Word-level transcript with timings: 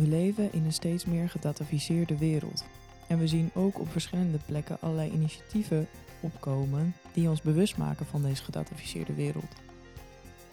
We 0.00 0.06
leven 0.06 0.52
in 0.52 0.64
een 0.64 0.72
steeds 0.72 1.04
meer 1.04 1.28
gedataficeerde 1.28 2.18
wereld. 2.18 2.64
En 3.06 3.18
we 3.18 3.26
zien 3.26 3.50
ook 3.54 3.80
op 3.80 3.90
verschillende 3.90 4.38
plekken 4.46 4.80
allerlei 4.80 5.10
initiatieven 5.10 5.88
opkomen 6.20 6.94
die 7.12 7.28
ons 7.28 7.42
bewust 7.42 7.76
maken 7.76 8.06
van 8.06 8.22
deze 8.22 8.44
gedataficeerde 8.44 9.14
wereld. 9.14 9.52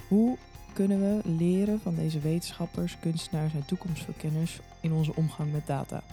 Hoe 0.08 0.38
kunnen 0.74 1.00
we 1.00 1.30
leren 1.38 1.80
van 1.80 1.96
deze 1.96 2.20
wetenschappers, 2.20 3.00
kunstenaars 3.00 3.54
en 3.54 3.66
toekomstverkenners 3.66 4.60
in 4.82 4.92
onze 4.92 5.16
omgang 5.16 5.52
met 5.52 5.68
data? 5.68 6.04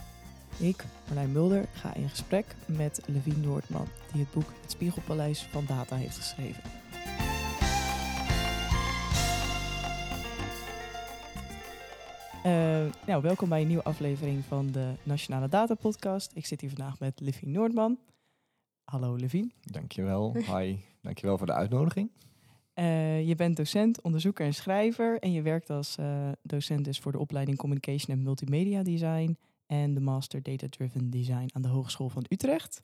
Ik, 0.56 0.84
Marlijn 1.06 1.32
Mulder, 1.32 1.66
ga 1.72 1.94
in 1.94 2.08
gesprek 2.08 2.46
met 2.66 3.00
Levine 3.06 3.46
Noordman, 3.46 3.88
die 4.12 4.20
het 4.20 4.32
boek 4.32 4.52
Het 4.60 4.70
Spiegelpaleis 4.70 5.42
van 5.42 5.64
Data 5.66 5.96
heeft 5.96 6.16
geschreven. 6.16 6.62
Uh, 12.46 12.86
nou, 13.06 13.22
welkom 13.22 13.48
bij 13.48 13.60
een 13.60 13.66
nieuwe 13.66 13.82
aflevering 13.82 14.44
van 14.44 14.70
de 14.70 14.92
Nationale 15.02 15.48
Data 15.48 15.74
Podcast. 15.74 16.30
Ik 16.34 16.46
zit 16.46 16.60
hier 16.60 16.70
vandaag 16.70 16.98
met 16.98 17.20
Levine 17.20 17.52
Noordman. 17.52 17.98
Hallo 18.84 19.16
Levine. 19.16 19.50
Dankjewel. 19.60 20.36
Hi. 20.36 20.76
Dankjewel 21.02 21.38
voor 21.38 21.46
de 21.46 21.52
uitnodiging. 21.52 22.10
Uh, 22.74 23.26
je 23.26 23.34
bent 23.34 23.56
docent, 23.56 24.00
onderzoeker 24.00 24.46
en 24.46 24.54
schrijver 24.54 25.18
en 25.18 25.32
je 25.32 25.42
werkt 25.42 25.70
als 25.70 25.96
uh, 26.00 26.28
docent 26.42 26.84
dus 26.84 26.98
voor 26.98 27.12
de 27.12 27.18
opleiding 27.18 27.58
Communication 27.58 28.16
en 28.16 28.22
Multimedia 28.22 28.82
Design 28.82 29.38
en 29.66 29.94
de 29.94 30.00
Master 30.00 30.42
Data 30.42 30.66
Driven 30.70 31.10
Design 31.10 31.48
aan 31.52 31.62
de 31.62 31.68
Hogeschool 31.68 32.08
van 32.08 32.26
Utrecht. 32.28 32.80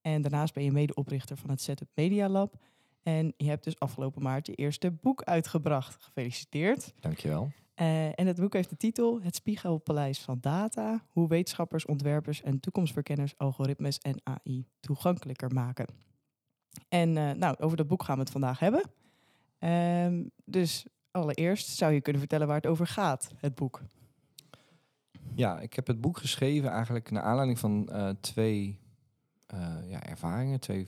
En 0.00 0.22
daarnaast 0.22 0.54
ben 0.54 0.64
je 0.64 0.72
medeoprichter 0.72 1.36
van 1.36 1.50
het 1.50 1.60
Setup 1.60 1.88
Media 1.94 2.28
Lab. 2.28 2.54
En 3.02 3.34
je 3.36 3.48
hebt 3.48 3.64
dus 3.64 3.78
afgelopen 3.78 4.22
maart 4.22 4.46
je 4.46 4.54
eerste 4.54 4.90
boek 4.90 5.22
uitgebracht. 5.22 6.02
Gefeliciteerd. 6.02 6.92
Dankjewel. 7.00 7.52
Uh, 7.80 8.06
en 8.06 8.26
het 8.26 8.40
boek 8.40 8.52
heeft 8.52 8.70
de 8.70 8.76
titel 8.76 9.22
Het 9.22 9.34
Spiegelpaleis 9.34 10.20
van 10.20 10.38
Data: 10.40 11.04
Hoe 11.08 11.28
wetenschappers, 11.28 11.86
ontwerpers 11.86 12.42
en 12.42 12.60
toekomstverkenners 12.60 13.38
algoritmes 13.38 13.98
en 13.98 14.20
AI 14.22 14.66
toegankelijker 14.80 15.52
maken. 15.52 15.86
En 16.88 17.16
uh, 17.16 17.30
nou, 17.30 17.56
over 17.58 17.76
dat 17.76 17.86
boek 17.86 18.02
gaan 18.02 18.14
we 18.14 18.20
het 18.20 18.30
vandaag 18.30 18.58
hebben. 18.58 18.90
Uh, 19.58 20.26
dus 20.44 20.86
allereerst 21.10 21.68
zou 21.68 21.92
je 21.92 22.00
kunnen 22.00 22.20
vertellen 22.20 22.46
waar 22.46 22.56
het 22.56 22.66
over 22.66 22.86
gaat, 22.86 23.30
het 23.36 23.54
boek. 23.54 23.82
Ja, 25.34 25.60
ik 25.60 25.74
heb 25.74 25.86
het 25.86 26.00
boek 26.00 26.18
geschreven 26.18 26.70
eigenlijk 26.70 27.10
naar 27.10 27.22
aanleiding 27.22 27.58
van 27.58 27.88
uh, 27.92 28.08
twee 28.20 28.82
ja, 29.86 30.02
ervaringen, 30.02 30.60
twee 30.60 30.86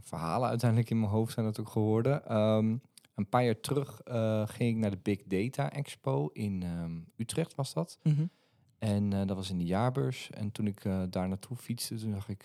verhalen 0.00 0.48
uiteindelijk 0.48 0.90
in 0.90 1.00
mijn 1.00 1.12
hoofd 1.12 1.32
zijn 1.32 1.46
dat 1.46 1.60
ook 1.60 1.68
geworden. 1.68 2.36
Um, 2.36 2.82
een 3.18 3.28
paar 3.28 3.44
jaar 3.44 3.60
terug 3.60 4.00
uh, 4.08 4.48
ging 4.48 4.70
ik 4.70 4.76
naar 4.76 4.90
de 4.90 4.98
Big 5.02 5.22
Data 5.24 5.72
Expo 5.72 6.30
in 6.32 6.62
um, 6.62 7.06
Utrecht, 7.16 7.54
was 7.54 7.72
dat. 7.72 7.98
Mm 8.02 8.14
-hmm. 8.14 8.30
En 8.78 9.12
uh, 9.12 9.26
dat 9.26 9.36
was 9.36 9.50
in 9.50 9.58
de 9.58 9.64
jaarbeurs. 9.64 10.30
En 10.30 10.52
toen 10.52 10.66
ik 10.66 10.84
uh, 10.84 11.02
daar 11.10 11.28
naartoe 11.28 11.56
fietste, 11.56 11.94
toen 11.94 12.12
zag 12.12 12.28
ik 12.28 12.44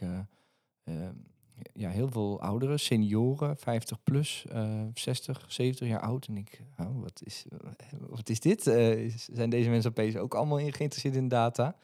ja, 1.73 1.89
heel 1.89 2.09
veel 2.09 2.41
ouderen, 2.41 2.79
senioren, 2.79 3.57
50 3.57 4.03
plus, 4.03 4.45
60, 4.93 5.45
70 5.47 5.87
jaar 5.87 5.99
oud. 5.99 6.27
En 6.27 6.37
ik, 6.37 6.61
oh, 6.79 7.01
wat, 7.01 7.21
is, 7.23 7.45
wat 7.99 8.29
is 8.29 8.39
dit? 8.39 8.63
zijn 9.31 9.49
deze 9.49 9.69
mensen 9.69 9.89
opeens 9.89 10.15
ook 10.15 10.35
allemaal 10.35 10.59
in 10.59 10.73
geïnteresseerd 10.73 11.15
in 11.15 11.27
data? 11.27 11.75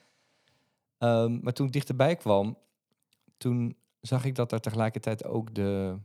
Um, 0.98 1.40
maar 1.44 1.54
toen 1.54 1.66
ik 1.66 1.74
dichterbij 1.74 2.16
kwam, 2.16 2.58
toen 3.38 3.76
zag 4.02 4.26
ik 4.26 4.36
dat 4.36 4.52
er 4.52 4.60
tegelijkertijd 4.60 5.26
ook 5.26 5.56
de 5.56 5.98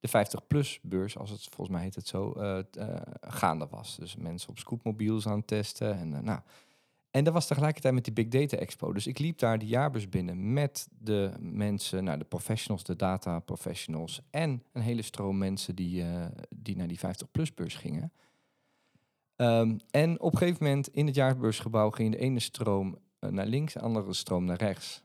de 0.00 0.08
50-plus 0.08 0.78
beurs, 0.82 1.18
als 1.18 1.30
het 1.30 1.48
volgens 1.50 1.76
mij 1.76 1.82
heet 1.82 1.94
het 1.94 2.08
zo, 2.08 2.34
uh, 2.36 2.58
uh, 2.78 2.96
gaande 3.20 3.66
was. 3.70 3.96
Dus 3.96 4.16
mensen 4.16 4.48
op 4.48 4.58
scootmobiels 4.58 5.26
aan 5.26 5.38
het 5.38 5.46
testen. 5.46 5.98
En, 5.98 6.12
uh, 6.12 6.18
nou. 6.18 6.40
en 7.10 7.24
dat 7.24 7.32
was 7.32 7.46
tegelijkertijd 7.46 7.94
met 7.94 8.04
die 8.04 8.12
Big 8.12 8.28
Data 8.28 8.56
Expo. 8.56 8.92
Dus 8.92 9.06
ik 9.06 9.18
liep 9.18 9.38
daar 9.38 9.58
de 9.58 9.66
jaarbeurs 9.66 10.08
binnen 10.08 10.52
met 10.52 10.88
de 10.98 11.32
mensen, 11.38 12.04
nou, 12.04 12.18
de 12.18 12.24
professionals, 12.24 12.84
de 12.84 12.96
data 12.96 13.38
professionals 13.38 14.20
en 14.30 14.62
een 14.72 14.82
hele 14.82 15.02
stroom 15.02 15.38
mensen 15.38 15.74
die, 15.74 16.04
die 16.50 16.76
naar 16.76 16.88
die 16.88 16.98
50-plus 16.98 17.54
beurs 17.54 17.74
gingen. 17.74 18.12
Um, 19.36 19.78
en 19.90 20.20
op 20.20 20.32
een 20.32 20.38
gegeven 20.38 20.64
moment 20.64 20.88
in 20.88 21.06
het 21.06 21.14
jaarbeursgebouw 21.14 21.90
ging 21.90 22.12
de 22.12 22.18
ene 22.18 22.40
stroom 22.40 22.98
naar 23.20 23.46
links, 23.46 23.72
de 23.72 23.80
andere 23.80 24.12
stroom 24.12 24.44
naar 24.44 24.56
rechts. 24.56 25.02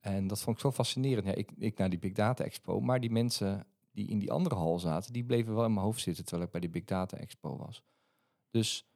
En 0.00 0.26
dat 0.26 0.40
vond 0.40 0.56
ik 0.56 0.62
zo 0.62 0.72
fascinerend. 0.72 1.26
Ja, 1.26 1.34
ik, 1.34 1.50
ik 1.58 1.78
naar 1.78 1.90
die 1.90 1.98
Big 1.98 2.12
Data 2.12 2.44
Expo, 2.44 2.80
maar 2.80 3.00
die 3.00 3.10
mensen 3.10 3.66
die 3.96 4.08
in 4.08 4.18
die 4.18 4.32
andere 4.32 4.54
hal 4.54 4.78
zaten, 4.78 5.12
die 5.12 5.24
bleven 5.24 5.54
wel 5.54 5.64
in 5.64 5.72
mijn 5.72 5.86
hoofd 5.86 6.00
zitten 6.00 6.24
terwijl 6.24 6.46
ik 6.46 6.50
bij 6.50 6.60
die 6.60 6.70
Big 6.70 6.84
Data 6.84 7.16
Expo 7.16 7.56
was. 7.56 7.82
Dus, 8.50 8.88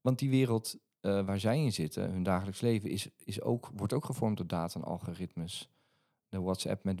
want 0.00 0.18
die 0.18 0.30
wereld 0.30 0.78
uh, 1.00 1.26
waar 1.26 1.40
zij 1.40 1.58
in 1.58 1.72
zitten, 1.72 2.10
hun 2.10 2.22
dagelijks 2.22 2.60
leven, 2.60 2.90
is, 2.90 3.08
is 3.24 3.40
ook, 3.40 3.70
wordt 3.74 3.92
ook 3.92 4.04
gevormd 4.04 4.36
door 4.36 4.46
data 4.46 4.80
en 4.80 4.86
algoritmes. 4.86 5.68
De 6.28 6.40
WhatsApp 6.40 6.84
met, 6.84 7.00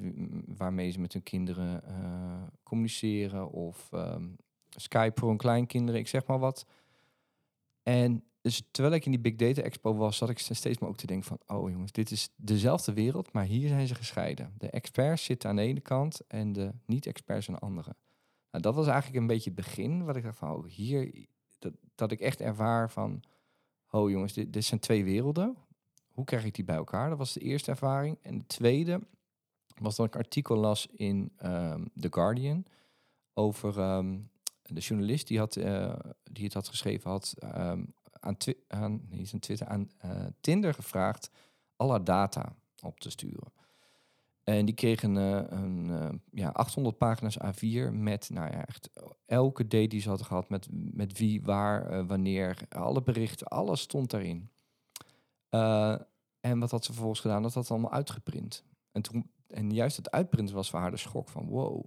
waarmee 0.56 0.90
ze 0.90 1.00
met 1.00 1.12
hun 1.12 1.22
kinderen 1.22 1.82
uh, 1.88 2.42
communiceren 2.62 3.50
of 3.50 3.92
um, 3.92 4.36
Skype 4.68 5.20
voor 5.20 5.28
hun 5.28 5.38
kleinkinderen, 5.38 6.00
ik 6.00 6.08
zeg 6.08 6.26
maar 6.26 6.38
wat. 6.38 6.66
En 7.82 8.24
dus 8.40 8.62
terwijl 8.70 8.94
ik 8.94 9.04
in 9.04 9.10
die 9.10 9.20
Big 9.20 9.34
Data 9.34 9.62
Expo 9.62 9.94
was, 9.94 10.16
zat 10.16 10.28
ik 10.28 10.38
steeds 10.38 10.78
maar 10.78 10.88
ook 10.88 10.96
te 10.96 11.06
denken 11.06 11.26
van, 11.26 11.56
oh 11.56 11.70
jongens, 11.70 11.92
dit 11.92 12.10
is 12.10 12.28
dezelfde 12.36 12.92
wereld, 12.92 13.32
maar 13.32 13.44
hier 13.44 13.68
zijn 13.68 13.86
ze 13.86 13.94
gescheiden. 13.94 14.54
De 14.58 14.70
experts 14.70 15.24
zitten 15.24 15.50
aan 15.50 15.56
de 15.56 15.62
ene 15.62 15.80
kant 15.80 16.20
en 16.26 16.52
de 16.52 16.72
niet-experts 16.86 17.48
aan 17.48 17.54
de 17.54 17.60
andere. 17.60 17.96
Nou, 18.50 18.62
dat 18.62 18.74
was 18.74 18.86
eigenlijk 18.86 19.20
een 19.20 19.26
beetje 19.26 19.50
het 19.50 19.64
begin, 19.64 20.04
wat 20.04 20.16
ik 20.16 20.22
dacht 20.22 20.38
van, 20.38 20.50
oh, 20.50 20.66
hier, 20.66 21.26
dat, 21.58 21.72
dat 21.94 22.12
ik 22.12 22.20
echt 22.20 22.40
ervaar 22.40 22.90
van, 22.90 23.22
oh 23.90 24.10
jongens, 24.10 24.32
dit, 24.32 24.52
dit 24.52 24.64
zijn 24.64 24.80
twee 24.80 25.04
werelden. 25.04 25.56
Hoe 26.08 26.24
krijg 26.24 26.44
ik 26.44 26.54
die 26.54 26.64
bij 26.64 26.76
elkaar? 26.76 27.08
Dat 27.08 27.18
was 27.18 27.32
de 27.32 27.40
eerste 27.40 27.70
ervaring. 27.70 28.18
En 28.22 28.38
de 28.38 28.46
tweede 28.46 29.00
was 29.80 29.96
dat 29.96 30.06
ik 30.06 30.16
artikel 30.16 30.56
las 30.56 30.86
in 30.86 31.32
um, 31.44 31.90
The 32.00 32.08
Guardian 32.10 32.64
over 33.34 33.78
um, 33.78 34.30
de 34.62 34.80
journalist 34.80 35.26
die, 35.26 35.38
had, 35.38 35.56
uh, 35.56 35.94
die 36.32 36.44
het 36.44 36.54
had 36.54 36.68
geschreven 36.68 37.10
had 37.10 37.34
um, 37.44 37.94
aan, 38.20 38.36
aan, 38.68 39.06
niet 39.08 39.32
aan 39.32 39.38
Twitter, 39.38 39.66
aan 39.66 39.90
uh, 40.04 40.26
Tinder 40.40 40.74
gevraagd 40.74 41.30
alle 41.76 42.02
data 42.02 42.56
op 42.82 43.00
te 43.00 43.10
sturen. 43.10 43.52
En 44.44 44.64
die 44.64 44.74
kregen 44.74 45.16
uh, 45.16 45.42
een 45.48 45.88
uh, 45.88 46.08
ja, 46.30 46.48
800 46.48 46.98
pagina's 46.98 47.38
A4 47.38 47.92
met 47.92 48.30
nou 48.30 48.50
ja, 48.50 48.66
echt 48.66 48.90
elke 49.26 49.66
date 49.66 49.86
die 49.86 50.00
ze 50.00 50.08
hadden 50.08 50.26
gehad, 50.26 50.48
met, 50.48 50.68
met 50.70 51.18
wie, 51.18 51.42
waar, 51.42 52.06
wanneer, 52.06 52.58
alle 52.68 53.02
berichten, 53.02 53.46
alles 53.46 53.80
stond 53.80 54.10
daarin. 54.10 54.50
en 56.40 56.58
wat 56.58 56.70
had 56.70 56.84
ze 56.84 56.92
vervolgens 56.92 57.20
gedaan? 57.20 57.42
Dat 57.42 57.54
had 57.54 57.66
ze 57.66 57.72
allemaal 57.72 57.92
uitgeprint. 57.92 58.64
En, 58.92 59.02
toen, 59.02 59.30
en 59.46 59.70
juist 59.70 59.96
het 59.96 60.10
uitprinten 60.10 60.54
was 60.54 60.70
voor 60.70 60.80
haar 60.80 60.90
de 60.90 60.96
schok 60.96 61.28
van, 61.28 61.46
wow, 61.46 61.84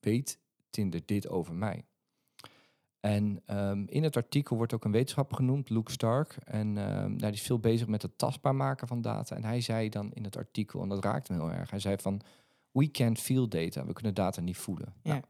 weet 0.00 0.38
Tinder 0.70 1.06
dit 1.06 1.28
over 1.28 1.54
mij? 1.54 1.84
En 3.04 3.42
um, 3.46 3.84
in 3.88 4.02
het 4.02 4.16
artikel 4.16 4.56
wordt 4.56 4.72
ook 4.72 4.84
een 4.84 4.92
wetenschapper 4.92 5.36
genoemd, 5.36 5.70
Luke 5.70 5.90
Stark. 5.90 6.36
En 6.44 6.66
um, 6.66 6.76
nou, 6.76 7.16
die 7.16 7.30
is 7.30 7.42
veel 7.42 7.58
bezig 7.58 7.86
met 7.86 8.02
het 8.02 8.18
tastbaar 8.18 8.54
maken 8.54 8.88
van 8.88 9.00
data. 9.00 9.36
En 9.36 9.44
hij 9.44 9.60
zei 9.60 9.88
dan 9.88 10.12
in 10.12 10.24
het 10.24 10.36
artikel, 10.36 10.82
en 10.82 10.88
dat 10.88 11.04
raakte 11.04 11.32
me 11.32 11.38
heel 11.38 11.52
erg, 11.52 11.70
hij 11.70 11.78
zei 11.78 11.96
van, 11.98 12.20
we 12.70 12.90
can't 12.90 13.20
feel 13.20 13.48
data, 13.48 13.86
we 13.86 13.92
kunnen 13.92 14.14
data 14.14 14.40
niet 14.40 14.56
voelen. 14.56 14.94
Ja. 15.02 15.10
Nou, 15.10 15.22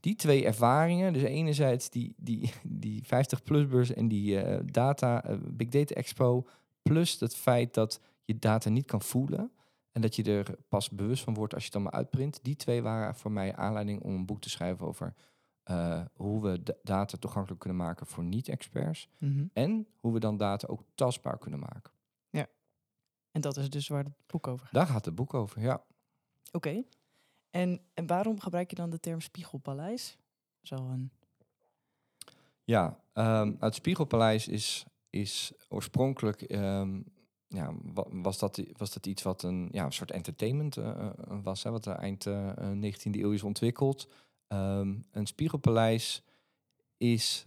die 0.00 0.14
twee 0.14 0.44
ervaringen, 0.44 1.12
dus 1.12 1.22
enerzijds 1.22 1.90
die, 1.90 2.14
die, 2.16 2.52
die 2.62 3.04
50-plus-beurs 3.04 3.94
en 3.94 4.08
die 4.08 4.44
uh, 4.44 4.58
data, 4.64 5.30
uh, 5.30 5.36
Big 5.50 5.68
Data 5.68 5.94
Expo, 5.94 6.46
plus 6.82 7.20
het 7.20 7.36
feit 7.36 7.74
dat 7.74 8.00
je 8.24 8.38
data 8.38 8.70
niet 8.70 8.86
kan 8.86 9.02
voelen 9.02 9.52
en 9.92 10.00
dat 10.00 10.16
je 10.16 10.22
er 10.22 10.54
pas 10.68 10.90
bewust 10.90 11.24
van 11.24 11.34
wordt 11.34 11.54
als 11.54 11.62
je 11.62 11.68
het 11.72 11.82
dan 11.82 11.90
maar 11.90 12.00
uitprint. 12.00 12.38
Die 12.42 12.56
twee 12.56 12.82
waren 12.82 13.14
voor 13.14 13.32
mij 13.32 13.56
aanleiding 13.56 14.02
om 14.02 14.14
een 14.14 14.26
boek 14.26 14.40
te 14.40 14.50
schrijven 14.50 14.86
over 14.86 15.14
uh, 15.70 16.04
hoe 16.14 16.42
we 16.42 16.76
data 16.82 17.16
toegankelijk 17.18 17.60
kunnen 17.60 17.78
maken 17.78 18.06
voor 18.06 18.24
niet-experts. 18.24 19.08
Mm 19.18 19.32
-hmm. 19.32 19.50
En 19.52 19.86
hoe 19.96 20.12
we 20.12 20.20
dan 20.20 20.36
data 20.36 20.66
ook 20.66 20.82
tastbaar 20.94 21.38
kunnen 21.38 21.60
maken. 21.60 21.92
Ja, 22.30 22.46
en 23.30 23.40
dat 23.40 23.56
is 23.56 23.70
dus 23.70 23.88
waar 23.88 24.04
het 24.04 24.12
boek 24.26 24.46
over 24.46 24.64
gaat. 24.64 24.74
Daar 24.74 24.86
gaat 24.86 25.04
het 25.04 25.14
boek 25.14 25.34
over, 25.34 25.60
ja. 25.60 25.74
Oké. 25.74 25.86
Okay. 26.52 26.86
En, 27.50 27.80
en 27.94 28.06
waarom 28.06 28.40
gebruik 28.40 28.70
je 28.70 28.76
dan 28.76 28.90
de 28.90 29.00
term 29.00 29.20
spiegelpaleis? 29.20 30.18
Zo 30.62 30.74
een... 30.74 31.10
Ja, 32.64 33.00
um, 33.14 33.56
het 33.60 33.74
spiegelpaleis 33.74 34.48
is, 34.48 34.84
is 35.10 35.52
oorspronkelijk... 35.68 36.50
Um, 36.50 37.04
ja, 37.48 37.74
was 38.10 38.38
dat, 38.38 38.62
was 38.76 38.92
dat 38.92 39.06
iets 39.06 39.22
wat 39.22 39.42
een, 39.42 39.68
ja, 39.72 39.84
een 39.84 39.92
soort 39.92 40.10
entertainment 40.10 40.76
uh, 40.76 41.10
was, 41.42 41.62
hè, 41.62 41.70
wat 41.70 41.86
eind 41.86 42.26
uh, 42.26 42.52
19e 42.56 43.10
eeuw 43.10 43.32
is 43.32 43.42
ontwikkeld. 43.42 44.08
Um, 44.48 45.06
een 45.10 45.26
spiegelpaleis 45.26 46.22
is 46.96 47.46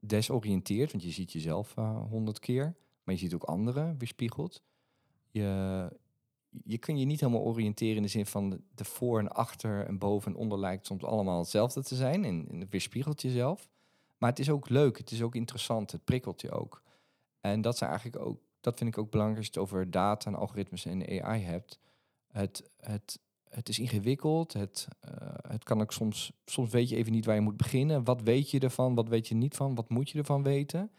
desoriënteerd, 0.00 0.92
want 0.92 1.04
je 1.04 1.10
ziet 1.10 1.32
jezelf 1.32 1.76
uh, 1.76 2.02
honderd 2.08 2.38
keer, 2.38 2.76
maar 3.04 3.14
je 3.14 3.20
ziet 3.20 3.34
ook 3.34 3.42
anderen 3.42 3.98
weerspiegeld. 3.98 4.62
Je, 5.30 5.90
je 6.64 6.78
kun 6.78 6.98
je 6.98 7.04
niet 7.04 7.20
helemaal 7.20 7.42
oriënteren 7.42 7.96
in 7.96 8.02
de 8.02 8.08
zin 8.08 8.26
van 8.26 8.60
de, 8.74 8.84
voor 8.84 9.18
en 9.18 9.28
achter 9.28 9.86
en 9.86 9.98
boven 9.98 10.32
en 10.32 10.38
onder 10.38 10.58
lijkt 10.58 10.86
soms 10.86 11.04
allemaal 11.04 11.38
hetzelfde 11.38 11.82
te 11.82 11.94
zijn 11.94 12.24
en, 12.24 12.46
en 12.50 12.68
weerspiegelt 12.68 13.22
jezelf. 13.22 13.68
Maar 14.18 14.30
het 14.30 14.38
is 14.38 14.50
ook 14.50 14.68
leuk, 14.68 14.98
het 14.98 15.10
is 15.10 15.22
ook 15.22 15.34
interessant, 15.34 15.92
het 15.92 16.04
prikkelt 16.04 16.40
je 16.40 16.50
ook. 16.50 16.82
En 17.40 17.60
dat 17.60 17.76
zijn 17.78 17.90
eigenlijk 17.90 18.24
ook 18.24 18.40
dat 18.60 18.78
vind 18.78 18.90
ik 18.90 18.98
ook 18.98 19.10
belangrijk 19.10 19.38
als 19.38 19.54
je 19.54 19.60
het 19.60 19.70
over 19.70 19.90
data 19.90 20.30
en 20.30 20.36
algoritmes 20.36 20.84
en 20.84 21.22
AI 21.22 21.42
hebt. 21.42 21.78
Het, 22.28 22.70
het, 22.76 23.20
het 23.50 23.68
is 23.68 23.78
ingewikkeld. 23.78 24.52
Het, 24.52 24.88
eh, 25.00 25.10
het 25.48 25.64
kan 25.64 25.80
ook 25.80 25.92
soms, 25.92 26.32
soms 26.44 26.70
weet 26.70 26.88
je 26.88 26.96
even 26.96 27.12
niet 27.12 27.24
waar 27.24 27.34
je 27.34 27.40
moet 27.40 27.56
beginnen. 27.56 28.04
Wat 28.04 28.22
weet 28.22 28.50
je 28.50 28.60
ervan? 28.60 28.94
Wat 28.94 29.08
weet 29.08 29.28
je 29.28 29.34
niet 29.34 29.56
van? 29.56 29.74
Wat 29.74 29.88
moet 29.88 30.10
je 30.10 30.18
ervan 30.18 30.42
weten? 30.42 30.90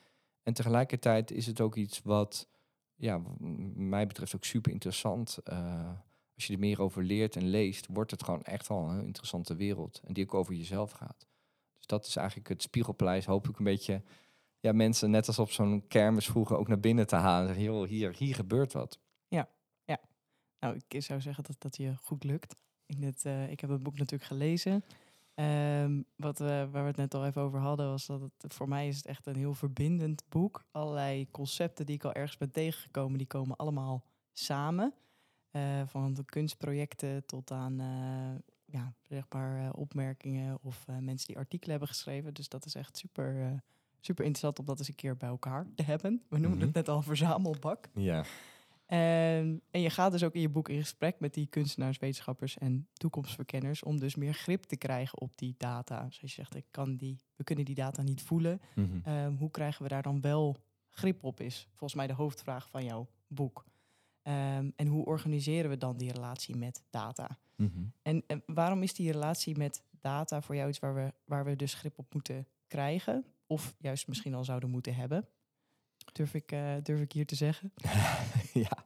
En 0.44 0.54
tegelijkertijd 0.54 1.31
is 1.31 1.46
het 1.46 1.62
ook 1.62 1.75
iets 1.75 2.01
wat, 2.04 2.48
ja, 2.96 3.22
mij 3.75 4.07
betreft 4.07 4.36
ook 4.36 4.46
super 4.46 4.72
interessant. 4.72 5.38
Eh, 5.44 5.92
als 6.36 6.48
je 6.48 6.54
er 6.54 6.60
meer 6.60 6.81
over 6.81 7.04
leert 7.04 7.36
en 7.36 7.48
leest, 7.48 7.88
wordt 7.92 8.12
het 8.12 8.24
gewoon 8.24 8.44
echt 8.44 8.68
wel 8.68 8.90
een 8.90 9.06
interessante 9.06 9.56
wereld. 9.56 10.02
En 10.04 10.13
die 10.13 10.24
ook 10.24 10.34
over 10.34 10.54
jezelf 10.54 10.92
gaat. 10.92 11.28
Dus 11.78 11.86
dat 11.86 12.06
is 12.06 12.16
eigenlijk 12.16 12.50
het 12.50 12.62
spiegelpleis, 12.62 13.25
hoop 13.25 13.48
ik 13.48 13.57
een 13.57 13.63
beetje 13.63 14.04
ja, 14.60 14.72
mensen 14.72 15.12
net 15.12 15.28
als 15.28 15.40
op 15.40 15.52
zo'n 15.52 15.88
kermis 15.88 16.25
vroeger 16.25 16.57
ook 16.57 16.68
naar 16.68 16.80
binnen 16.80 17.07
te 17.07 17.16
halen. 17.16 17.56
Zeggen, 17.56 17.88
hier, 17.88 18.16
hier 18.18 18.36
gebeurt 18.36 18.74
wat. 18.74 19.00
Nou, 20.59 20.79
ik 20.88 21.01
zou 21.03 21.21
zeggen 21.21 21.44
dat 21.44 21.56
dat 21.59 21.77
je 21.77 21.95
goed 21.95 22.23
lukt. 22.23 22.56
In 22.85 23.03
het, 23.03 23.25
eh, 23.25 23.51
ik 23.51 23.59
heb 23.59 23.69
het 23.69 23.83
boek 23.83 23.97
natuurlijk 23.97 24.29
gelezen. 24.29 24.83
Ehm, 25.33 26.01
wat 26.15 26.39
we, 26.39 26.67
waar 26.71 26.81
we 26.81 26.88
het 26.88 26.97
net 26.97 27.13
al 27.13 27.25
even 27.25 27.41
over 27.41 27.59
hadden, 27.59 27.89
was 27.89 28.06
dat 28.06 28.21
het 28.38 28.53
voor 28.53 28.67
mij 28.67 28.88
is 28.88 28.97
het 28.97 29.06
echt 29.06 29.25
een 29.27 29.35
heel 29.35 29.53
verbindend 29.53 30.23
boek. 30.29 30.63
Allerlei 30.71 31.27
concepten 31.31 31.85
die 31.85 31.95
ik 31.95 32.03
al 32.03 32.13
ergens 32.13 32.38
ben 32.38 32.51
tegengekomen, 32.51 33.17
die 33.17 33.27
komen 33.27 33.56
allemaal 33.56 34.03
samen. 34.33 34.94
Eh, 35.51 35.81
van 35.85 36.13
de 36.13 36.25
kunstprojecten 36.25 37.25
tot 37.25 37.51
aan 37.51 37.81
uh, 37.81 38.39
ja, 38.65 38.94
zeg 39.01 39.25
maar, 39.29 39.71
opmerkingen 39.73 40.57
of 40.61 40.85
mensen 41.00 41.27
die 41.27 41.38
artikelen 41.38 41.69
hebben 41.71 41.88
geschreven. 41.88 42.33
Dus 42.33 42.50
dat 42.50 42.65
is 42.65 42.75
echt 42.75 42.97
super, 42.97 43.61
super 44.00 44.25
interessant 44.25 44.59
om 44.59 44.65
dat 44.65 44.79
eens 44.79 44.88
een 44.88 44.95
keer 44.95 45.17
bij 45.17 45.29
elkaar 45.29 45.67
te 45.75 45.83
hebben. 45.83 46.21
We 46.29 46.38
noemen 46.38 46.57
Mhm. 46.57 46.65
het 46.67 46.75
net 46.75 46.89
al 46.89 47.01
verzamelbak. 47.01 47.89
Ja. 47.94 48.23
En, 48.89 49.62
en 49.71 49.81
je 49.81 49.89
gaat 49.89 50.12
dus 50.12 50.24
ook 50.24 50.33
in 50.33 50.41
je 50.41 50.50
boek 50.50 50.69
in 50.69 50.80
gesprek 50.80 51.19
met 51.19 51.33
die 51.33 51.47
kunstenaars, 51.47 51.97
wetenschappers 51.97 52.57
en 52.57 52.88
toekomstverkenners 52.94 53.83
om 53.83 54.00
dus 54.00 54.15
meer 54.15 54.33
grip 54.33 54.63
te 54.63 54.75
krijgen 54.75 55.21
op 55.21 55.38
die 55.38 55.56
data. 55.57 55.97
Zoals 55.97 56.19
je 56.19 56.27
zegt, 56.27 56.56
ik 56.56 56.65
kan 56.71 56.95
die, 56.95 57.19
we 57.36 57.44
kunnen 57.44 57.65
die 57.65 57.75
data 57.75 58.01
niet 58.01 58.21
voelen. 58.21 58.62
Mhm. 58.75 59.00
Ehm, 59.03 59.36
hoe 59.36 59.51
krijgen 59.51 59.83
we 59.83 59.89
daar 59.89 60.01
dan 60.01 60.21
wel 60.21 60.57
grip 60.89 61.24
op 61.24 61.39
is 61.39 61.68
volgens 61.69 61.94
mij 61.94 62.07
de 62.07 62.13
hoofdvraag 62.13 62.69
van 62.69 62.83
jouw 62.83 63.07
boek. 63.27 63.65
Ehm, 64.21 64.69
en 64.75 64.88
hoe 64.88 65.06
organiseren 65.06 65.69
we 65.69 65.77
dan 65.77 65.97
die 65.97 66.12
relatie 66.12 66.56
met 66.56 66.83
data? 66.89 67.38
Mhm. 67.56 67.83
En, 68.01 68.24
en 68.27 68.44
waarom 68.45 68.83
is 68.83 68.94
die 68.94 69.12
relatie 69.12 69.57
met 69.57 69.83
data 70.01 70.42
voor 70.42 70.56
jou 70.56 70.69
iets 70.69 70.80
waar 70.80 70.95
we, 70.95 71.13
waar 71.25 71.45
we 71.45 71.56
dus 71.56 71.74
grip 71.74 71.97
op 71.97 72.13
moeten 72.13 72.47
krijgen? 72.68 73.25
Of 73.47 73.75
juist 73.77 74.07
misschien 74.07 74.33
al 74.33 74.44
zouden 74.44 74.69
moeten 74.69 74.95
hebben? 74.95 75.27
Durf 76.13 76.33
ik, 76.33 76.51
eh, 76.51 76.74
durf 76.83 77.00
ik 77.00 77.12
hier 77.12 77.25
te 77.25 77.35
zeggen? 77.35 77.71
ja. 78.66 78.86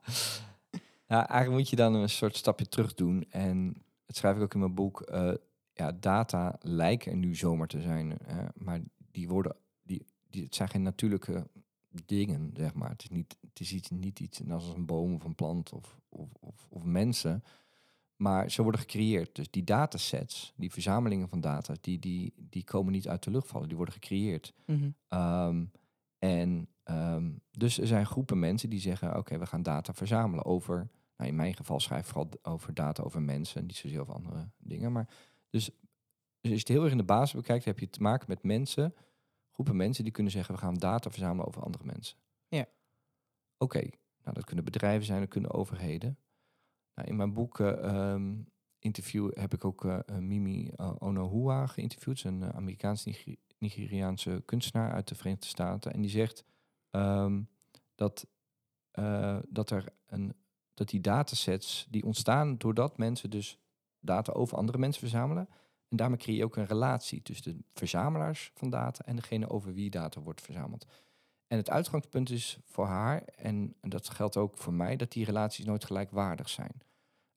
ja, 1.07 1.27
eigenlijk 1.27 1.51
moet 1.51 1.69
je 1.69 1.75
dan 1.75 1.93
een 1.93 2.09
soort 2.09 2.35
stapje 2.35 2.67
terug 2.67 2.93
doen. 2.93 3.25
En 3.29 3.73
dat 4.05 4.15
schrijf 4.15 4.35
ik 4.35 4.41
ook 4.41 4.53
in 4.53 4.59
mijn 4.59 4.73
boek. 4.75 5.01
eh, 5.01 5.33
ja, 5.73 5.91
data 5.91 6.55
lijken 6.61 7.11
er 7.11 7.17
nu 7.17 7.35
zomaar 7.35 7.67
te 7.67 7.81
zijn. 7.81 8.17
eh, 8.17 8.37
maar 8.55 8.81
die 9.11 9.27
worden, 9.27 9.55
die, 9.81 10.05
die, 10.29 10.43
het 10.43 10.55
zijn 10.55 10.69
geen 10.69 10.81
natuurlijke 10.81 11.47
dingen, 12.05 12.51
zeg 12.57 12.73
maar. 12.73 12.89
Het 12.89 13.03
is 13.03 13.09
niet, 13.09 13.37
het 13.41 13.59
is 13.59 13.73
iets, 13.73 13.89
niet 13.89 14.19
iets 14.19 14.41
als 14.49 14.67
een 14.69 14.85
boom 14.85 15.13
of 15.13 15.23
een 15.23 15.35
plant 15.35 15.71
of, 15.73 15.99
of, 16.09 16.29
of, 16.39 16.67
of 16.69 16.83
mensen. 16.83 17.43
Maar 18.15 18.51
ze 18.51 18.61
worden 18.61 18.81
gecreëerd. 18.81 19.35
Dus 19.35 19.49
die 19.51 19.63
datasets, 19.63 20.53
die 20.55 20.71
verzamelingen 20.71 21.29
van 21.29 21.41
data, 21.41 21.75
die, 21.81 21.99
die, 21.99 22.33
die 22.37 22.63
komen 22.63 22.91
niet 22.91 23.07
uit 23.07 23.23
de 23.23 23.31
lucht 23.31 23.47
vallen. 23.47 23.67
Die 23.67 23.77
worden 23.77 23.93
gecreëerd. 23.93 24.53
Ehm, 25.07 25.65
en 26.23 26.69
ehm, 26.83 27.31
dus 27.51 27.79
er 27.79 27.87
zijn 27.87 28.05
groepen 28.05 28.39
mensen 28.39 28.69
die 28.69 28.79
zeggen: 28.79 29.17
Oké, 29.17 29.37
we 29.37 29.45
gaan 29.45 29.63
data 29.63 29.93
verzamelen 29.93 30.45
over. 30.45 30.89
Nou, 31.17 31.29
in 31.29 31.35
mijn 31.35 31.55
geval 31.55 31.79
schrijf 31.79 32.01
ik 32.01 32.07
vooral 32.07 32.29
over 32.41 32.73
data 32.73 33.03
over 33.03 33.21
mensen, 33.21 33.65
niet 33.65 33.75
zozeer 33.75 34.01
over 34.01 34.13
andere 34.13 34.49
dingen. 34.57 34.91
Maar 34.91 35.09
dus, 35.49 35.65
dus 35.65 36.51
als 36.51 36.51
je 36.51 36.57
het 36.57 36.67
heel 36.67 36.83
erg 36.83 36.91
in 36.91 36.97
de 36.97 37.03
basis 37.03 37.35
bekijkt, 37.35 37.65
heb 37.65 37.79
je 37.79 37.89
te 37.89 38.01
maken 38.01 38.25
met 38.29 38.43
mensen, 38.43 38.95
groepen 39.51 39.75
mensen 39.75 40.03
die 40.03 40.13
kunnen 40.13 40.31
zeggen: 40.31 40.55
We 40.55 40.61
gaan 40.61 40.73
data 40.73 41.09
verzamelen 41.09 41.47
over 41.47 41.63
andere 41.63 41.83
mensen. 41.85 42.17
Ja. 42.47 42.65
Oké, 43.57 43.81
nou 44.23 44.33
dat 44.33 44.45
kunnen 44.45 44.65
bedrijven 44.65 45.05
zijn, 45.05 45.19
dat 45.19 45.29
kunnen 45.29 45.51
overheden. 45.51 46.17
Nou, 46.95 47.07
in 47.07 47.15
mijn 47.15 47.33
boek 47.33 47.59
eh, 47.59 47.83
ehm, 47.83 48.35
interview 48.79 49.31
heb 49.33 49.53
ik 49.53 49.65
ook 49.65 49.85
eh, 49.85 49.99
eh, 50.05 50.17
Mimi 50.17 50.71
Onohua 50.99 51.67
geïnterviewd, 51.67 52.19
Ze 52.19 52.27
is 52.27 52.33
een 52.33 52.43
eh, 52.43 52.55
Amerikaans-Nigeri- 52.55 53.39
Nigeriaanse 53.63 54.41
kunstenaar 54.45 54.91
uit 54.91 55.07
de 55.07 55.15
Verenigde 55.15 55.47
Staten. 55.47 55.93
En 55.93 56.01
die 56.01 56.09
zegt 56.09 56.43
ehm, 56.89 57.41
dat, 57.95 58.27
eh, 58.91 59.37
dat, 59.47 59.69
er 59.69 59.85
een, 60.05 60.33
dat 60.73 60.89
die 60.89 61.01
datasets 61.01 61.87
die 61.89 62.05
ontstaan 62.05 62.57
doordat 62.57 62.97
mensen 62.97 63.29
dus 63.29 63.57
data 63.99 64.31
over 64.31 64.57
andere 64.57 64.77
mensen 64.77 65.01
verzamelen. 65.01 65.49
En 65.87 65.97
daarmee 65.97 66.17
creëer 66.17 66.37
je 66.37 66.43
ook 66.43 66.55
een 66.55 66.65
relatie 66.65 67.21
tussen 67.21 67.57
de 67.57 67.63
verzamelaars 67.73 68.51
van 68.53 68.69
data 68.69 69.05
en 69.05 69.15
degene 69.15 69.49
over 69.49 69.73
wie 69.73 69.89
data 69.89 70.21
wordt 70.21 70.41
verzameld. 70.41 70.85
En 71.47 71.57
het 71.57 71.69
uitgangspunt 71.69 72.29
is 72.29 72.59
voor 72.65 72.85
haar, 72.85 73.23
en 73.23 73.75
dat 73.81 74.09
geldt 74.09 74.37
ook 74.37 74.57
voor 74.57 74.73
mij, 74.73 74.95
dat 74.95 75.11
die 75.11 75.25
relaties 75.25 75.65
nooit 75.65 75.85
gelijkwaardig 75.85 76.49
zijn. 76.49 76.81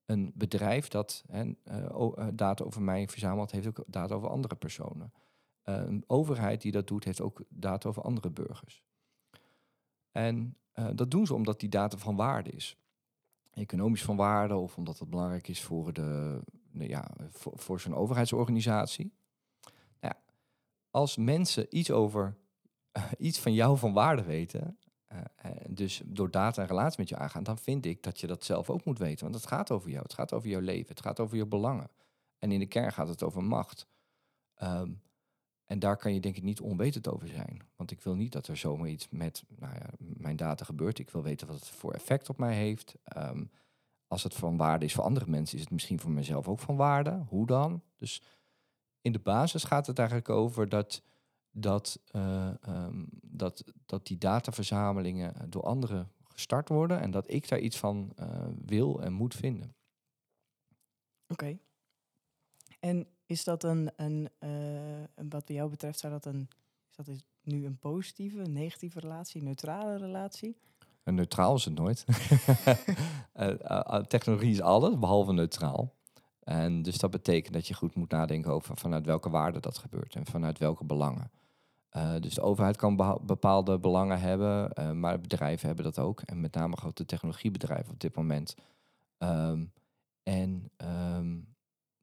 Een 0.04 0.32
bedrijf 0.34 0.88
dat 0.88 1.24
eh, 1.28 1.40
eh, 1.64 2.26
data 2.34 2.64
over 2.64 2.82
mij 2.82 3.08
verzamelt, 3.08 3.50
heeft 3.50 3.66
ook 3.66 3.84
data 3.86 4.14
over 4.14 4.28
andere 4.28 4.54
personen. 4.54 5.12
Eh, 5.66 5.74
een 5.74 6.04
overheid 6.06 6.62
die 6.62 6.72
dat 6.72 6.86
doet, 6.86 7.04
heeft 7.04 7.20
ook 7.20 7.42
data 7.48 7.88
over 7.88 8.02
andere 8.02 8.30
burgers. 8.30 8.82
En 10.12 10.56
eh, 10.72 10.88
dat 10.94 11.10
doen 11.10 11.26
ze 11.26 11.34
omdat 11.34 11.60
die 11.60 11.68
data 11.68 11.96
van 11.98 12.16
waarde 12.16 12.50
is. 12.50 12.76
Economisch 13.50 14.04
van 14.04 14.16
waarde 14.16 14.54
of 14.54 14.76
omdat 14.76 14.98
het 14.98 15.10
belangrijk 15.10 15.48
is 15.48 15.62
voor, 15.62 15.92
de, 15.92 16.40
nou 16.70 16.88
ja, 16.88 17.10
voor, 17.32 17.80
zo'n 17.80 17.94
overheidsorganisatie. 17.94 19.12
Nou 20.00 20.14
als 20.90 21.16
mensen 21.16 21.76
iets 21.76 21.90
over 21.90 22.36
iets 23.18 23.38
van 23.38 23.54
jou 23.54 23.78
van 23.78 23.92
waarde 23.92 24.22
weten, 24.22 24.78
eh, 25.06 25.18
eh, 25.36 25.50
dus 25.68 26.02
door 26.04 26.30
data 26.30 26.62
en 26.62 26.68
relatie 26.68 27.00
met 27.00 27.08
je 27.08 27.16
aangaan, 27.16 27.42
dan 27.42 27.58
vind 27.58 27.86
ik 27.86 28.02
dat 28.02 28.20
je 28.20 28.26
dat 28.26 28.44
zelf 28.44 28.70
ook 28.70 28.84
moet 28.84 28.98
weten. 28.98 29.24
Want 29.24 29.34
het 29.34 29.46
gaat 29.46 29.70
over 29.70 29.90
jou, 29.90 30.02
het 30.02 30.14
gaat 30.14 30.32
over 30.32 30.48
jouw 30.48 30.60
leven, 30.60 30.88
het 30.88 31.00
gaat 31.00 31.20
over 31.20 31.36
je 31.36 31.46
belangen. 31.46 31.90
En 32.38 32.52
in 32.52 32.58
de 32.58 32.66
kern 32.66 32.92
gaat 32.92 33.08
het 33.08 33.22
over 33.22 33.44
macht. 33.44 33.86
Ehm, 34.54 34.92
en 35.66 35.78
daar 35.78 35.96
kan 35.96 36.14
je 36.14 36.20
denk 36.20 36.36
ik 36.36 36.42
niet 36.42 36.60
onwetend 36.60 37.08
over 37.08 37.28
zijn. 37.28 37.62
Want 37.76 37.90
ik 37.90 38.00
wil 38.00 38.14
niet 38.14 38.32
dat 38.32 38.46
er 38.46 38.56
zomaar 38.56 38.88
iets 38.88 39.08
met 39.10 39.44
nou 39.48 39.74
ja, 39.74 39.90
mijn 39.98 40.36
data 40.36 40.64
gebeurt. 40.64 40.98
Ik 40.98 41.10
wil 41.10 41.22
weten 41.22 41.46
wat 41.46 41.56
het 41.56 41.68
voor 41.68 41.92
effect 41.92 42.28
op 42.28 42.38
mij 42.38 42.54
heeft. 42.54 42.94
Ehm, 43.04 43.44
als 44.06 44.22
het 44.22 44.34
van 44.34 44.56
waarde 44.56 44.84
is 44.84 44.94
voor 44.94 45.04
andere 45.04 45.30
mensen, 45.30 45.56
is 45.56 45.62
het 45.62 45.72
misschien 45.72 46.00
voor 46.00 46.10
mezelf 46.10 46.48
ook 46.48 46.58
van 46.58 46.76
waarde. 46.76 47.24
Hoe 47.28 47.46
dan? 47.46 47.82
Dus 47.96 48.22
in 49.00 49.12
de 49.12 49.18
basis 49.18 49.64
gaat 49.64 49.86
het 49.86 49.98
eigenlijk 49.98 50.28
over 50.28 50.68
dat, 50.68 51.02
dat, 51.50 52.00
eh, 52.06 52.64
ehm, 52.64 53.04
dat, 53.22 53.64
dat 53.86 54.06
die 54.06 54.18
dataverzamelingen 54.18 55.50
door 55.50 55.62
anderen 55.62 56.10
gestart 56.24 56.68
worden 56.68 57.00
en 57.00 57.10
dat 57.10 57.30
ik 57.30 57.48
daar 57.48 57.58
iets 57.58 57.78
van 57.78 58.12
eh, 58.16 58.46
wil 58.64 59.02
en 59.02 59.12
moet 59.12 59.34
vinden. 59.34 59.74
Oké. 61.28 61.58
En 62.80 63.06
is 63.26 63.44
dat 63.44 63.64
een, 63.64 63.90
een, 63.96 64.28
een- 64.38 65.28
wat 65.28 65.44
bij 65.44 65.54
jou 65.54 65.70
betreft, 65.70 65.98
zou 65.98 66.12
dat 66.12 66.24
een, 66.26 66.48
is 66.90 66.96
dat 66.96 67.16
nu 67.42 67.66
een 67.66 67.78
positieve, 67.78 68.38
een 68.38 68.52
negatieve 68.52 69.00
relatie, 69.00 69.40
een 69.40 69.46
neutrale 69.46 69.96
relatie? 69.96 70.56
En 71.02 71.14
neutraal 71.14 71.54
is 71.54 71.64
het 71.64 71.74
nooit. 71.74 72.04
Eh, 73.32 73.70
eh, 73.70 74.02
technologie 74.02 74.50
is 74.50 74.60
alles, 74.60 74.98
behalve 74.98 75.32
neutraal. 75.32 75.94
En 76.42 76.82
dus 76.82 76.98
dat 76.98 77.10
betekent 77.10 77.54
dat 77.54 77.66
je 77.66 77.74
goed 77.74 77.94
moet 77.94 78.10
nadenken 78.10 78.52
over 78.52 78.76
vanuit 78.76 79.06
welke 79.06 79.30
waarde 79.30 79.60
dat 79.60 79.78
gebeurt 79.78 80.14
en 80.14 80.26
vanuit 80.26 80.58
welke 80.58 80.84
belangen. 80.84 81.30
Dus 82.20 82.34
de 82.34 82.40
overheid 82.40 82.76
kan 82.76 83.20
bepaalde 83.22 83.78
belangen 83.78 84.20
hebben, 84.20 84.70
maar 85.00 85.20
bedrijven 85.20 85.66
hebben 85.66 85.84
dat 85.84 85.98
ook. 85.98 86.20
En 86.20 86.40
met 86.40 86.54
name 86.54 86.76
grote 86.76 87.04
technologiebedrijven 87.04 87.92
op 87.92 88.00
dit 88.00 88.14
moment. 88.14 88.54
Ehm, 89.18 89.64
en 90.22 90.70
ehm, 90.76 91.36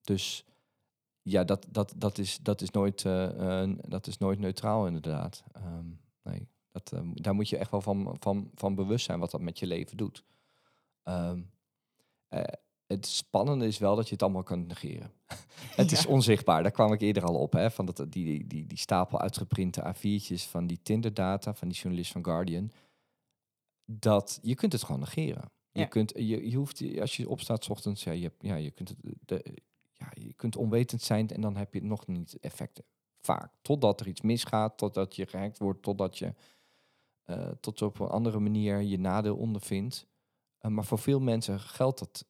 dus 0.01 0.45
ja, 1.23 1.43
dat, 1.43 1.65
dat, 1.69 1.93
dat, 1.97 2.17
is, 2.17 2.39
dat, 2.41 2.61
is 2.61 2.69
nooit, 2.69 3.05
eh, 3.05 3.61
eh, 3.63 3.69
dat 3.87 4.07
is 4.07 4.17
nooit 4.17 4.39
neutraal 4.39 4.87
inderdaad. 4.87 5.43
Ehm, 5.51 5.87
nee. 6.23 6.47
Dat, 6.73 6.91
eh, 6.91 7.01
daar 7.13 7.33
moet 7.33 7.49
je 7.49 7.57
echt 7.57 7.71
wel 7.71 7.81
van, 7.81 8.15
van, 8.19 8.51
van 8.55 8.75
bewust 8.75 9.05
zijn 9.05 9.19
wat 9.19 9.31
dat 9.31 9.41
met 9.41 9.59
je 9.59 9.67
leven 9.67 9.97
doet. 9.97 10.23
Ehm, 11.03 11.41
eh, 12.27 12.43
het 12.87 13.05
spannende 13.05 13.67
is 13.67 13.77
wel 13.77 13.95
dat 13.95 14.07
je 14.07 14.13
het 14.13 14.23
allemaal 14.23 14.43
kan 14.43 14.65
negeren. 14.67 15.11
het 15.81 15.91
is 15.91 16.05
onzichtbaar, 16.05 16.63
daar 16.63 16.71
kwam 16.71 16.93
ik 16.93 17.01
eerder 17.01 17.23
al 17.23 17.35
op. 17.35 17.53
Hè, 17.53 17.71
van 17.71 17.85
dat, 17.85 18.05
die, 18.09 18.47
die, 18.47 18.65
die, 18.67 18.77
stapel 18.77 19.19
uitgeprinte 19.19 19.95
A4'tjes 19.95 20.43
van 20.49 20.67
die 20.67 20.79
Tinder-data 20.81 21.53
van 21.53 21.67
die 21.67 21.77
journalist 21.77 22.11
van 22.11 22.23
Guardian. 22.23 22.71
Dat 23.85 24.39
je 24.41 24.55
kunt 24.55 24.71
het 24.73 24.83
gewoon 24.83 25.01
negeren. 25.01 25.51
Je, 25.71 25.87
kunt, 25.87 26.11
je, 26.15 26.49
je 26.49 26.57
hoeft, 26.57 26.99
als 26.99 27.17
je 27.17 27.29
opstaat 27.29 27.63
's 27.63 27.69
ochtends, 27.69 28.03
ja, 28.03 28.11
je, 28.11 28.31
ja, 28.39 28.55
je, 28.55 28.71
kunt 28.71 28.89
het, 28.89 28.97
de, 29.25 29.57
je 30.13 30.33
kunt 30.33 30.55
onwetend 30.55 31.01
zijn 31.01 31.29
en 31.29 31.41
dan 31.41 31.55
heb 31.55 31.73
je 31.73 31.83
nog 31.83 32.07
niet 32.07 32.37
effecten. 32.39 32.83
Vaak. 33.21 33.53
Totdat 33.61 33.99
er 33.99 34.07
iets 34.07 34.21
misgaat, 34.21 34.77
totdat 34.77 35.15
je 35.15 35.25
gehackt 35.25 35.57
wordt, 35.57 35.81
totdat 35.81 36.17
je 36.17 36.33
eh, 37.23 37.49
tot 37.59 37.81
op 37.81 37.99
een 37.99 38.07
andere 38.07 38.39
manier 38.39 38.81
je 38.81 38.99
nadeel 38.99 39.35
ondervindt. 39.35 40.07
Uh, 40.61 40.71
maar 40.71 40.85
voor 40.85 40.99
veel 40.99 41.19
mensen 41.19 41.59
geldt 41.59 41.99
dat, 41.99 42.25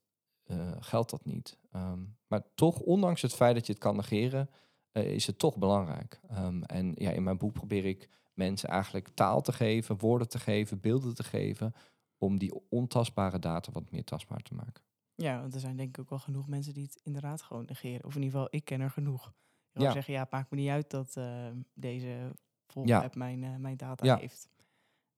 uh, 0.46 0.72
geldt 0.80 1.10
dat 1.10 1.26
niet. 1.26 1.58
Um, 1.76 2.18
maar 2.28 2.44
toch, 2.56 2.80
ondanks 2.80 3.22
het 3.22 3.34
feit 3.34 3.56
dat 3.56 3.66
je 3.66 3.74
het 3.74 3.82
kan 3.82 3.96
negeren, 3.96 4.50
is 4.92 5.28
het 5.28 5.40
toch 5.40 5.58
belangrijk. 5.58 6.20
Um, 6.32 6.64
en 6.64 6.92
ja, 6.96 7.12
in 7.12 7.24
mijn 7.24 7.38
boek 7.38 7.54
probeer 7.54 7.86
ik 7.86 8.10
mensen 8.34 8.70
eigenlijk 8.70 9.08
taal 9.14 9.42
te 9.42 9.54
geven, 9.54 9.98
woorden 9.98 10.30
te 10.30 10.40
geven, 10.40 10.80
beelden 10.80 11.16
te 11.16 11.24
geven, 11.24 11.74
om 12.18 12.38
die 12.38 12.54
ontastbare 12.70 13.40
data 13.40 13.72
wat 13.72 13.92
meer 13.92 14.04
tastbaar 14.04 14.42
te 14.42 14.54
maken. 14.54 14.84
Ja, 15.16 15.42
want 15.42 15.54
er 15.54 15.60
zijn 15.60 15.78
denk 15.78 15.90
ik 15.90 16.00
ook 16.00 16.10
wel 16.10 16.20
genoeg 16.20 16.48
mensen 16.48 16.74
die 16.74 16.84
het 16.84 17.00
inderdaad 17.04 17.42
gewoon 17.42 17.66
negeren. 17.66 18.06
Of 18.06 18.16
in 18.16 18.22
ieder 18.22 18.40
geval, 18.40 18.48
ik 18.52 18.66
ken 18.66 18.82
er 18.82 18.90
genoeg. 18.90 19.34
Je 19.72 19.82
ja. 19.82 19.92
zeggen, 19.92 20.14
ja, 20.14 20.22
het 20.22 20.32
maakt 20.32 20.52
me 20.52 20.58
niet 20.58 20.70
uit 20.70 20.90
dat 20.90 21.16
uh, 21.18 21.48
deze 21.74 22.32
volgende 22.68 23.02
ja. 23.02 23.10
mijn, 23.14 23.44
uh, 23.44 23.56
mijn 23.56 23.78
data 23.78 24.06
ja. 24.06 24.18
heeft. 24.18 24.50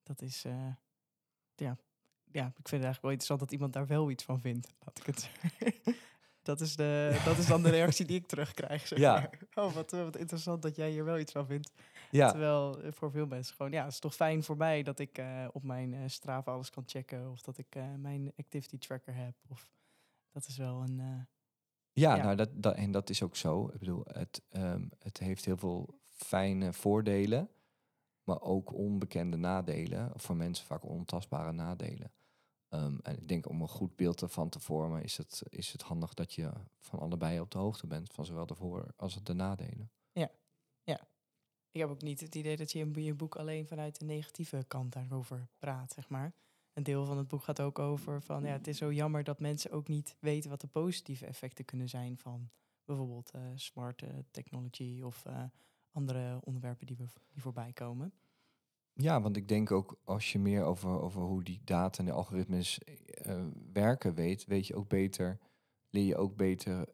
Dat 0.03 0.21
is, 0.21 0.45
uh, 0.45 0.53
ja. 1.55 1.77
ja, 2.31 2.45
ik 2.45 2.67
vind 2.67 2.83
het 2.83 2.83
eigenlijk 2.83 3.01
wel 3.01 3.11
interessant 3.11 3.39
dat 3.39 3.51
iemand 3.51 3.73
daar 3.73 3.87
wel 3.87 4.09
iets 4.09 4.23
van 4.23 4.41
vindt. 4.41 4.73
Laat 4.79 4.99
ik 4.99 5.05
het 5.05 5.19
zeggen. 5.29 5.95
dat, 6.41 6.61
is 6.61 6.75
de, 6.75 7.21
dat 7.25 7.37
is 7.37 7.47
dan 7.47 7.63
de 7.63 7.69
reactie 7.69 8.05
die 8.05 8.19
ik 8.19 8.27
terugkrijg. 8.27 8.87
Zeg 8.87 8.99
ja. 8.99 9.13
Maar. 9.13 9.39
Oh, 9.65 9.73
wat, 9.73 9.91
wat 9.91 10.17
interessant 10.17 10.61
dat 10.61 10.75
jij 10.75 10.89
hier 10.89 11.05
wel 11.05 11.19
iets 11.19 11.31
van 11.31 11.45
vindt. 11.45 11.71
Ja. 12.11 12.29
Terwijl 12.29 12.79
voor 12.91 13.11
veel 13.11 13.25
mensen 13.27 13.55
gewoon, 13.55 13.71
ja, 13.71 13.83
het 13.83 13.93
is 13.93 13.99
toch 13.99 14.15
fijn 14.15 14.43
voor 14.43 14.57
mij 14.57 14.83
dat 14.83 14.99
ik 14.99 15.21
op 15.51 15.63
mijn 15.63 16.09
Strava 16.09 16.51
alles 16.51 16.69
kan 16.69 16.83
checken. 16.85 17.31
Of 17.31 17.41
dat 17.41 17.57
ik 17.57 17.77
mijn 17.97 18.33
activity 18.37 18.77
tracker 18.77 19.15
heb. 19.15 19.35
Of 19.47 19.69
dat 20.35 20.47
is 20.47 20.57
wel 20.57 20.81
een. 20.81 20.99
Uh, 20.99 21.21
ja, 21.91 22.15
nou 22.15 22.35
dat, 22.35 22.49
dat, 22.53 22.75
en 22.75 22.91
dat 22.91 23.09
is 23.09 23.23
ook 23.23 23.35
zo. 23.35 23.67
Ik 23.67 23.79
bedoel, 23.79 24.03
het, 24.05 24.41
um, 24.49 24.89
het 24.99 25.17
heeft 25.17 25.45
heel 25.45 25.57
veel 25.57 25.99
fijne 26.09 26.73
voordelen, 26.73 27.49
maar 28.23 28.41
ook 28.41 28.73
onbekende 28.73 29.37
nadelen. 29.37 30.13
Of 30.13 30.21
voor 30.21 30.35
mensen 30.35 30.65
vaak 30.65 30.83
ontastbare 30.83 31.51
nadelen. 31.51 32.11
Um, 32.69 32.99
en 33.01 33.17
ik 33.17 33.27
denk 33.27 33.49
om 33.49 33.61
een 33.61 33.67
goed 33.67 33.95
beeld 33.95 34.21
ervan 34.21 34.49
te 34.49 34.59
vormen, 34.59 35.03
is 35.03 35.17
het, 35.17 35.43
is 35.49 35.71
het 35.71 35.81
handig 35.81 36.13
dat 36.13 36.33
je 36.33 36.51
van 36.79 36.99
allebei 36.99 37.39
op 37.39 37.51
de 37.51 37.57
hoogte 37.57 37.87
bent, 37.87 38.13
van 38.13 38.25
zowel 38.25 38.45
de 38.45 38.55
voor- 38.55 38.93
als 38.95 39.23
de 39.23 39.33
nadelen. 39.33 39.91
Ja, 40.11 40.31
ja. 40.83 41.07
Ik 41.71 41.81
heb 41.81 41.89
ook 41.89 42.01
niet 42.01 42.19
het 42.19 42.35
idee 42.35 42.57
dat 42.57 42.71
je 42.71 42.79
in 42.79 43.03
je 43.03 43.13
boek 43.13 43.35
alleen 43.35 43.67
vanuit 43.67 43.99
de 43.99 44.05
negatieve 44.05 44.65
kant 44.67 44.93
daarover 44.93 45.47
praat, 45.57 45.91
zeg 45.91 46.09
maar 46.09 46.33
een 46.75 46.83
deel 46.83 47.05
van 47.05 47.17
het 47.17 47.27
boek 47.27 47.43
gaat 47.43 47.61
ook 47.61 47.79
over 47.79 48.21
van 48.21 48.43
ja, 48.43 48.51
het 48.51 48.67
is 48.67 48.77
zo 48.77 48.93
jammer 48.93 49.23
dat 49.23 49.39
mensen 49.39 49.71
ook 49.71 49.87
niet 49.87 50.15
weten 50.19 50.49
wat 50.49 50.61
de 50.61 50.67
positieve 50.67 51.25
effecten 51.25 51.65
kunnen 51.65 51.89
zijn 51.89 52.17
van 52.17 52.49
bijvoorbeeld 52.85 53.31
uh, 53.35 53.41
smart 53.55 54.01
uh, 54.01 54.09
technology 54.31 55.01
of 55.03 55.25
uh, 55.27 55.43
andere 55.91 56.39
onderwerpen 56.43 56.87
die, 56.87 56.95
we, 56.97 57.05
die 57.31 57.41
voorbij 57.41 57.73
komen. 57.73 58.13
Ja, 58.93 59.21
want 59.21 59.37
ik 59.37 59.47
denk 59.47 59.71
ook 59.71 59.99
als 60.03 60.31
je 60.31 60.39
meer 60.39 60.63
over, 60.63 61.01
over 61.01 61.21
hoe 61.21 61.43
die 61.43 61.61
data 61.63 61.99
en 61.99 62.05
de 62.05 62.11
algoritmes 62.11 62.79
werken 63.73 64.13
weet, 64.13 64.45
weet 64.45 64.67
je 64.67 64.75
ook 64.75 64.89
beter, 64.89 65.39
leer 65.89 66.05
je 66.05 66.15
ook 66.15 66.35
beter 66.35 66.87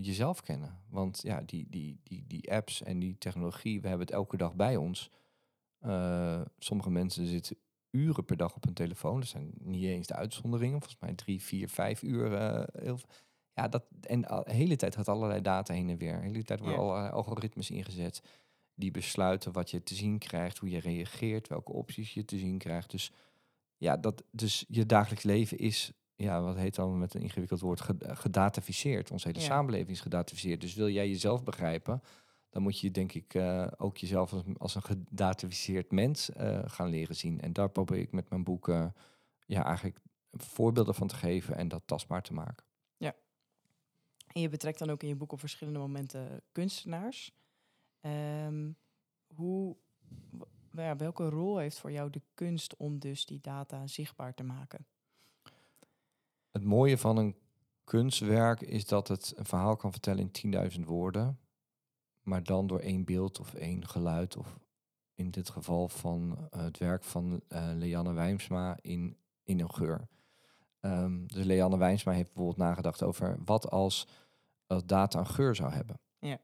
jezelf 0.00 0.42
kennen. 0.42 0.80
Want 0.88 1.22
ja, 1.22 1.42
die, 1.42 1.66
die, 1.70 2.00
die, 2.02 2.24
die 2.26 2.52
apps 2.52 2.82
en 2.82 2.98
die 2.98 3.18
technologie, 3.18 3.80
we 3.80 3.88
hebben 3.88 4.06
het 4.06 4.14
elke 4.14 4.36
dag 4.36 4.54
bij 4.54 4.76
ons. 4.76 5.10
sommige 6.58 6.90
mensen 6.90 7.26
zitten 7.26 7.56
uren 7.90 8.24
per 8.24 8.36
dag 8.36 8.54
op 8.54 8.66
een 8.66 8.74
telefoon. 8.74 9.20
Dat 9.20 9.28
zijn 9.28 9.50
niet 9.58 9.84
eens 9.84 10.06
de 10.06 10.14
uitzonderingen. 10.14 10.80
Volgens 10.80 11.00
mij 11.00 11.14
drie, 11.14 11.42
vier, 11.42 11.68
vijf 11.68 12.02
uur. 12.02 12.32
Uh, 12.32 12.62
heel, 12.82 12.98
ja, 13.52 13.68
dat, 13.68 13.84
en 14.00 14.20
de 14.20 14.42
hele 14.44 14.76
tijd 14.76 14.96
gaat 14.96 15.08
allerlei 15.08 15.40
data 15.40 15.74
heen 15.74 15.88
en 15.88 15.96
weer. 15.98 16.16
De 16.16 16.26
hele 16.26 16.44
tijd 16.44 16.60
worden 16.60 16.78
allerlei 16.78 17.10
algoritmes 17.10 17.70
ingezet. 17.70 18.22
Die 18.74 18.90
besluiten 18.90 19.52
wat 19.52 19.70
je 19.70 19.82
te 19.82 19.94
zien 19.94 20.18
krijgt, 20.18 20.58
hoe 20.58 20.70
je 20.70 20.80
reageert, 20.80 21.48
welke 21.48 21.72
opties 21.72 22.14
je 22.14 22.24
te 22.24 22.38
zien 22.38 22.58
krijgt. 22.58 22.90
Dus 22.90 23.12
ja, 23.76 23.96
dat, 23.96 24.22
dus 24.30 24.64
je 24.68 24.86
dagelijks 24.86 25.24
leven 25.24 25.58
is, 25.58 25.92
ja, 26.14 26.42
wat 26.42 26.56
heet 26.56 26.74
dan 26.74 26.98
met 26.98 27.14
een 27.14 27.22
ingewikkeld 27.22 27.60
woord, 27.60 27.80
gedataficeerd. 27.98 29.10
Onze 29.10 29.28
hele 29.28 29.40
samenleving 29.40 29.90
is 29.90 30.00
gedataficeerd. 30.00 30.60
Dus 30.60 30.74
wil 30.74 30.88
jij 30.88 31.08
jezelf 31.08 31.42
begrijpen, 31.42 32.02
dan 32.50 32.62
moet 32.62 32.80
je 32.80 32.90
denk 32.90 33.12
ik 33.12 33.34
uh, 33.34 33.66
ook 33.76 33.96
jezelf 33.96 34.32
als, 34.32 34.42
als 34.58 34.74
een 34.74 34.82
gedatificeerd 34.82 35.92
mens 35.92 36.30
uh, 36.30 36.60
gaan 36.64 36.88
leren 36.88 37.16
zien. 37.16 37.40
En 37.40 37.52
daar 37.52 37.70
probeer 37.70 37.98
ik 37.98 38.12
met 38.12 38.30
mijn 38.30 38.44
boeken 38.44 38.82
uh, 38.82 39.02
ja, 39.46 39.64
eigenlijk 39.64 39.98
voorbeelden 40.32 40.94
van 40.94 41.06
te 41.06 41.14
geven 41.14 41.56
en 41.56 41.68
dat 41.68 41.82
tastbaar 41.86 42.22
te 42.22 42.34
maken. 42.34 42.66
Ja. 42.96 43.14
En 44.26 44.40
je 44.40 44.48
betrekt 44.48 44.78
dan 44.78 44.90
ook 44.90 45.02
in 45.02 45.08
je 45.08 45.16
boek 45.16 45.32
op 45.32 45.38
verschillende 45.38 45.78
momenten 45.78 46.42
kunstenaars. 46.52 47.36
Um, 48.00 48.76
hoe, 49.34 49.76
ja, 50.72 50.96
welke 50.96 51.28
rol 51.28 51.58
heeft 51.58 51.78
voor 51.78 51.92
jou 51.92 52.10
de 52.10 52.22
kunst 52.34 52.76
om 52.76 52.98
dus 52.98 53.26
die 53.26 53.40
data 53.40 53.86
zichtbaar 53.86 54.34
te 54.34 54.42
maken? 54.42 54.86
Het 56.50 56.64
mooie 56.64 56.98
van 56.98 57.16
een 57.16 57.36
kunstwerk 57.84 58.60
is 58.60 58.86
dat 58.86 59.08
het 59.08 59.32
een 59.36 59.44
verhaal 59.44 59.76
kan 59.76 59.92
vertellen 59.92 60.30
in 60.32 60.70
10.000 60.78 60.84
woorden 60.84 61.38
maar 62.28 62.42
dan 62.42 62.66
door 62.66 62.80
één 62.80 63.04
beeld 63.04 63.40
of 63.40 63.54
één 63.54 63.86
geluid. 63.86 64.36
Of 64.36 64.58
in 65.14 65.30
dit 65.30 65.50
geval 65.50 65.88
van 65.88 66.48
uh, 66.54 66.62
het 66.62 66.78
werk 66.78 67.04
van 67.04 67.40
uh, 67.48 67.70
Leanne 67.74 68.12
Wijmsma 68.12 68.78
in, 68.80 69.16
in 69.42 69.60
een 69.60 69.74
geur. 69.74 70.08
Um, 70.80 71.26
dus 71.26 71.44
Leanne 71.44 71.78
Wijmsma 71.78 72.12
heeft 72.12 72.32
bijvoorbeeld 72.32 72.68
nagedacht 72.68 73.02
over 73.02 73.38
wat 73.44 73.70
als 73.70 74.06
uh, 74.68 74.78
data 74.86 75.18
een 75.18 75.26
geur 75.26 75.54
zou 75.54 75.72
hebben. 75.72 76.00
Ja. 76.18 76.40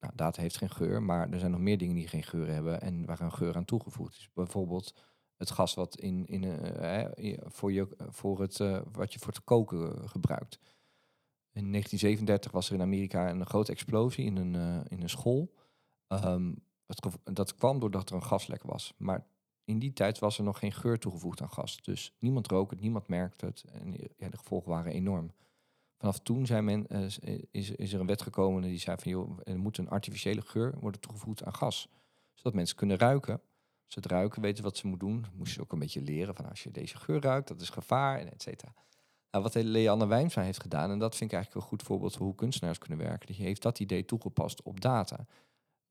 Nou, 0.00 0.12
data 0.14 0.40
heeft 0.40 0.56
geen 0.56 0.70
geur, 0.70 1.02
maar 1.02 1.30
er 1.30 1.38
zijn 1.38 1.50
nog 1.50 1.60
meer 1.60 1.78
dingen 1.78 1.94
die 1.94 2.08
geen 2.08 2.22
geur 2.22 2.48
hebben 2.48 2.80
en 2.80 3.04
waar 3.06 3.20
een 3.20 3.32
geur 3.32 3.56
aan 3.56 3.64
toegevoegd 3.64 4.16
is. 4.16 4.28
Bijvoorbeeld 4.34 4.94
het 5.36 5.50
gas 5.50 5.74
wat 5.74 5.98
in, 5.98 6.26
in, 6.26 6.42
uh, 6.42 7.38
voor, 7.44 7.72
je, 7.72 7.88
voor 8.08 8.40
het, 8.40 8.56
wat 8.92 9.12
je 9.12 9.18
voor 9.18 9.32
het 9.32 9.44
koken 9.44 10.08
gebruikt. 10.08 10.58
In 11.52 11.70
1937 11.70 12.50
was 12.50 12.68
er 12.68 12.74
in 12.74 12.80
Amerika 12.80 13.30
een 13.30 13.46
grote 13.46 13.72
explosie 13.72 14.24
in 14.24 14.36
een, 14.36 14.54
uh, 14.54 14.80
in 14.88 15.02
een 15.02 15.08
school. 15.08 15.52
Um, 16.08 16.62
dat, 17.32 17.54
kwam 17.54 17.78
doordat 17.78 18.08
er 18.08 18.14
een 18.14 18.24
gaslek 18.24 18.62
was. 18.62 18.94
Maar 18.96 19.26
in 19.64 19.78
die 19.78 19.92
tijd 19.92 20.18
was 20.18 20.38
er 20.38 20.44
nog 20.44 20.58
geen 20.58 20.72
geur 20.72 20.98
toegevoegd 20.98 21.42
aan 21.42 21.50
gas. 21.50 21.82
Dus 21.82 22.14
niemand 22.18 22.46
rook 22.46 22.70
het, 22.70 22.80
niemand 22.80 23.08
merkte 23.08 23.46
het. 23.46 23.64
En 23.72 23.92
ja, 24.16 24.28
de 24.28 24.36
gevolgen 24.36 24.70
waren 24.70 24.92
enorm. 24.92 25.30
Vanaf 25.98 26.18
toen 26.18 26.46
zijn 26.46 26.64
men, 26.64 26.86
uh, 26.88 27.44
is, 27.50 27.70
is 27.70 27.92
er 27.92 28.00
een 28.00 28.06
wet 28.06 28.22
gekomen 28.22 28.62
die 28.62 28.78
zei 28.78 28.96
van 29.00 29.10
joh, 29.10 29.38
er 29.44 29.58
moet 29.58 29.78
een 29.78 29.88
artificiële 29.88 30.40
geur 30.40 30.74
worden 30.80 31.00
toegevoegd 31.00 31.44
aan 31.44 31.54
gas. 31.54 31.88
Zodat 32.34 32.54
mensen 32.54 32.76
kunnen 32.76 32.98
ruiken. 32.98 33.40
Ze 33.86 34.00
ruiken, 34.00 34.42
weten 34.42 34.64
wat 34.64 34.76
ze 34.76 34.86
moeten 34.86 35.08
doen. 35.08 35.26
Moesten 35.34 35.54
ze 35.54 35.60
ook 35.60 35.72
een 35.72 35.78
beetje 35.78 36.02
leren 36.02 36.34
van 36.34 36.48
als 36.48 36.62
je 36.62 36.70
deze 36.70 36.96
geur 36.96 37.20
ruikt, 37.20 37.48
dat 37.48 37.60
is 37.60 37.70
gevaar 37.70 38.18
en 38.18 38.32
et 38.32 38.42
cetera. 38.42 38.74
Nou, 39.32 39.44
wat 39.44 39.54
Leanne 39.54 40.06
Wijnsma 40.06 40.42
heeft 40.42 40.62
gedaan, 40.62 40.90
en 40.90 40.98
dat 40.98 41.16
vind 41.16 41.30
ik 41.30 41.36
eigenlijk 41.36 41.64
een 41.64 41.70
goed 41.70 41.82
voorbeeld 41.82 42.16
van 42.16 42.26
hoe 42.26 42.34
kunstenaars 42.34 42.78
kunnen 42.78 42.98
werken, 42.98 43.26
die 43.26 43.44
heeft 43.44 43.62
dat 43.62 43.78
idee 43.78 44.04
toegepast 44.04 44.62
op 44.62 44.80
data. 44.80 45.26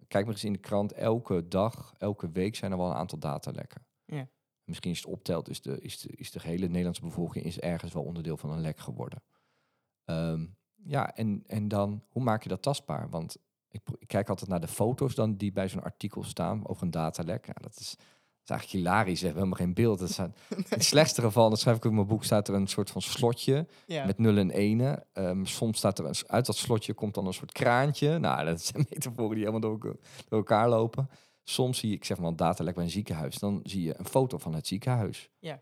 Kijk 0.07 0.25
maar 0.25 0.33
eens 0.33 0.43
in 0.43 0.53
de 0.53 0.59
krant, 0.59 0.93
elke 0.93 1.47
dag, 1.47 1.93
elke 1.97 2.31
week 2.31 2.55
zijn 2.55 2.71
er 2.71 2.77
wel 2.77 2.87
een 2.87 2.95
aantal 2.95 3.19
datalekken. 3.19 3.85
Ja. 4.05 4.27
Misschien 4.63 4.91
je 4.91 4.97
het 4.97 5.05
optelt, 5.05 5.49
is 5.49 5.61
de, 5.61 5.81
is, 5.81 5.99
de, 5.99 6.09
is 6.15 6.31
de 6.31 6.39
hele 6.41 6.67
Nederlandse 6.67 7.01
bevolking 7.01 7.45
is 7.45 7.59
ergens 7.59 7.93
wel 7.93 8.03
onderdeel 8.03 8.37
van 8.37 8.51
een 8.51 8.61
lek 8.61 8.79
geworden. 8.79 9.23
Um, 10.05 10.55
ja, 10.83 11.15
en, 11.15 11.43
en 11.47 11.67
dan, 11.67 12.03
hoe 12.09 12.23
maak 12.23 12.43
je 12.43 12.49
dat 12.49 12.61
tastbaar? 12.61 13.09
Want 13.09 13.37
ik, 13.67 13.81
ik 13.97 14.07
kijk 14.07 14.29
altijd 14.29 14.49
naar 14.49 14.61
de 14.61 14.67
foto's 14.67 15.15
dan 15.15 15.35
die 15.35 15.51
bij 15.51 15.69
zo'n 15.69 15.83
artikel 15.83 16.23
staan 16.23 16.67
over 16.67 16.83
een 16.83 16.91
datalek. 16.91 17.45
Ja, 17.45 17.53
dat 17.53 17.79
is 17.79 17.97
is 18.43 18.49
eigenlijk 18.49 18.83
hilarisch. 18.83 19.19
We 19.19 19.25
hebben 19.25 19.43
helemaal 19.43 19.65
geen 19.65 19.73
beeld. 19.73 19.99
Dat 19.99 20.11
zijn, 20.11 20.35
In 20.49 20.65
het 20.69 20.83
slechtste 20.83 21.21
geval, 21.21 21.49
dat 21.49 21.59
schrijf 21.59 21.77
ik 21.77 21.85
ook 21.85 21.91
in 21.91 21.97
mijn 21.97 22.07
boek, 22.07 22.23
staat 22.23 22.47
er 22.47 22.53
een 22.53 22.67
soort 22.67 22.89
van 22.89 23.01
slotje 23.01 23.67
met 23.87 24.17
nul 24.17 24.37
en 24.37 24.51
ene. 24.51 25.05
Um, 25.13 25.45
soms 25.45 25.77
staat 25.77 25.99
er 25.99 26.05
een, 26.05 26.15
uit 26.27 26.45
dat 26.45 26.55
slotje 26.55 26.93
komt 26.93 27.13
dan 27.13 27.27
een 27.27 27.33
soort 27.33 27.51
kraantje. 27.51 28.19
Nou, 28.19 28.45
dat 28.45 28.61
zijn 28.61 28.85
metaforen 28.89 29.35
die 29.35 29.45
helemaal 29.45 29.59
door, 29.59 29.79
door 29.79 30.39
elkaar 30.39 30.69
lopen. 30.69 31.09
Soms 31.43 31.77
zie 31.77 31.89
je, 31.89 31.95
ik 31.95 32.05
zeg 32.05 32.17
maar, 32.17 32.35
datalek 32.35 32.75
bij 32.75 32.83
een 32.83 32.89
ziekenhuis. 32.89 33.39
Dan 33.39 33.59
zie 33.63 33.81
je 33.81 33.99
een 33.99 34.05
foto 34.05 34.37
van 34.37 34.53
het 34.53 34.67
ziekenhuis. 34.67 35.29
Ja. 35.39 35.61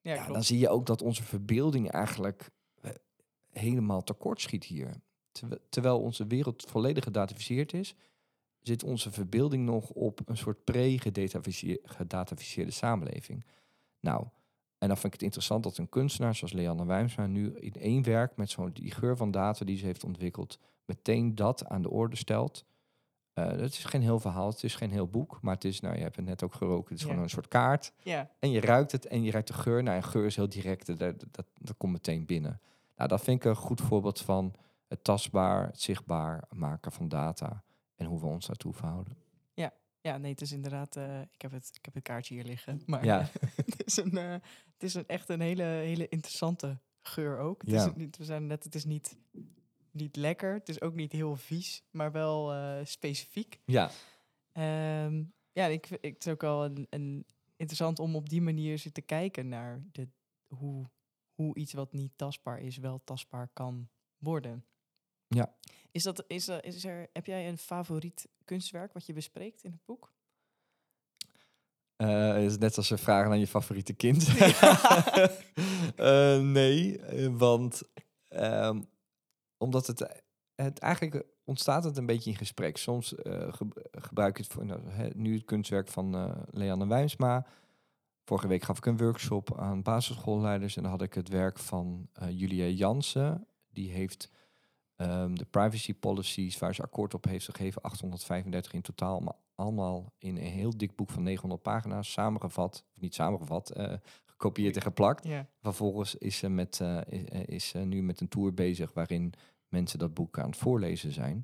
Ja, 0.00 0.14
ja 0.14 0.26
dan 0.26 0.44
zie 0.44 0.58
je 0.58 0.68
ook 0.68 0.86
dat 0.86 1.02
onze 1.02 1.22
verbeelding 1.22 1.90
eigenlijk 1.90 2.50
uh, 2.82 2.90
helemaal 3.52 4.02
tekort 4.04 4.40
schiet 4.40 4.64
hier. 4.64 4.94
Terwijl 5.68 6.00
onze 6.00 6.26
wereld 6.26 6.64
volledig 6.68 7.04
gedatificeerd 7.04 7.72
is, 7.72 7.94
zit 8.66 8.84
onze 8.84 9.10
verbeelding 9.10 9.64
nog 9.64 9.90
op 9.90 10.20
een 10.24 10.36
soort 10.36 10.64
pre-gedataficeerde 10.64 12.70
samenleving. 12.70 13.44
Nou, 14.00 14.26
en 14.78 14.88
dan 14.88 14.96
vind 14.96 15.06
ik 15.06 15.12
het 15.12 15.22
interessant 15.22 15.62
dat 15.62 15.78
een 15.78 15.88
kunstenaar 15.88 16.34
zoals 16.34 16.52
Leanne 16.52 16.86
Wijmsma 16.86 17.26
nu 17.26 17.54
in 17.54 17.72
één 17.72 18.02
werk 18.02 18.36
met 18.36 18.50
zo'n 18.50 18.70
die 18.72 18.90
geur 18.90 19.16
van 19.16 19.30
data 19.30 19.64
die 19.64 19.76
ze 19.76 19.86
heeft 19.86 20.04
ontwikkeld, 20.04 20.58
meteen 20.84 21.34
dat 21.34 21.66
aan 21.66 21.82
de 21.82 21.90
orde 21.90 22.16
stelt. 22.16 22.64
Uh, 23.34 23.46
het 23.46 23.72
is 23.72 23.84
geen 23.84 24.02
heel 24.02 24.20
verhaal, 24.20 24.48
het 24.48 24.62
is 24.62 24.74
geen 24.74 24.90
heel 24.90 25.08
boek, 25.08 25.38
maar 25.42 25.54
het 25.54 25.64
is, 25.64 25.80
nou, 25.80 25.96
je 25.96 26.02
hebt 26.02 26.16
het 26.16 26.24
net 26.24 26.42
ook 26.42 26.54
geroken, 26.54 26.92
het 26.92 27.00
is 27.00 27.06
gewoon 27.06 27.22
een 27.22 27.30
soort 27.30 27.48
kaart. 27.48 27.92
Ja. 28.02 28.30
En 28.38 28.50
je 28.50 28.60
ruikt 28.60 28.92
het 28.92 29.06
en 29.06 29.22
je 29.22 29.30
ruikt 29.30 29.48
de 29.48 29.54
geur. 29.54 29.82
Nou, 29.82 29.96
een 29.96 30.02
geur 30.02 30.26
is 30.26 30.36
heel 30.36 30.48
direct, 30.48 30.86
dat, 30.86 30.98
dat, 30.98 31.46
dat, 31.54 31.76
komt 31.76 31.92
meteen 31.92 32.26
binnen. 32.26 32.60
Nou, 32.96 33.08
dat 33.08 33.22
vind 33.22 33.44
ik 33.44 33.50
een 33.50 33.56
goed 33.56 33.80
voorbeeld 33.80 34.20
van 34.20 34.54
het 34.88 35.04
tastbaar, 35.04 35.66
het 35.66 35.80
zichtbaar 35.80 36.44
maken 36.50 36.92
van 36.92 37.08
data 37.08 37.64
en 37.96 38.06
hoe 38.06 38.20
we 38.20 38.26
ons 38.26 38.46
daartoe 38.46 38.72
verhouden. 38.72 39.16
Ja, 39.54 39.72
Ja, 40.00 40.16
nee, 40.18 40.30
het 40.30 40.40
is 40.40 40.52
inderdaad. 40.52 40.96
eh, 40.96 41.20
ik, 41.20 41.42
heb 41.42 41.50
het, 41.50 41.70
ik 41.74 41.84
heb 41.84 41.94
het 41.94 42.02
kaartje 42.02 42.34
hier 42.34 42.44
liggen. 42.44 42.82
Maar 42.86 43.04
Ja. 43.04 43.28
het 43.66 43.86
is, 43.86 43.96
een, 43.96 44.16
eh, 44.16 44.30
het 44.72 44.82
is 44.82 44.94
een, 44.94 45.06
echt 45.06 45.28
een 45.28 45.40
hele, 45.40 45.62
hele 45.62 46.08
interessante 46.08 46.78
geur 47.00 47.38
ook. 47.38 47.60
Het 47.62 47.70
Ja. 47.70 47.86
is 47.86 47.94
niet, 47.94 48.16
we 48.16 48.24
zijn 48.24 48.46
net, 48.46 48.64
het 48.64 48.74
is 48.74 48.84
niet, 48.84 49.18
niet 49.90 50.16
lekker. 50.16 50.52
Het 50.54 50.68
is 50.68 50.80
ook 50.80 50.94
niet 50.94 51.12
heel 51.12 51.36
vies, 51.36 51.82
maar 51.90 52.12
wel 52.12 52.52
eh, 52.52 52.84
specifiek. 52.84 53.60
Ja, 53.64 53.90
Ehm, 54.52 55.24
ja, 55.52 55.66
ik, 55.66 55.90
ik, 55.90 56.14
het 56.14 56.26
is 56.26 56.32
ook 56.32 56.40
wel 56.40 56.64
een, 56.64 56.86
een 56.90 57.26
interessant 57.56 57.98
om 57.98 58.16
op 58.16 58.28
die 58.28 58.42
manier 58.42 58.92
te 58.92 59.00
kijken 59.00 59.48
naar 59.48 59.82
de, 59.92 60.08
hoe, 60.48 60.90
hoe 61.34 61.56
iets 61.56 61.72
wat 61.72 61.92
niet 61.92 62.12
tastbaar 62.16 62.60
is, 62.60 62.76
wel 62.76 63.00
tastbaar 63.04 63.48
kan 63.52 63.88
worden. 64.18 64.64
Ja. 65.28 65.54
Is 65.96 66.02
dat, 66.02 66.24
is, 66.26 66.48
er- 66.48 66.64
is 66.64 66.84
er, 66.84 67.08
heb 67.12 67.26
jij 67.26 67.48
een 67.48 67.58
favoriet 67.58 68.28
kunstwerk 68.44 68.92
wat 68.92 69.06
je 69.06 69.12
bespreekt 69.12 69.64
in 69.64 69.70
het 69.70 69.84
boek? 69.84 70.12
Eh, 71.96 72.44
is 72.44 72.58
net 72.58 72.76
als 72.76 72.86
ze 72.86 72.98
vragen 72.98 73.30
aan 73.30 73.38
je 73.38 73.46
favoriete 73.46 73.92
kind. 73.92 74.26
Eh, 75.96 76.40
nee, 76.40 76.98
eh, 77.00 77.28
want 77.36 77.82
ehm, 78.28 78.82
omdat 79.58 79.86
het, 79.86 80.22
het 80.54 80.78
eigenlijk 80.78 81.26
ontstaat 81.44 81.84
het 81.84 81.96
een 81.96 82.06
beetje 82.06 82.30
in 82.30 82.36
gesprek. 82.36 82.76
Soms 82.76 83.14
eh, 83.14 83.52
ge- 83.52 83.88
gebruik 83.90 84.38
ik 84.38 84.44
het 84.44 84.52
voor 84.52 84.64
nou, 84.66 84.80
nu 85.14 85.34
het 85.34 85.44
kunstwerk 85.44 85.88
van 85.88 86.14
eh 86.14 86.36
Leanne 86.50 86.86
Wijnsma. 86.86 87.46
Vorige 88.24 88.48
week 88.48 88.62
gaf 88.62 88.76
ik 88.78 88.86
een 88.86 88.96
workshop 88.96 89.58
aan 89.58 89.82
basisschoolleiders 89.82 90.76
en 90.76 90.82
dan 90.82 90.90
had 90.90 91.02
ik 91.02 91.14
het 91.14 91.28
werk 91.28 91.58
van 91.58 92.08
eh, 92.12 92.30
Julia 92.30 92.66
Jansen. 92.66 93.46
Die 93.70 93.90
heeft 93.90 94.30
ehm, 94.96 95.34
de 95.34 95.44
privacy 95.44 95.94
policies 95.94 96.58
waar 96.58 96.74
ze 96.74 96.82
akkoord 96.82 97.14
op 97.14 97.24
heeft 97.24 97.44
gegeven, 97.44 97.82
835 97.82 98.72
in 98.72 98.82
totaal, 98.82 99.20
maar 99.20 99.34
allemaal 99.54 100.12
in 100.18 100.36
een 100.36 100.42
heel 100.42 100.76
dik 100.76 100.96
boek 100.96 101.10
van 101.10 101.22
900 101.22 101.62
pagina's 101.62 102.12
samengevat, 102.12 102.84
of 102.94 103.00
niet 103.00 103.14
samengevat, 103.14 103.70
eh, 103.70 103.92
gekopieerd 104.24 104.76
en 104.76 104.82
geplakt. 104.82 105.24
Vervolgens 105.60 106.14
is 106.14 106.36
ze 106.38 106.48
met, 106.48 106.80
eh, 106.80 107.00
is, 107.06 107.24
eh, 107.24 107.46
is 107.46 107.68
ze 107.68 107.78
nu 107.78 108.02
met 108.02 108.20
een 108.20 108.28
tour 108.28 108.54
bezig 108.54 108.92
waarin 108.92 109.32
mensen 109.68 109.98
dat 109.98 110.14
boek 110.14 110.38
aan 110.38 110.50
het 110.50 110.56
voorlezen 110.56 111.12
zijn. 111.12 111.42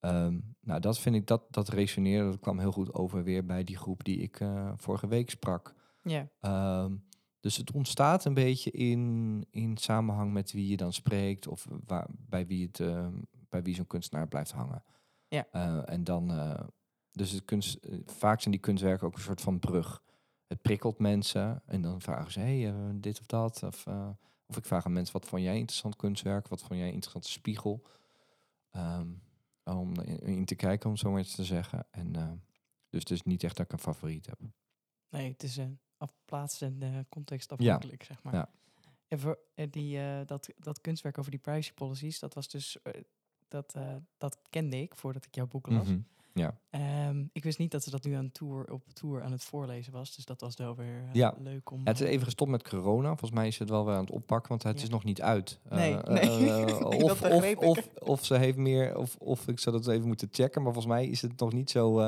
Ehm, 0.00 0.38
nou, 0.60 0.80
dat 0.80 0.98
vind 0.98 1.16
ik, 1.16 1.26
dat, 1.26 1.42
dat 1.50 1.68
resoneerde, 1.68 2.30
dat 2.30 2.40
kwam 2.40 2.58
heel 2.58 2.72
goed 2.72 2.94
over 2.94 3.24
weer 3.24 3.44
bij 3.44 3.64
die 3.64 3.76
groep 3.76 4.04
die 4.04 4.18
ik 4.18 4.40
vorige 4.76 5.06
week 5.06 5.30
sprak. 5.30 5.74
Ja, 6.02 6.28
Ehm, 6.40 6.94
dus 7.46 7.56
het 7.56 7.72
ontstaat 7.72 8.24
een 8.24 8.34
beetje 8.34 8.70
in, 8.70 9.44
in 9.50 9.76
samenhang 9.76 10.32
met 10.32 10.52
wie 10.52 10.68
je 10.68 10.76
dan 10.76 10.92
spreekt 10.92 11.48
of 11.48 11.66
waar, 11.86 12.06
bij 12.10 12.46
wie, 12.46 12.66
het, 12.66 12.80
ehm, 12.80 13.14
bij 13.48 13.62
wie 13.62 13.74
zo'n 13.74 13.86
kunstenaar 13.86 14.28
blijft 14.28 14.50
hangen. 14.50 14.82
Ja. 15.28 15.46
Eh, 15.50 15.90
en 15.90 16.04
dan, 16.04 16.30
eh, 16.30 16.64
dus 17.10 17.30
het 17.30 17.44
kunst, 17.44 17.74
eh, 17.74 17.98
vaak 18.04 18.40
zijn 18.40 18.54
die 18.54 18.62
kunstwerken 18.62 19.06
ook 19.06 19.14
een 19.14 19.20
soort 19.20 19.40
van 19.40 19.58
brug. 19.58 20.02
Het 20.46 20.62
prikkelt 20.62 20.98
mensen 20.98 21.62
en 21.66 21.82
dan 21.82 22.00
vragen 22.00 22.32
ze, 22.32 22.40
hey, 22.40 22.68
eh, 22.68 22.90
dit 22.94 23.20
of 23.20 23.26
dat. 23.26 23.62
Of, 23.62 23.86
eh, 23.86 24.10
of 24.46 24.56
ik 24.56 24.64
vraag 24.64 24.86
aan 24.86 24.92
mensen, 24.92 25.12
wat 25.12 25.28
vond 25.28 25.42
jij 25.42 25.56
interessant 25.56 25.96
kunstwerk? 25.96 26.48
Wat 26.48 26.60
vond 26.60 26.78
jij 26.78 26.88
een 26.88 26.92
interessante 26.92 27.30
spiegel? 27.30 27.86
Ehm, 28.70 29.08
om 29.64 30.00
in, 30.02 30.44
te 30.44 30.54
kijken, 30.54 30.90
om 30.90 30.96
zo 30.96 31.10
maar 31.10 31.18
eens 31.18 31.34
te 31.34 31.44
zeggen. 31.44 31.86
En, 31.90 32.16
eh, 32.16 32.32
dus 32.88 33.00
het 33.00 33.10
is 33.10 33.22
niet 33.22 33.42
echt 33.42 33.56
dat 33.56 33.66
ik 33.66 33.72
een 33.72 33.78
favoriet 33.78 34.26
heb. 34.26 34.40
nee, 35.08 35.30
het 35.30 35.42
is 35.42 35.56
een 35.56 35.80
afplaats 35.96 36.60
en 36.60 37.06
context 37.08 37.52
afhankelijk, 37.52 38.02
zeg 38.04 38.22
maar. 38.22 38.34
Ja. 38.34 38.48
En 39.08 39.18
voor 39.18 39.38
eh, 39.54 39.66
die, 39.70 39.98
eh, 39.98 40.20
dat, 40.26 40.48
dat 40.58 40.80
kunstwerk 40.80 41.18
over 41.18 41.30
die 41.30 41.40
privacy 41.40 41.72
policies, 41.74 42.18
dat 42.18 42.34
was 42.34 42.48
dus, 42.48 42.82
eh, 42.82 42.92
dat, 43.48 43.74
dat 44.18 44.38
kende 44.50 44.80
ik 44.80 44.94
voordat 44.94 45.24
ik 45.24 45.34
jouw 45.34 45.46
boek 45.46 45.66
las. 45.68 45.88
Mhm. 45.88 45.98
Ja. 46.32 46.58
Ehm, 46.70 47.24
ik 47.32 47.44
wist 47.44 47.58
niet 47.58 47.70
dat 47.70 47.82
ze 47.84 47.90
dat 47.90 48.04
nu 48.04 48.12
aan 48.12 48.30
tour, 48.32 48.72
op 48.72 48.82
tour 48.92 49.22
aan 49.22 49.32
het 49.32 49.44
voorlezen 49.44 49.92
was. 49.92 50.16
Dus 50.16 50.24
dat 50.24 50.40
was 50.40 50.56
wel 50.56 50.74
weer 50.76 51.08
Ja. 51.12 51.34
leuk 51.38 51.70
om... 51.70 51.78
Ja, 51.78 51.84
het 51.84 52.00
is 52.00 52.06
even 52.08 52.24
gestopt 52.24 52.50
met 52.50 52.68
corona. 52.68 53.08
Volgens 53.08 53.30
mij 53.30 53.46
is 53.46 53.58
het 53.58 53.68
wel 53.68 53.84
weer 53.84 53.94
aan 53.94 54.00
het 54.00 54.10
oppakken, 54.10 54.48
want 54.48 54.62
het 54.62 54.76
Ja. 54.78 54.82
is 54.84 54.90
nog 54.90 55.04
niet 55.04 55.22
uit. 55.22 55.60
Nee, 55.70 55.94
of, 57.04 57.22
of, 57.22 57.56
of, 57.56 57.88
of 57.98 58.24
ze 58.24 58.34
heeft 58.34 58.56
meer, 58.56 58.96
of, 58.98 59.16
of 59.16 59.48
ik 59.48 59.58
zou 59.58 59.76
dat 59.76 59.86
even 59.88 60.06
moeten 60.06 60.28
checken. 60.30 60.62
Maar 60.62 60.72
volgens 60.72 60.94
mij 60.94 61.06
is 61.06 61.22
het 61.22 61.40
nog 61.40 61.52
niet 61.52 61.70
zo. 61.70 62.02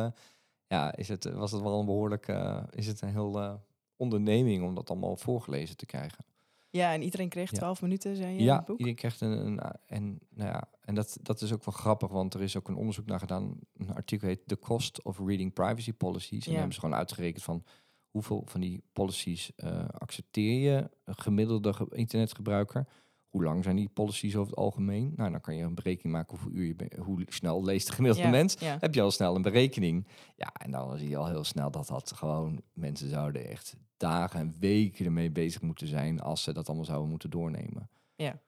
ja, 0.66 0.94
is 0.96 1.08
het, 1.08 1.24
was 1.32 1.52
het 1.52 1.62
wel 1.62 1.80
een 1.80 1.86
behoorlijk. 1.86 2.28
eh, 2.28 2.62
is 2.70 2.86
het 2.86 3.00
een 3.00 3.10
heel 3.10 3.60
onderneming 3.98 4.64
om 4.64 4.74
dat 4.74 4.90
allemaal 4.90 5.16
voorgelezen 5.16 5.76
te 5.76 5.86
krijgen. 5.86 6.24
Ja, 6.70 6.92
en 6.92 7.02
iedereen 7.02 7.28
kreeg 7.28 7.50
Ja. 7.50 7.56
12 7.56 7.82
minuten, 7.82 8.16
zei 8.16 8.32
je 8.32 8.38
in 8.38 8.44
Ja, 8.44 8.56
het 8.56 8.64
boek? 8.64 8.78
iedereen 8.78 8.98
krijgt 8.98 9.20
een. 9.20 9.30
een 9.46 9.60
en 9.86 10.18
nou 10.34 10.50
ja, 10.50 10.68
en 10.80 10.94
dat, 10.94 11.18
dat 11.22 11.40
is 11.40 11.52
ook 11.52 11.64
wel 11.64 11.74
grappig, 11.74 12.08
want 12.10 12.34
er 12.34 12.42
is 12.42 12.56
ook 12.56 12.68
een 12.68 12.76
onderzoek 12.76 13.06
naar 13.06 13.18
gedaan. 13.18 13.58
Een 13.76 13.94
artikel 13.94 14.28
heet 14.28 14.40
The 14.46 14.58
Cost 14.58 15.02
of 15.02 15.18
Reading 15.18 15.52
Privacy 15.52 15.92
Policies. 15.92 16.44
En 16.46 16.50
Ja. 16.52 16.56
hebben 16.58 16.74
ze 16.74 16.80
gewoon 16.80 16.94
uitgerekend 16.98 17.44
van 17.44 17.64
hoeveel 18.10 18.42
van 18.46 18.60
die 18.60 18.82
policies 18.92 19.50
eh, 19.56 19.88
accepteer 19.88 20.60
je, 20.72 20.90
een 21.04 21.18
gemiddelde 21.18 21.72
ge- 21.72 21.86
internetgebruiker. 21.90 22.86
Hoe 23.28 23.42
lang 23.44 23.64
zijn 23.64 23.76
die 23.76 23.88
policies 23.88 24.36
over 24.36 24.50
het 24.50 24.58
algemeen? 24.58 25.12
Nou, 25.16 25.30
dan 25.30 25.40
kan 25.40 25.56
je 25.56 25.64
een 25.64 25.74
berekening 25.74 26.14
maken 26.16 26.30
hoeveel 26.38 26.58
uur 26.60 26.66
je 26.66 27.00
hoe 27.00 27.22
snel 27.26 27.64
leest 27.64 27.86
de 27.86 27.92
gemiddelde 27.92 28.24
Ja, 28.26 28.30
mens. 28.30 28.56
Ja. 28.58 28.76
Heb 28.80 28.94
je 28.94 29.02
al 29.02 29.10
snel 29.10 29.34
een 29.36 29.42
berekening. 29.42 30.06
Ja, 30.36 30.52
en 30.52 30.70
dan 30.70 30.98
zie 30.98 31.08
je 31.08 31.16
al 31.16 31.26
heel 31.28 31.44
snel 31.44 31.70
dat 31.70 31.86
dat 31.86 32.12
gewoon 32.12 32.60
mensen 32.72 33.08
zouden 33.10 33.48
echt 33.48 33.76
dagen 33.98 34.40
en 34.40 34.54
weken 34.58 35.04
ermee 35.04 35.30
bezig 35.30 35.62
moeten 35.62 35.86
zijn 35.86 36.20
als 36.20 36.42
ze 36.42 36.52
dat 36.52 36.66
allemaal 36.66 36.84
zouden 36.84 37.10
moeten 37.10 37.30
doornemen. 37.30 37.90
Ja. 38.14 38.40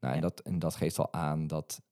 Nou, 0.00 0.14
en, 0.14 0.20
Ja. 0.20 0.20
dat, 0.20 0.40
en 0.40 0.58
dat 0.58 0.74
geeft 0.74 0.98
al 0.98 1.12
aan 1.12 1.46
dat 1.46 1.82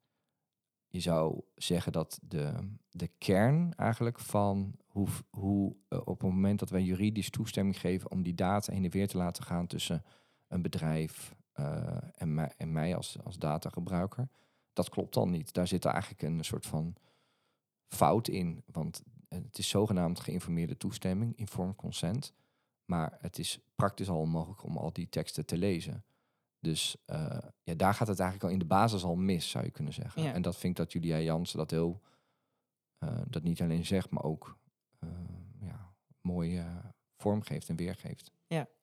je 0.88 1.00
zou 1.00 1.40
zeggen 1.54 1.92
dat 1.92 2.18
de, 2.22 2.54
de 2.90 3.10
kern 3.18 3.74
eigenlijk 3.74 4.18
van 4.18 4.74
hoe, 4.86 5.08
hoe 5.30 5.76
eh, 5.88 5.98
op 5.98 6.20
het 6.20 6.30
moment 6.30 6.58
dat 6.58 6.70
wij 6.70 6.82
juridisch 6.82 7.30
toestemming 7.30 7.80
geven 7.80 8.10
om 8.10 8.22
die 8.22 8.34
data 8.34 8.72
heen 8.72 8.84
en 8.84 8.90
weer 8.90 9.08
te 9.08 9.16
laten 9.16 9.44
gaan 9.44 9.66
tussen 9.66 10.04
een 10.48 10.62
bedrijf 10.62 11.34
eh, 11.52 11.96
en, 12.14 12.34
mij, 12.34 12.52
en 12.56 12.72
mij 12.72 12.96
als, 12.96 13.18
als 13.24 13.38
datagebruiker, 13.38 14.28
dat 14.72 14.88
klopt 14.88 15.14
dan 15.14 15.30
niet. 15.30 15.52
Daar 15.52 15.68
zit 15.68 15.84
eigenlijk 15.84 16.22
een 16.22 16.44
soort 16.44 16.66
van 16.66 16.94
fout 17.86 18.28
in, 18.28 18.62
want 18.66 19.02
het 19.28 19.58
is 19.58 19.68
zogenaamd 19.68 20.20
geïnformeerde 20.20 20.76
toestemming, 20.76 21.36
informed 21.36 21.76
consent, 21.76 22.32
maar 22.88 23.16
het 23.20 23.38
is 23.38 23.60
praktisch 23.74 24.08
al 24.08 24.18
onmogelijk 24.18 24.62
om 24.62 24.76
al 24.76 24.92
die 24.92 25.08
teksten 25.08 25.46
te 25.46 25.56
lezen. 25.56 26.04
Dus 26.60 26.96
eh, 27.04 27.38
ja, 27.62 27.74
daar 27.74 27.94
gaat 27.94 28.08
het 28.08 28.20
eigenlijk 28.20 28.48
al 28.48 28.54
in 28.54 28.58
de 28.58 28.74
basis 28.74 29.04
al 29.04 29.16
mis, 29.16 29.50
zou 29.50 29.64
je 29.64 29.70
kunnen 29.70 29.92
zeggen. 29.92 30.22
Ja. 30.22 30.32
En 30.32 30.42
dat 30.42 30.56
vind 30.56 30.78
ik 30.78 30.84
dat 30.84 30.92
Julia 30.92 31.18
Jansen 31.18 31.58
dat 31.58 31.70
heel, 31.70 32.02
eh, 32.98 33.20
dat 33.26 33.42
niet 33.42 33.62
alleen 33.62 33.86
zegt, 33.86 34.10
maar 34.10 34.22
ook 34.22 34.58
eh, 34.98 35.08
ja, 35.60 35.92
mooi 36.20 36.64
vormgeeft 37.16 37.68
en 37.68 37.76
weergeeft. 37.76 38.32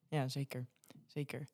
Ja, 0.09 0.27
zeker. 0.27 0.67
Zeker. 1.07 1.47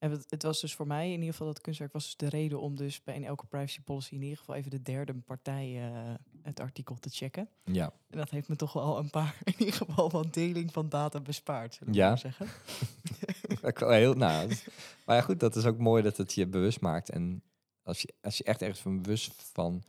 En 0.00 0.10
het, 0.10 0.42
was 0.42 0.60
dus 0.60 0.74
voor 0.74 0.86
mij 0.86 1.06
in 1.06 1.18
ieder 1.18 1.30
geval 1.30 1.46
dat 1.46 1.60
kunstwerk 1.60 1.92
was 1.92 2.04
dus 2.04 2.16
de 2.16 2.28
reden 2.28 2.60
om 2.60 2.76
dus 2.76 3.02
bij 3.02 3.14
in 3.14 3.24
elke 3.24 3.46
privacy 3.46 3.80
policy 3.80 4.14
in 4.14 4.22
ieder 4.22 4.38
geval 4.38 4.54
even 4.54 4.70
de 4.70 4.82
derde 4.82 5.14
partij 5.14 5.90
eh, 5.92 6.14
het 6.42 6.60
artikel 6.60 6.94
te 6.98 7.08
checken. 7.10 7.48
Ja, 7.64 7.92
En 8.08 8.18
dat 8.18 8.30
heeft 8.30 8.48
me 8.48 8.56
toch 8.56 8.72
wel 8.72 8.98
een 8.98 9.10
paar, 9.10 9.38
in 9.44 9.54
ieder 9.58 9.74
geval 9.74 10.10
wat 10.10 10.34
deling 10.34 10.72
van 10.72 10.88
data 10.88 11.20
bespaard, 11.20 11.74
zullen 11.74 11.92
we 11.92 11.98
Ja. 11.98 12.08
maar 12.08 12.18
zeggen. 12.18 12.46
Heel, 13.98 14.14
nou, 14.14 14.48
dat- 14.48 14.64
maar 15.06 15.16
ja, 15.16 15.22
goed, 15.22 15.40
dat 15.40 15.56
is 15.56 15.64
ook 15.64 15.78
mooi 15.78 16.02
dat 16.02 16.16
het 16.16 16.32
je 16.34 16.46
bewust 16.46 16.80
maakt. 16.80 17.10
En 17.10 17.42
als 17.82 18.00
je, 18.02 18.14
als 18.20 18.38
je 18.38 18.44
echt 18.44 18.62
ergens 18.62 18.80
van 18.80 19.02
bewust 19.02 19.32
van 19.52 19.82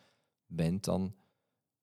bent, 0.45 0.84
dan 0.84 1.15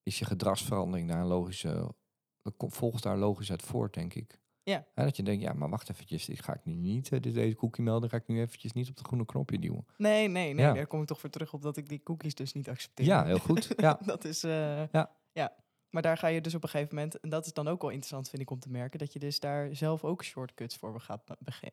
is 0.03 0.19
je 0.19 0.25
gedragsverandering 0.25 1.09
daar 1.09 1.21
een 1.21 1.27
logische, 1.27 1.95
dat 2.43 2.57
komt- 2.57 2.75
volgt 2.75 3.03
daar 3.03 3.19
logisch 3.19 3.51
uit 3.51 3.62
voort, 3.62 3.95
denk 3.95 4.14
ik. 4.14 4.38
Ja. 4.68 4.87
Hè, 4.94 5.04
dat 5.04 5.16
je 5.16 5.22
denkt, 5.22 5.42
ja, 5.42 5.52
maar 5.52 5.68
wacht 5.68 5.90
eventjes, 5.90 6.24
dit 6.24 6.42
ga 6.42 6.54
ik 6.54 6.64
nu 6.64 6.74
niet, 6.74 7.12
eh, 7.12 7.20
dit 7.20 7.35
deze 7.35 7.57
cookie 7.57 7.85
melden, 7.85 8.11
ga 8.11 8.16
ik 8.16 8.26
nu 8.26 8.40
eventjes 8.40 8.72
niet 8.72 8.88
op 8.88 8.96
de 8.96 9.04
groene 9.04 9.24
knopje 9.24 9.59
duwen. 9.59 9.87
Nee, 9.96 10.28
nee, 10.28 10.52
nee. 10.54 10.64
Ja. 10.64 10.72
Daar 10.72 10.87
kom 10.87 11.00
ik 11.00 11.07
toch 11.07 11.20
voor 11.20 11.31
terug 11.31 11.52
op 11.52 11.62
dat 11.62 11.76
ik 11.76 11.88
die 11.88 12.02
cookies 12.02 12.35
dus 12.35 12.52
niet 12.52 12.68
accepteer. 12.68 13.07
Ja, 13.07 13.24
heel 13.24 13.38
goed. 13.38 13.68
Ja, 13.76 13.98
dat 14.04 14.24
is. 14.24 14.44
eh, 14.44 14.88
Ja. 14.92 15.11
ja. 15.33 15.52
Maar 15.90 16.02
daar 16.02 16.16
ga 16.16 16.26
je 16.26 16.40
dus 16.40 16.54
op 16.54 16.62
een 16.62 16.68
gegeven 16.68 16.94
moment, 16.94 17.20
en 17.20 17.28
dat 17.28 17.46
is 17.46 17.52
dan 17.52 17.68
ook 17.68 17.81
wel 17.81 17.90
interessant, 17.90 18.28
vind 18.28 18.42
ik, 18.42 18.50
om 18.50 18.59
te 18.59 18.70
merken, 18.70 18.98
dat 18.98 19.12
je 19.12 19.18
dus 19.18 19.40
daar 19.40 19.76
zelf 19.76 20.04
ook 20.04 20.24
shortcuts 20.24 20.76
voor 20.76 21.00
gaat 21.00 21.22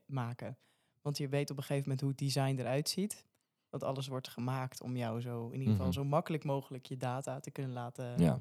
maken. 0.06 0.58
Want 1.02 1.18
je 1.18 1.28
weet 1.28 1.50
op 1.52 1.58
een 1.58 1.64
gegeven 1.64 1.84
moment 1.84 2.02
hoe 2.02 2.10
het 2.10 2.20
design 2.20 2.56
eruit 2.60 2.90
ziet. 2.90 3.26
Want 3.70 3.84
alles 3.84 4.08
wordt 4.08 4.28
gemaakt 4.28 4.82
om 4.82 4.98
jou 4.98 5.22
zo, 5.22 5.46
in 5.48 5.54
ieder 5.54 5.68
geval, 5.72 5.86
Mhm. 5.86 5.96
zo 5.96 6.04
makkelijk 6.04 6.44
mogelijk 6.44 6.86
je 6.86 6.98
data 6.98 7.40
te 7.40 7.52
kunnen 7.52 7.72
laten 7.74 8.20
ja, 8.22 8.40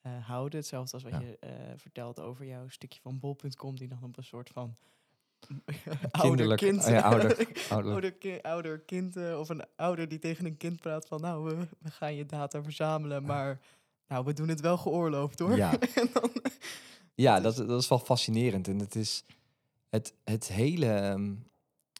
eh, 0.00 0.12
houden. 0.26 0.58
Hetzelfde 0.58 0.92
als 0.94 1.02
wat 1.02 1.12
Ja. 1.12 1.20
je 1.20 1.36
eh, 1.40 1.50
vertelt 1.76 2.20
over 2.20 2.46
jouw 2.46 2.68
stukje 2.68 3.00
van 3.00 3.18
bol.com, 3.18 3.76
die 3.76 3.88
dan 3.88 3.98
op 4.02 4.16
een 4.16 4.24
soort 4.24 4.48
van 4.50 4.76
ouder 6.10 6.56
kind, 6.56 6.80
oh 6.84 6.88
ja, 6.88 7.00
ouder- 7.00 7.48
ouder. 7.70 7.92
ouder, 7.92 8.12
ki- 8.12 8.38
ouder 8.42 8.78
kind 8.80 9.16
eh, 9.16 9.38
of 9.38 9.48
een 9.48 9.64
ouder 9.76 10.08
die 10.08 10.18
tegen 10.18 10.44
een 10.46 10.56
kind 10.56 10.80
praat 10.80 11.06
van 11.06 11.20
nou, 11.20 11.44
we, 11.44 11.66
we 11.78 11.90
gaan 11.90 12.14
je 12.14 12.26
data 12.26 12.62
verzamelen, 12.62 13.22
maar 13.24 13.60
nou, 14.08 14.24
we 14.24 14.32
doen 14.32 14.48
het 14.48 14.60
wel 14.60 14.76
geoorloofd 14.76 15.38
hoor. 15.38 15.56
Ja. 15.56 15.70
dan, 16.12 16.30
Ja, 17.14 17.40
Dat 17.40 17.56
dat, 17.56 17.68
dat 17.68 17.80
is 17.80 17.88
wel 17.88 17.98
fascinerend. 17.98 18.68
En 18.68 18.78
het 18.78 18.94
is 18.94 19.24
het, 19.88 20.14
het, 20.24 20.48
hele, 20.48 20.86
ehm, 20.92 21.34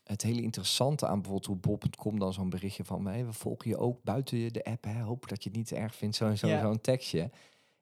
het 0.04 0.22
hele 0.22 0.42
interessante 0.42 1.06
aan 1.06 1.14
bijvoorbeeld 1.22 1.46
hoe 1.46 1.56
bol.com 1.56 2.18
dan 2.18 2.32
zo'n 2.32 2.50
berichtje 2.50 2.84
van 2.84 3.06
hey, 3.06 3.26
we 3.26 3.32
volgen 3.32 3.70
je 3.70 3.76
ook 3.76 4.02
buiten 4.02 4.52
de 4.52 4.64
app. 4.64 4.84
Hè, 4.84 5.00
hoop 5.02 5.28
dat 5.28 5.42
je 5.42 5.48
het 5.48 5.58
niet 5.58 5.72
erg 5.72 5.94
vindt, 5.94 6.16
zo 6.16 6.26
en 6.26 6.38
zo 6.38 6.46
Ja. 6.46 6.60
zo'n 6.60 6.80
tekstje. 6.80 7.30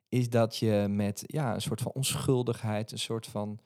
Is 0.08 0.30
dat 0.30 0.56
je 0.56 0.86
met 0.90 1.22
ja, 1.26 1.54
een 1.54 1.62
soort 1.62 1.80
van 1.80 1.92
onschuldigheid, 1.92 2.92
een 2.92 2.98
soort 2.98 3.26
van 3.26 3.58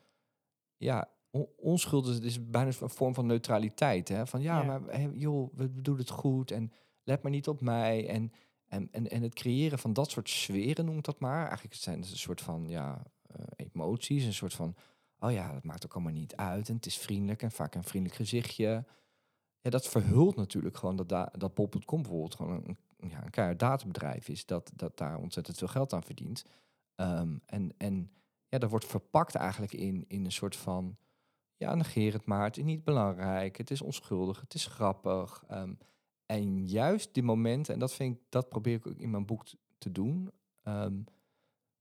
ja, 0.76 1.08
on- 1.30 1.48
onschuld 1.56 2.06
is, 2.06 2.18
is 2.18 2.48
bijna 2.50 2.70
een 2.80 2.90
vorm 2.90 3.14
van 3.14 3.26
neutraliteit. 3.26 4.08
Hè? 4.08 4.26
Van 4.26 4.40
ja, 4.42 4.62
Ja. 4.62 4.78
maar 4.78 5.10
joh, 5.12 5.52
we 5.54 5.80
doen 5.82 5.98
het 5.98 6.10
goed 6.10 6.50
en 6.50 6.72
let 7.02 7.22
maar 7.22 7.32
niet 7.32 7.48
op 7.48 7.60
mij. 7.60 8.08
En, 8.08 8.32
en, 8.66 8.88
en, 8.90 9.10
en 9.10 9.22
het 9.22 9.34
creëren 9.34 9.78
van 9.78 9.92
dat 9.92 10.10
soort 10.10 10.28
sferen, 10.28 10.84
noem 10.84 10.98
ik 10.98 11.04
dat 11.04 11.20
maar. 11.20 11.46
Eigenlijk 11.46 11.74
zijn 11.74 12.00
het 12.00 12.10
een 12.10 12.16
soort 12.16 12.40
van 12.40 12.68
ja, 12.68 13.02
eh, 13.22 13.44
emoties, 13.56 14.24
een 14.24 14.32
soort 14.34 14.54
van, 14.54 14.74
oh 15.18 15.32
ja, 15.32 15.52
dat 15.52 15.64
maakt 15.64 15.84
ook 15.84 15.94
allemaal 15.94 16.12
niet 16.12 16.36
uit. 16.36 16.68
En 16.68 16.74
het 16.74 16.86
is 16.86 16.98
vriendelijk 16.98 17.42
en 17.42 17.50
vaak 17.50 17.74
een 17.74 17.84
vriendelijk 17.84 18.20
gezichtje. 18.20 18.84
Ja, 19.60 19.70
dat 19.70 19.88
verhult 19.88 20.36
natuurlijk 20.36 20.76
gewoon 20.76 20.96
dat, 20.96 21.08
da 21.08 21.32
dat 21.38 21.54
Bol.com 21.54 22.02
bijvoorbeeld 22.02 22.34
gewoon 22.34 22.64
een, 22.64 22.78
ja, 23.08 23.24
een 23.24 23.30
keihard 23.30 23.58
databedrijf 23.58 24.28
is. 24.28 24.46
Dat, 24.46 24.72
dat 24.74 24.98
daar 24.98 25.18
ontzettend 25.18 25.58
veel 25.58 25.68
geld 25.68 25.92
aan 25.92 26.02
verdient. 26.02 26.44
Ehm, 26.94 27.36
en, 27.46 27.74
en 27.76 28.10
ja, 28.48 28.58
dat 28.58 28.70
wordt 28.70 28.86
verpakt 28.86 29.34
eigenlijk 29.34 29.72
in, 29.72 30.04
in 30.08 30.24
een 30.24 30.32
soort 30.32 30.56
van... 30.56 30.96
Ja, 31.56 31.74
negeer 31.74 32.12
het 32.12 32.24
maar. 32.24 32.44
Het 32.44 32.56
is 32.56 32.64
niet 32.64 32.84
belangrijk. 32.84 33.56
Het 33.56 33.70
is 33.70 33.82
onschuldig. 33.82 34.40
Het 34.40 34.54
is 34.54 34.66
grappig. 34.66 35.44
Ehm, 35.48 35.74
en 36.26 36.66
juist 36.66 37.14
die 37.14 37.22
momenten, 37.22 37.74
en 37.74 37.80
dat, 37.80 37.92
vind 37.92 38.16
ik, 38.16 38.22
dat 38.28 38.48
probeer 38.48 38.74
ik 38.74 38.86
ook 38.86 38.98
in 38.98 39.10
mijn 39.10 39.26
boek 39.26 39.44
te 39.78 39.92
doen. 39.92 40.30
Ehm, 40.62 41.00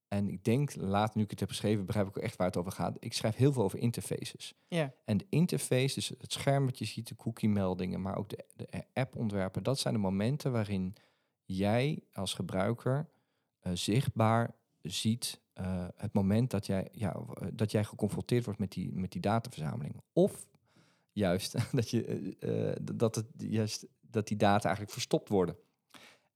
en 0.07 0.29
ik 0.29 0.43
denk, 0.43 0.75
later 0.75 1.17
nu 1.17 1.23
ik 1.23 1.29
het 1.29 1.39
heb 1.39 1.49
geschreven, 1.49 1.85
begrijp 1.85 2.07
ik 2.07 2.17
ook 2.17 2.23
echt 2.23 2.35
waar 2.35 2.47
het 2.47 2.57
over 2.57 2.71
gaat. 2.71 2.97
Ik 2.99 3.13
schrijf 3.13 3.35
heel 3.35 3.53
veel 3.53 3.63
over 3.63 3.79
interfaces. 3.79 4.53
Ja, 4.67 4.93
En 5.05 5.17
de 5.17 5.25
interface, 5.29 5.95
dus 5.95 6.09
het 6.09 6.33
scherm 6.33 6.65
wat 6.65 6.77
je 6.77 6.85
ziet, 6.85 7.07
de 7.07 7.15
cookie-meldingen, 7.15 8.01
maar 8.01 8.17
ook 8.17 8.29
de, 8.29 8.45
de 8.55 8.83
app-ontwerpen, 8.93 9.63
dat 9.63 9.79
zijn 9.79 9.93
de 9.93 9.99
momenten 9.99 10.51
waarin 10.51 10.95
jij 11.55 12.03
als 12.13 12.33
gebruiker 12.33 13.09
eh, 13.59 13.71
zichtbaar 13.73 14.55
ziet 14.81 15.41
eh, 15.53 15.85
het 15.95 16.13
moment 16.13 16.51
dat 16.51 16.65
jij, 16.65 16.87
ja, 16.91 17.13
eh, 17.13 17.47
dat 17.53 17.71
jij 17.71 17.83
geconfronteerd 17.83 18.45
wordt 18.45 18.59
met 18.59 18.71
die, 18.71 18.91
met 18.93 19.11
die 19.11 19.21
dataverzameling. 19.21 20.01
Of 20.13 20.47
juist 21.11 21.55
dat, 21.71 21.89
je, 21.89 22.77
dat, 22.95 23.15
het, 23.15 23.25
juist 23.37 23.87
dat 24.01 24.27
die 24.27 24.37
data 24.37 24.63
eigenlijk 24.63 24.93
verstopt 24.93 25.29
worden. 25.29 25.55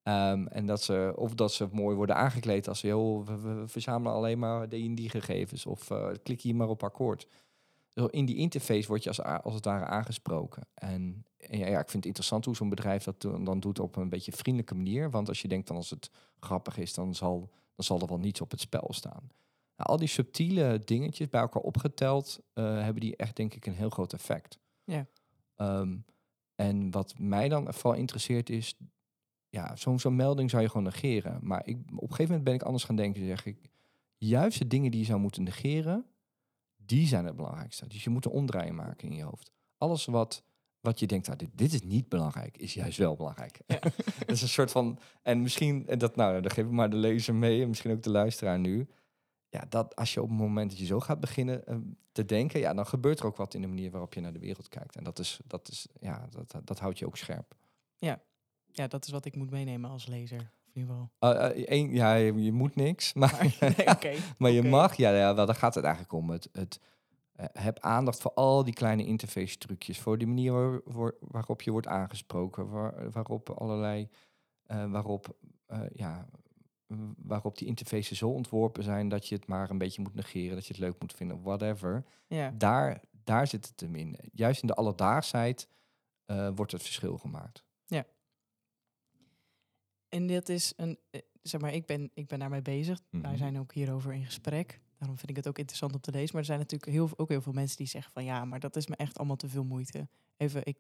Ehm, 0.04 0.48
en 0.48 0.66
dat 0.66 0.84
ze, 0.84 1.14
of 1.16 1.34
dat 1.34 1.54
ze 1.54 1.68
mooi 1.72 1.96
worden 1.96 2.16
aangekleed 2.16 2.68
als 2.68 2.82
we, 2.82 3.24
we 3.26 3.64
verzamelen 3.68 4.14
alleen 4.14 4.40
maar 4.40 4.70
die 4.70 4.96
die 4.96 5.10
gegevens. 5.10 5.66
Of 5.66 5.92
klik 6.24 6.42
hier 6.42 6.56
maar 6.56 6.70
op 6.70 6.84
akkoord. 6.84 7.28
In 8.10 8.26
die 8.26 8.36
interface 8.36 8.88
word 8.88 9.04
je 9.04 9.10
als, 9.10 9.22
als 9.22 9.54
het 9.54 9.66
ware 9.66 9.86
aangesproken. 9.86 10.68
En, 10.74 11.26
en 11.38 11.58
ja, 11.58 11.68
ja, 11.68 11.80
ik 11.80 11.90
vind 11.90 11.94
het 11.94 12.06
interessant 12.06 12.46
hoe 12.46 12.56
zo'n 12.56 12.70
bedrijf 12.70 13.04
dat 13.04 13.22
dan 13.22 13.60
doet 13.60 13.80
op 13.80 13.96
een 13.96 14.10
beetje 14.10 14.32
vriendelijke 14.32 14.76
manier. 14.76 15.12
Want 15.12 15.28
als 15.28 15.42
je 15.42 15.48
denkt 15.48 15.68
dan 15.68 15.76
als 15.76 15.90
het 15.90 16.10
grappig 16.40 16.78
is, 16.78 16.94
dan 16.94 17.16
zal, 17.16 17.50
dan 17.76 17.86
zal 17.86 18.00
er 18.00 18.08
wel 18.08 18.20
niets 18.20 18.42
op 18.42 18.52
het 18.52 18.60
spel 18.60 18.88
staan. 18.90 19.32
Nou, 19.78 19.90
al 19.90 19.98
die 19.98 20.08
subtiele 20.08 20.80
dingetjes 20.86 21.30
bij 21.30 21.42
elkaar 21.42 21.62
opgeteld, 21.62 22.40
eh, 22.54 22.64
hebben 22.64 23.02
die 23.02 23.16
echt 23.16 23.36
denk 23.36 23.54
ik 23.54 23.66
een 23.66 23.74
heel 23.74 23.90
groot 23.90 24.14
effect. 24.14 24.60
Ja. 24.84 25.08
Ehm, 25.56 25.98
en 26.56 26.92
wat 26.92 27.14
mij 27.18 27.50
dan 27.50 27.74
vooral 27.74 28.00
interesseert 28.00 28.50
is, 28.50 28.78
ja, 29.50 29.76
zo'n 29.76 30.00
zo'n 30.00 30.16
melding 30.16 30.50
zou 30.50 30.62
je 30.62 30.68
gewoon 30.68 30.84
negeren. 30.84 31.40
Maar 31.42 31.68
ik, 31.68 31.78
op 31.78 31.92
een 31.92 32.00
gegeven 32.00 32.26
moment 32.26 32.44
ben 32.44 32.54
ik 32.54 32.64
anders 32.64 32.84
gaan 32.84 32.96
denken, 32.96 33.26
zeg 33.26 33.46
ik, 33.46 33.70
juist 34.18 34.58
de 34.58 34.68
dingen 34.68 34.92
die 34.92 35.00
je 35.00 35.06
zou 35.06 35.20
moeten 35.20 35.44
negeren, 35.44 36.06
die 36.86 37.08
zijn 37.08 37.26
het 37.26 37.36
belangrijkste. 37.36 37.88
Dus 37.88 38.04
je 38.04 38.10
moet 38.10 38.26
een 38.26 38.32
omdraaien 38.32 38.76
maken 38.76 39.10
in 39.10 39.16
je 39.16 39.24
hoofd. 39.24 39.52
Alles 39.78 40.06
wat, 40.06 40.44
wat 40.80 41.00
je 41.00 41.08
denkt, 41.08 41.28
nou, 41.28 41.40
dit, 41.40 41.50
dit 41.54 41.74
is 41.74 41.82
niet 41.82 42.10
belangrijk, 42.10 42.58
is 42.58 42.74
juist 42.74 42.98
wel 42.98 43.16
belangrijk. 43.16 43.60
Ja. 43.68 43.80
dat 44.20 44.30
is 44.30 44.42
een 44.42 44.48
soort 44.48 44.72
van, 44.72 45.00
en 45.22 45.42
misschien, 45.42 45.88
en 45.88 45.98
dat, 45.98 46.16
nou, 46.16 46.42
dan 46.42 46.52
geef 46.52 46.66
ik 46.66 46.72
maar 46.72 46.90
de 46.90 46.96
lezer 46.96 47.36
mee, 47.36 47.62
en 47.62 47.68
misschien 47.68 47.92
ook 47.92 48.04
de 48.04 48.10
luisteraar 48.10 48.60
nu. 48.60 48.88
Ja, 49.50 49.66
dat 49.70 49.96
als 49.96 50.14
je 50.14 50.22
op 50.22 50.30
het 50.30 50.38
moment 50.38 50.70
dat 50.70 50.80
je 50.80 50.86
zo 50.86 51.00
gaat 51.00 51.20
beginnen 51.20 51.66
eh, 51.66 51.78
te 52.12 52.26
denken, 52.26 52.60
ja, 52.60 52.74
dan 52.74 52.88
gebeurt 52.88 53.20
er 53.20 53.26
ook 53.26 53.38
wat 53.38 53.54
in 53.54 53.62
de 53.62 53.68
manier 53.68 53.92
waarop 53.92 54.14
je 54.14 54.22
naar 54.22 54.34
de 54.34 54.40
wereld 54.40 54.68
kijkt. 54.68 54.96
En 54.96 55.04
dat 55.04 55.20
is, 55.20 55.40
dat 55.46 55.70
is, 55.70 55.88
ja, 56.00 56.28
dat, 56.30 56.56
dat 56.64 56.80
houdt 56.80 57.00
je 57.00 57.06
ook 57.06 57.18
scherp. 57.18 57.56
ja, 58.72 58.88
dat 58.88 59.06
is 59.06 59.12
wat 59.12 59.26
ik 59.26 59.36
moet 59.36 59.50
meenemen 59.50 59.90
als 59.90 60.06
lezer. 60.06 60.52
Ieder 60.76 60.96
geval. 61.20 61.54
Uh, 61.58 61.94
ja, 61.94 62.14
je, 62.14 62.44
je 62.44 62.52
moet 62.52 62.76
niks, 62.76 63.14
maar, 63.20 63.54
Maar, 63.60 63.74
nee, 63.78 63.88
oké. 63.88 64.12
maar 64.38 64.52
je 64.52 64.64
mag, 64.64 64.96
ja, 64.96 65.10
ja, 65.18 65.36
wel, 65.36 65.46
daar 65.46 65.56
gaat 65.56 65.76
het 65.76 65.84
eigenlijk 65.84 66.14
om. 66.14 66.30
Het, 66.30 66.50
het, 66.52 66.80
eh, 67.34 67.46
heb 67.54 67.80
aandacht 67.80 68.22
voor 68.22 68.34
al 68.34 68.64
die 68.64 68.74
kleine 68.74 69.06
interface 69.06 69.58
trucjes, 69.58 70.00
voor 70.00 70.18
die 70.18 70.28
manier 70.28 70.52
waar- 70.52 70.82
waar- 70.84 71.14
waarop 71.20 71.62
je 71.62 71.72
wordt 71.72 71.88
aangesproken, 71.88 72.70
waar, 72.70 73.12
waarop 73.12 73.50
allerlei, 73.50 74.10
eh, 74.66 74.92
waarop, 74.92 75.36
eh, 75.66 75.80
ja, 75.94 76.26
waarop 77.18 77.58
die 77.58 77.68
interfaces 77.68 78.18
zo 78.18 78.30
ontworpen 78.30 78.84
zijn 78.84 79.10
dat 79.10 79.28
je 79.28 79.36
het 79.36 79.48
maar 79.48 79.70
een 79.70 79.78
beetje 79.78 80.02
moet 80.02 80.16
negeren, 80.16 80.56
dat 80.56 80.66
je 80.66 80.74
het 80.74 80.82
leuk 80.82 81.00
moet 81.02 81.14
vinden, 81.14 81.42
whatever. 81.42 82.04
Ja, 82.28 82.52
Daar, 82.58 83.02
daar 83.24 83.48
zit 83.48 83.68
het 83.68 83.80
hem 83.80 83.96
in. 83.96 84.18
Juist 84.34 84.62
in 84.62 84.68
de 84.68 84.76
alledaagsheid 84.76 85.68
wordt 86.56 86.72
het 86.72 86.82
verschil 86.84 87.18
gemaakt. 87.18 87.65
En 90.10 90.28
dit 90.28 90.50
is 90.50 90.74
een, 90.76 90.98
eh, 91.10 91.22
zeg 91.42 91.62
maar, 91.62 91.74
ik 91.74 91.86
ben, 91.86 92.12
ik 92.14 92.28
ben 92.28 92.40
daarmee 92.40 92.62
bezig. 92.62 93.02
Wij 93.10 93.22
Mhm. 93.22 93.38
zijn 93.38 93.60
ook 93.60 93.74
hierover 93.74 94.14
in 94.14 94.26
gesprek. 94.26 94.80
Daarom 94.98 95.18
vind 95.18 95.30
ik 95.30 95.36
het 95.36 95.48
ook 95.48 95.58
interessant 95.58 95.94
om 95.94 96.00
te 96.02 96.12
lezen. 96.12 96.30
Maar 96.32 96.40
er 96.42 96.46
zijn 96.48 96.60
natuurlijk 96.60 96.92
heel, 96.92 97.10
ook 97.16 97.30
heel 97.30 97.42
veel 97.42 97.54
mensen 97.54 97.78
die 97.78 97.88
zeggen 97.88 98.12
van 98.12 98.24
ja, 98.24 98.46
maar 98.46 98.60
dat 98.60 98.76
is 98.76 98.88
me 98.88 98.96
echt 98.96 99.18
allemaal 99.18 99.36
te 99.36 99.50
veel 99.50 99.64
moeite. 99.64 100.08
Even, 100.38 100.62
ik, 100.66 100.78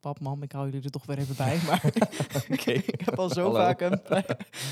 pap, 0.00 0.20
mam, 0.20 0.42
ik 0.42 0.52
hou 0.52 0.64
jullie 0.66 0.84
er 0.84 0.90
toch 0.90 1.06
weer 1.06 1.18
even 1.18 1.36
bij. 1.36 1.58
Maar 1.66 1.84
ik 2.48 3.00
heb 3.04 3.18
al 3.18 3.28
zo 3.28 3.42
Hallo. 3.42 3.54
vaak 3.58 3.80
een, 3.80 4.02
plei- 4.02 4.24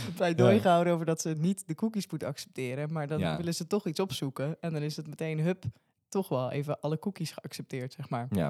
een 0.07 0.15
pleidooi 0.15 0.55
Ja. 0.55 0.61
gehouden 0.61 0.93
over 0.93 1.07
dat 1.07 1.21
ze 1.21 1.35
niet 1.39 1.67
de 1.67 1.75
cookies 1.75 2.07
moeten 2.11 2.29
accepteren. 2.29 2.93
Maar 2.93 3.07
dan 3.07 3.19
Ja. 3.19 3.37
willen 3.37 3.55
ze 3.55 3.67
toch 3.67 3.87
iets 3.87 4.01
opzoeken. 4.01 4.57
En 4.61 4.73
dan 4.73 4.83
is 4.83 4.97
het 4.97 5.07
meteen, 5.07 5.41
hup, 5.41 5.65
toch 6.09 6.29
wel 6.29 6.51
even 6.51 6.81
alle 6.81 6.99
cookies 6.99 7.31
geaccepteerd, 7.31 7.93
zeg 7.93 8.09
maar. 8.09 8.27
Ja. 8.31 8.49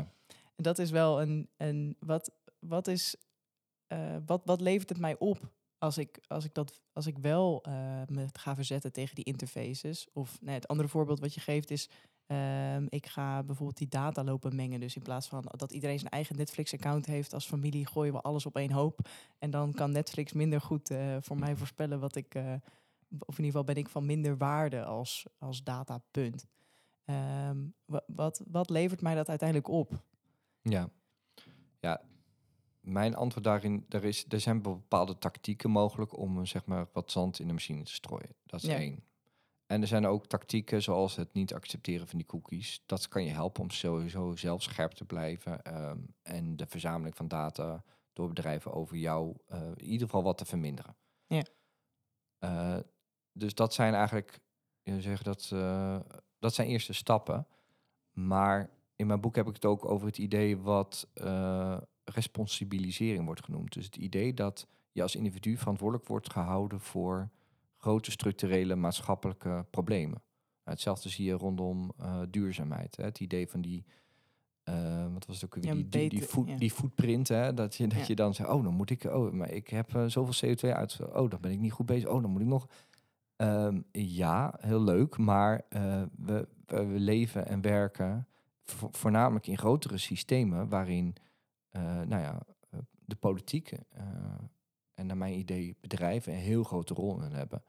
En 0.57 0.63
dat 0.63 0.79
is 0.79 0.91
wel 0.91 1.21
een. 1.23 1.49
een 1.57 1.97
wat, 2.01 2.31
wat 2.59 2.87
is. 2.89 3.17
Eh, 3.89 4.17
wat, 4.27 4.43
wat 4.45 4.61
levert 4.61 4.89
het 4.89 4.99
mij 4.99 5.19
op 5.19 5.53
als 5.79 5.99
ik, 5.99 6.21
als 6.27 6.45
ik, 6.45 6.55
dat, 6.55 6.81
als 6.93 7.07
ik 7.07 7.19
wel 7.19 7.63
eh, 7.63 7.73
me 8.07 8.27
ga 8.33 8.55
verzetten 8.55 8.93
tegen 8.93 9.15
die 9.15 9.25
interfaces? 9.25 10.09
Of 10.13 10.41
nee, 10.41 10.55
het 10.55 10.69
andere 10.69 10.89
voorbeeld 10.89 11.21
wat 11.21 11.35
je 11.35 11.41
geeft 11.41 11.71
is. 11.71 11.89
ehm, 12.27 12.87
ik 12.89 13.07
ga 13.07 13.43
bijvoorbeeld 13.43 13.79
die 13.79 13.89
data 13.89 14.25
lopen 14.25 14.57
mengen. 14.57 14.81
Dus 14.81 14.97
in 14.97 15.03
plaats 15.03 15.29
van 15.29 15.45
dat 15.57 15.73
iedereen 15.73 15.99
zijn 15.99 16.11
eigen 16.13 16.37
Netflix-account 16.37 17.07
heeft 17.07 17.35
als 17.35 17.47
familie, 17.47 17.87
gooien 17.87 18.13
we 18.13 18.21
alles 18.21 18.47
op 18.47 18.57
één 18.57 18.71
hoop. 18.73 19.09
En 19.39 19.51
dan 19.51 19.73
kan 19.73 19.93
Netflix 19.93 20.33
minder 20.33 20.61
goed 20.61 20.91
eh, 20.91 21.17
voor 21.21 21.39
mij 21.39 21.57
voorspellen 21.57 22.01
wat 22.01 22.17
ik. 22.17 22.35
of 22.35 23.39
in 23.39 23.45
ieder 23.45 23.45
geval 23.45 23.65
ben 23.65 23.77
ik 23.77 23.89
van 23.89 24.07
minder 24.07 24.37
waarde 24.37 24.85
als, 24.85 25.27
als 25.39 25.63
datapunt. 25.63 26.47
Ehm, 27.05 27.57
wa- 27.85 28.05
wat, 28.07 28.43
wat 28.51 28.71
levert 28.71 29.01
mij 29.01 29.15
dat 29.15 29.29
uiteindelijk 29.29 29.69
op? 29.69 30.03
Ja. 30.63 30.89
Ja, 31.81 32.01
mijn 32.93 33.15
antwoord 33.17 33.45
daarin, 33.45 33.85
er, 33.89 34.05
is, 34.05 34.25
er 34.29 34.41
zijn 34.41 34.63
bepaalde 34.63 35.19
tactieken 35.19 35.71
mogelijk 35.71 36.17
om 36.17 36.39
eh, 36.39 36.45
zeg 36.45 36.65
maar 36.67 36.87
wat 36.93 37.11
zand 37.11 37.39
in 37.39 37.47
de 37.47 37.53
machine 37.53 37.83
te 37.83 37.93
strooien. 37.93 38.35
Dat 38.47 38.63
is 38.63 38.69
Ja. 38.69 38.77
één. 38.77 39.03
En 39.67 39.81
er 39.81 39.87
zijn 39.87 40.07
ook 40.07 40.27
tactieken 40.27 40.83
zoals 40.83 41.17
het 41.17 41.33
niet 41.33 41.55
accepteren 41.55 42.09
van 42.09 42.19
die 42.19 42.27
cookies. 42.27 42.83
Dat 42.87 43.09
kan 43.09 43.25
je 43.25 43.31
helpen 43.31 43.63
om 43.63 43.71
sowieso 43.71 44.37
zelf 44.37 44.63
scherp 44.63 44.93
te 44.93 45.05
blijven. 45.05 45.63
ehm, 45.63 45.99
en 46.23 46.57
de 46.57 46.67
verzameling 46.67 47.17
van 47.17 47.29
data 47.29 47.85
door 48.13 48.29
bedrijven 48.29 48.73
over 48.73 48.97
jou 48.97 49.37
eh, 49.47 49.63
in 49.63 49.85
ieder 49.85 50.07
geval 50.07 50.23
wat 50.23 50.39
te 50.39 50.45
verminderen. 50.45 50.97
Ja. 51.27 51.43
Eh, 52.39 52.79
dus 53.33 53.55
dat 53.55 53.75
zijn 53.75 53.95
eigenlijk, 53.95 54.41
je 54.83 55.01
zegt 55.01 55.25
dat, 55.25 55.49
dat 56.39 56.55
zijn 56.55 56.69
eerste 56.69 56.93
stappen. 56.93 57.47
Maar 58.13 58.71
in 58.97 59.07
mijn 59.07 59.21
boek 59.21 59.37
heb 59.37 59.47
ik 59.49 59.55
het 59.55 59.65
ook 59.65 59.85
over 59.85 60.07
het 60.07 60.19
idee 60.19 60.59
wat 60.59 61.09
responsibilisering 62.11 63.25
wordt 63.25 63.45
genoemd. 63.45 63.73
Dus 63.73 63.85
het 63.85 63.97
idee 63.97 64.35
dat 64.35 64.67
je 64.93 65.03
als 65.03 65.17
individu 65.17 65.57
verantwoordelijk 65.57 66.09
wordt 66.09 66.33
gehouden 66.33 66.81
voor 66.81 67.29
grote 67.77 68.11
structurele 68.11 68.75
maatschappelijke 68.77 69.67
problemen. 69.71 70.23
Nou, 70.65 70.77
hetzelfde 70.81 71.09
zie 71.09 71.25
je 71.25 71.33
rondom 71.33 71.93
eh, 71.99 72.21
duurzaamheid. 72.31 72.97
Hè? 72.97 73.05
Het 73.05 73.21
idee 73.21 73.49
van 73.49 73.61
die, 73.61 73.85
eh, 74.63 75.07
wat 75.13 75.27
was 75.27 75.41
het 75.41 75.45
ook 75.45 75.55
weer, 75.55 75.65
Ja, 75.65 75.73
die, 75.75 75.89
die, 75.89 76.09
die, 76.09 76.45
ja. 76.47 76.57
die 76.57 76.71
footprint, 76.71 77.29
hè? 77.29 77.55
dat, 77.55 77.75
je, 77.75 77.87
dat 77.87 77.99
Ja. 77.99 78.05
je 78.07 78.15
dan 78.15 78.35
zegt, 78.35 78.49
oh, 78.51 78.63
dan 78.65 78.75
moet 78.75 78.91
ik, 78.91 79.05
oh, 79.05 79.33
maar 79.33 79.51
ik 79.51 79.69
heb 79.69 79.95
eh, 79.95 80.05
zoveel 80.07 80.49
CO2 80.55 80.73
uit, 80.77 80.99
oh, 81.15 81.31
dan 81.31 81.41
ben 81.41 81.51
ik 81.53 81.59
niet 81.59 81.73
goed 81.73 81.87
bezig, 81.87 82.09
oh, 82.09 82.23
dan 82.23 82.31
moet 82.31 82.41
ik 82.41 82.47
nog. 82.47 82.69
Ehm, 83.37 83.81
ja, 83.93 84.55
heel 84.61 84.83
leuk, 84.83 85.17
maar 85.19 85.65
we, 86.17 86.49
we 86.67 86.85
leven 86.87 87.47
en 87.47 87.61
werken 87.61 88.27
vo- 88.65 88.89
voornamelijk 88.93 89.47
in 89.47 89.59
grotere 89.59 89.99
systemen 89.99 90.69
waarin, 90.69 91.15
nou 91.71 92.23
ja, 92.23 92.43
eh, 92.71 92.79
de 93.05 93.17
politiek 93.17 93.73
eh, 93.73 94.05
en 94.95 95.07
naar 95.07 95.17
mijn 95.17 95.39
idee 95.39 95.77
bedrijven 95.81 96.33
een 96.33 96.39
heel 96.39 96.65
grote 96.65 96.95
rol 96.95 97.23
in 97.23 97.33
hebben. 97.33 97.63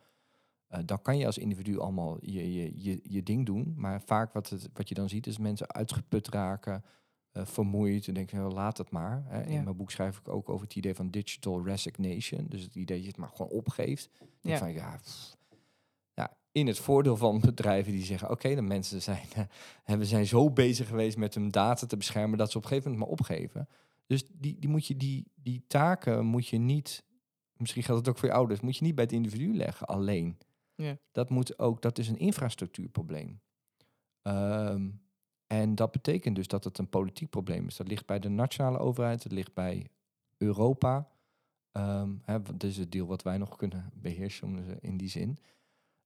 Eh, 0.68 0.80
dan 0.86 1.02
kan 1.02 1.18
je 1.18 1.26
als 1.26 1.38
individu 1.38 1.80
allemaal 1.80 2.18
je, 2.22 2.54
je, 2.54 2.84
je, 2.84 3.00
je 3.04 3.24
ding 3.24 3.46
doen, 3.46 3.74
maar 3.78 4.02
vaak 4.02 4.34
wat, 4.34 4.50
het, 4.50 4.70
wat 4.74 4.90
je 4.90 4.96
dan 4.96 5.10
ziet 5.10 5.28
is 5.28 5.38
mensen 5.38 5.74
uitgeput 5.74 6.28
raken, 6.28 6.84
eh, 7.32 7.46
vermoeid 7.46 8.08
en 8.08 8.14
denken, 8.14 8.38
nou, 8.38 8.54
laat 8.54 8.78
het 8.78 8.90
maar. 8.90 9.24
Hè. 9.28 9.40
Ja. 9.40 9.46
In 9.46 9.64
mijn 9.64 9.76
boek 9.76 9.92
schrijf 9.92 10.18
ik 10.18 10.28
ook 10.28 10.50
over 10.50 10.66
het 10.66 10.76
idee 10.76 10.96
van 10.96 11.10
digital 11.10 11.64
resignation, 11.64 12.46
dus 12.48 12.62
het 12.62 12.76
idee 12.76 12.96
dat 12.96 13.06
je 13.06 13.08
het 13.12 13.18
maar 13.18 13.30
gewoon 13.30 13.52
opgeeft. 13.52 14.10
Ja. 14.20 14.52
Ja. 14.52 14.58
Van, 14.58 14.72
ja, 14.74 14.98
pff, 15.02 15.38
in 16.52 16.68
het 16.68 16.80
voordeel 16.80 17.18
van 17.18 17.40
bedrijven 17.46 17.92
die 17.92 18.04
zeggen: 18.04 18.30
oké, 18.30 18.56
de 18.56 18.62
mensen 18.62 19.02
zijn, 19.02 19.28
uh, 19.86 19.96
we 19.96 20.06
zijn 20.06 20.26
zo 20.26 20.50
bezig 20.50 20.88
geweest 20.88 21.18
met 21.18 21.34
hun 21.34 21.52
data 21.52 21.86
te 21.86 21.98
beschermen 21.98 22.38
dat 22.38 22.52
ze 22.52 22.58
op 22.58 22.64
een 22.64 22.70
gegeven 22.70 22.92
moment 22.92 23.10
maar 23.10 23.20
opgeven. 23.20 23.68
Dus 24.10 24.24
die, 24.34 24.60
die, 24.60 24.70
moet 24.70 24.86
je, 24.86 24.98
die, 24.98 25.32
die 25.36 25.64
taken 25.68 26.26
moet 26.26 26.48
je 26.48 26.58
niet, 26.58 27.04
misschien 27.54 27.84
geldt 27.84 28.00
het 28.00 28.10
ook 28.10 28.18
voor 28.20 28.30
je 28.30 28.36
ouders, 28.36 28.60
moet 28.60 28.78
je 28.78 28.84
niet 28.84 28.96
bij 28.96 29.04
het 29.04 29.14
individu 29.14 29.56
leggen 29.56 29.88
alleen. 29.88 30.38
Ja. 30.76 30.98
Dat 31.12 31.30
moet 31.30 31.60
ook, 31.60 31.82
dat 31.82 31.98
is 31.98 32.08
een 32.08 32.18
infrastructuurprobleem. 32.18 33.42
Ehm, 34.22 34.90
en 35.48 35.76
dat 35.76 35.92
betekent 35.92 36.36
dus 36.36 36.48
dat 36.48 36.64
het 36.64 36.78
een 36.78 36.90
politiek 36.90 37.30
probleem 37.30 37.68
is. 37.68 37.76
Dat 37.76 37.88
ligt 37.88 38.06
bij 38.06 38.20
de 38.20 38.30
nationale 38.30 38.78
overheid, 38.78 39.24
het 39.24 39.32
ligt 39.32 39.54
bij 39.54 39.90
Europa. 40.38 41.10
Um, 41.72 42.22
hè, 42.26 42.42
dat 42.42 42.64
is 42.64 42.78
het 42.78 42.92
deel 42.92 43.08
wat 43.08 43.24
wij 43.24 43.38
nog 43.38 43.56
kunnen 43.56 43.92
beheersen 43.94 44.82
in 44.82 44.98
die 44.98 45.10
zin. 45.10 45.40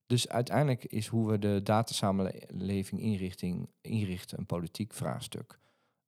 Dus 0.06 0.28
uiteindelijk 0.28 0.84
is 0.84 1.06
hoe 1.06 1.30
we 1.30 1.38
de 1.38 1.60
datasamenleving 1.62 3.00
inrichting, 3.00 3.68
inrichten 3.80 4.38
een 4.38 4.46
politiek 4.46 4.92
vraagstuk. 4.92 5.58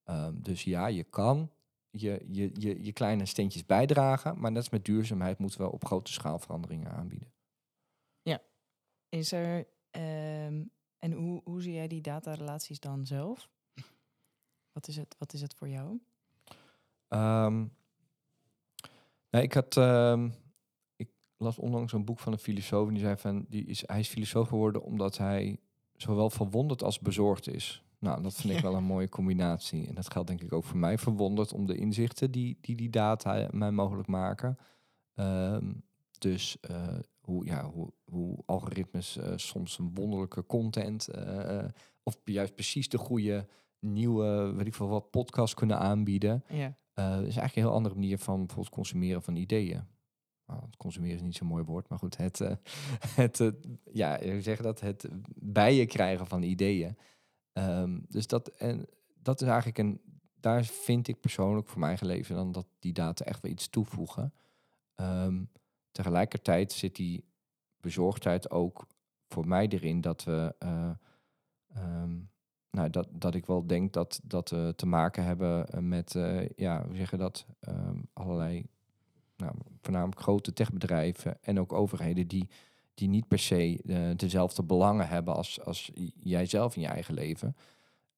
Um, 0.04 0.42
dus 0.42 0.64
ja, 0.64 0.86
je 0.86 1.04
kan 1.04 1.50
je, 1.96 2.24
je, 2.28 2.50
je, 2.52 2.84
je 2.84 2.92
kleine 2.92 3.26
steentjes 3.26 3.66
bijdragen, 3.66 4.40
maar 4.40 4.50
net 4.50 4.58
als 4.58 4.70
met 4.70 4.84
duurzaamheid 4.84 5.38
moeten 5.38 5.60
we 5.60 5.72
op 5.72 5.84
grote 5.84 6.12
schaal 6.12 6.38
veranderingen 6.38 6.92
aanbieden. 6.92 7.32
Ja, 8.22 8.42
is 9.08 9.32
er. 9.32 9.66
Um, 9.90 10.70
en 10.98 11.12
hoe, 11.12 11.40
hoe 11.44 11.62
zie 11.62 11.72
jij 11.72 11.88
die 11.88 12.00
datarelaties 12.00 12.80
dan 12.80 13.06
zelf? 13.06 13.48
Wat 14.72 14.88
is 14.88 14.96
het, 14.96 15.16
wat 15.18 15.32
is 15.32 15.40
het 15.40 15.54
voor 15.54 15.68
jou? 15.68 15.88
Um, 17.08 17.72
nou, 19.30 19.44
ik 19.44 19.52
had. 19.52 19.76
Um, 19.76 20.34
ik 20.96 21.08
las 21.36 21.58
onlangs 21.58 21.92
een 21.92 22.04
boek 22.04 22.18
van 22.18 22.32
een 22.32 22.38
filosoof 22.38 22.88
en 22.88 22.94
die 22.94 23.02
zei 23.02 23.16
van 23.16 23.46
die 23.48 23.64
is, 23.64 23.86
hij 23.86 24.00
is 24.00 24.08
filosoof 24.08 24.48
geworden 24.48 24.82
omdat 24.82 25.16
hij 25.16 25.60
zowel 25.96 26.30
verwonderd 26.30 26.82
als 26.82 26.98
bezorgd 26.98 27.48
is. 27.48 27.84
Nou, 28.06 28.22
dat 28.22 28.34
vind 28.34 28.54
ik 28.54 28.60
wel 28.68 28.74
een 28.74 28.84
mooie 28.84 29.08
combinatie. 29.08 29.88
En 29.88 29.94
dat 29.94 30.12
geldt 30.12 30.28
denk 30.28 30.42
ik 30.42 30.52
ook 30.52 30.64
voor 30.64 30.78
mij. 30.78 30.98
Verwonderd 30.98 31.52
om 31.52 31.66
de 31.66 31.76
inzichten 31.76 32.30
die 32.30 32.58
die, 32.60 32.76
die 32.76 32.90
data 32.90 33.48
mij 33.50 33.70
mogelijk 33.70 34.08
maken. 34.08 34.58
Um, 35.14 35.84
dus 36.18 36.56
uh, 36.70 36.98
hoe, 37.20 37.44
ja, 37.44 37.64
hoe, 37.64 37.92
hoe 38.04 38.42
algoritmes 38.46 39.16
uh, 39.16 39.32
soms 39.36 39.78
een 39.78 39.94
wonderlijke 39.94 40.46
content 40.46 41.08
uh, 41.14 41.64
of 42.02 42.18
juist 42.24 42.54
precies 42.54 42.88
de 42.88 42.98
goede 42.98 43.48
nieuwe, 43.78 44.52
weet 44.56 44.66
ik 44.66 44.74
veel 44.74 44.88
wat, 44.88 45.10
podcast 45.10 45.54
kunnen 45.54 45.78
aanbieden. 45.78 46.44
Ja. 46.48 46.76
is 46.96 47.04
eigenlijk 47.22 47.56
een 47.56 47.62
heel 47.62 47.72
andere 47.72 47.94
manier 47.94 48.18
van 48.18 48.38
bijvoorbeeld 48.38 48.74
consumeren 48.74 49.22
van 49.22 49.36
ideeën. 49.36 49.84
Nou, 50.46 50.60
het 50.64 50.76
consumeren 50.76 51.16
is 51.16 51.22
niet 51.22 51.36
zo'n 51.36 51.46
mooi 51.46 51.64
woord, 51.64 51.88
maar 51.88 51.98
goed, 51.98 52.16
het, 52.16 52.38
het 53.22 53.52
ja, 53.92 54.18
hoe 54.22 54.40
zeg 54.40 54.60
dat, 54.62 54.80
het 54.80 55.08
bij 55.34 55.74
je 55.74 55.86
krijgen 55.86 56.26
van 56.26 56.42
ideeën. 56.42 56.96
Um, 57.58 58.04
dus 58.08 58.26
dat, 58.26 58.48
en 58.48 58.86
dat 59.22 59.40
is 59.40 59.46
eigenlijk 59.48 59.78
een, 59.78 60.00
daar 60.40 60.64
vind 60.64 61.08
ik 61.08 61.20
persoonlijk 61.20 61.68
voor 61.68 61.80
mijn 61.80 61.98
leven 62.00 62.34
dan 62.34 62.52
dat 62.52 62.66
die 62.78 62.92
data 62.92 63.24
echt 63.24 63.42
wel 63.42 63.52
iets 63.52 63.68
toevoegen. 63.68 64.32
Um, 64.96 65.50
tegelijkertijd 65.90 66.72
zit 66.72 66.96
die 66.96 67.24
bezorgdheid 67.80 68.50
ook 68.50 68.86
voor 69.28 69.48
mij 69.48 69.68
erin 69.68 70.00
dat 70.00 70.24
we, 70.24 70.54
uh, 70.58 70.90
um, 72.02 72.30
nou, 72.70 72.90
dat, 72.90 73.08
dat 73.12 73.34
ik 73.34 73.46
wel 73.46 73.66
denk 73.66 73.92
dat, 73.92 74.20
dat 74.24 74.50
we 74.50 74.72
te 74.76 74.86
maken 74.86 75.24
hebben 75.24 75.88
met, 75.88 76.14
uh, 76.14 76.48
ja, 76.48 76.84
hoe 76.86 76.96
zeggen 76.96 77.18
dat, 77.18 77.46
allerlei, 78.12 78.66
nou, 79.36 79.54
voornamelijk 79.80 80.20
grote 80.20 80.52
techbedrijven 80.52 81.42
en 81.42 81.60
ook 81.60 81.72
overheden 81.72 82.28
die 82.28 82.48
die 82.96 83.08
niet 83.08 83.28
per 83.28 83.38
se 83.38 83.82
uh, 83.84 84.10
dezelfde 84.16 84.62
belangen 84.62 85.08
hebben 85.08 85.34
als, 85.34 85.64
als 85.64 85.90
jijzelf 86.14 86.76
in 86.76 86.82
je 86.82 86.88
eigen 86.88 87.14
leven. 87.14 87.56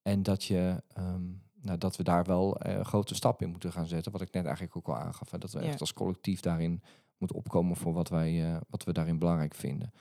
En 0.02 0.22
dat, 0.22 0.44
je, 0.44 0.82
um, 0.98 1.42
nou, 1.60 1.78
dat 1.78 1.96
we 1.96 2.02
daar 2.02 2.24
wel 2.24 2.66
uh, 2.66 2.80
grote 2.80 3.14
stappen 3.14 3.46
in 3.46 3.52
moeten 3.52 3.72
gaan 3.72 3.86
zetten. 3.86 4.12
Wat 4.12 4.20
ik 4.20 4.32
net 4.32 4.44
eigenlijk 4.44 4.76
ook 4.76 4.88
al 4.88 4.96
aangaf. 4.96 5.30
Hè, 5.30 5.38
dat 5.38 5.52
we 5.52 5.60
ja. 5.60 5.66
echt 5.66 5.80
als 5.80 5.92
collectief 5.92 6.40
daarin 6.40 6.82
moeten 7.16 7.36
opkomen 7.36 7.76
voor 7.76 7.92
wat, 7.92 8.08
wij, 8.08 8.50
uh, 8.50 8.56
wat 8.68 8.84
we 8.84 8.92
daarin 8.92 9.18
belangrijk 9.18 9.54
vinden. 9.54 9.92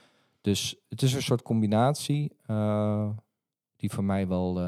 Dus 0.41 0.75
het 0.89 1.01
is 1.01 1.13
een 1.13 1.21
soort 1.21 1.41
combinatie 1.41 2.35
die 3.75 3.91
voor 3.91 4.03
mij 4.03 4.27
wel 4.27 4.61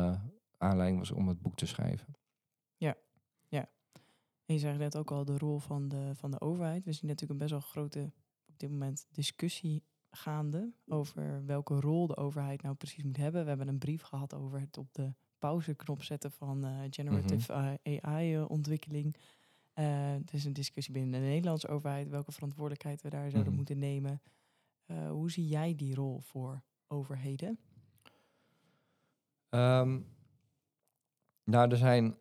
aanleiding 0.57 0.99
was 0.99 1.11
om 1.11 1.27
het 1.27 1.41
boek 1.41 1.55
te 1.55 1.65
schrijven. 1.65 2.15
Ja, 2.77 2.95
ja. 3.47 3.69
En 4.45 4.53
je 4.53 4.59
zei 4.59 4.77
net 4.77 4.97
ook 4.97 5.11
al 5.11 5.25
de 5.25 5.37
rol 5.37 5.59
van 5.59 5.87
de, 5.87 6.11
van 6.15 6.31
de 6.31 6.41
overheid. 6.41 6.85
We 6.85 6.91
zien 6.91 7.09
natuurlijk 7.09 7.31
een 7.31 7.47
best 7.47 7.51
wel 7.51 7.69
grote 7.69 8.11
op 8.47 8.59
dit 8.59 8.69
moment 8.69 9.07
discussie 9.11 9.83
gaande 10.11 10.71
over 10.87 11.45
welke 11.45 11.79
rol 11.79 12.07
de 12.07 12.17
overheid 12.17 12.61
nou 12.61 12.75
precies 12.75 13.03
moet 13.03 13.17
hebben. 13.17 13.41
We 13.41 13.47
hebben 13.47 13.67
een 13.67 13.77
brief 13.77 14.01
gehad 14.01 14.33
over 14.33 14.59
het 14.59 14.77
op 14.77 14.93
de 14.93 15.13
pauzeknop 15.37 16.03
zetten 16.03 16.31
van 16.31 16.65
uh, 16.65 16.71
generative 16.89 17.53
mm 17.53 17.77
-hmm. 17.83 17.99
AI-ontwikkeling. 18.01 19.15
Uh, 19.75 20.13
er 20.13 20.33
is 20.33 20.45
een 20.45 20.53
discussie 20.53 20.93
binnen 20.93 21.21
de 21.21 21.27
Nederlandse 21.27 21.67
overheid 21.67 22.09
welke 22.09 22.31
verantwoordelijkheid 22.31 23.01
we 23.01 23.09
daar 23.09 23.19
zouden 23.31 23.41
mm 23.41 23.47
-hmm. 23.47 23.55
moeten 23.55 23.77
nemen. 23.79 24.21
Hoe 25.09 25.31
zie 25.31 25.47
jij 25.47 25.75
die 25.75 25.95
rol 25.95 26.19
voor 26.19 26.61
overheden? 26.87 27.59
Um, 29.49 30.05
nou, 31.43 31.71
er 31.71 31.77
zijn. 31.77 32.15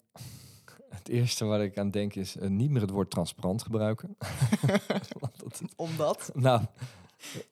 Het 0.88 1.08
eerste 1.08 1.44
waar 1.44 1.62
ik 1.62 1.78
aan 1.78 1.90
denk 1.90 2.14
is 2.14 2.36
niet 2.40 2.70
meer 2.70 2.80
het 2.80 2.90
woord 2.90 3.10
transparant 3.10 3.62
gebruiken. 3.62 4.16
dat, 5.36 5.62
Omdat? 5.76 6.30
Nou, 6.34 6.64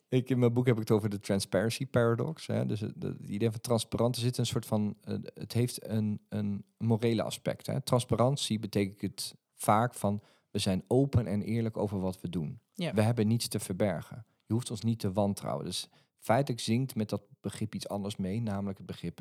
ik, 0.09 0.31
in 0.31 0.39
mijn 0.39 0.53
boek 0.53 0.67
heb 0.67 0.75
ik 0.75 0.81
het 0.81 0.91
over 0.91 1.09
de 1.09 1.21
transparency 1.21 1.87
paradox. 1.87 2.47
Hè. 2.47 2.67
Dus 2.67 2.81
het, 2.81 3.03
het 3.03 3.21
idee 3.21 3.51
van 3.51 3.61
transparant, 3.61 4.17
zit 4.17 4.39
een 4.39 4.47
soort 4.47 4.67
van, 4.67 4.97
uh, 5.09 5.19
het 5.35 5.53
heeft 5.53 5.89
een, 5.89 6.21
een 6.29 6.65
morele 6.79 7.23
aspect. 7.23 7.67
Hè. 7.67 7.81
Transparantie 7.81 8.59
betekent 8.59 9.01
het 9.01 9.35
vaak 9.55 9.95
van, 9.95 10.23
we 10.51 10.59
zijn 10.59 10.85
open 10.87 11.27
en 11.27 11.43
eerlijk 11.43 11.77
over 11.77 12.01
wat 12.01 12.21
we 12.21 12.29
doen. 12.29 12.61
Ja. 12.75 12.95
We 12.95 13.03
hebben 13.03 13.27
niets 13.27 13.49
te 13.49 13.59
verbergen. 13.59 14.25
Je 14.47 14.53
hoeft 14.53 14.71
ons 14.71 14.81
niet 14.81 14.99
te 14.99 15.13
wantrouwen. 15.13 15.65
Dus 15.65 15.89
feitelijk 16.19 16.63
zingt 16.63 16.95
met 16.95 17.09
dat 17.09 17.23
begrip 17.41 17.75
iets 17.75 17.89
anders 17.89 18.17
mee, 18.17 18.41
namelijk 18.41 18.79
het 18.79 18.87
begrip 18.87 19.21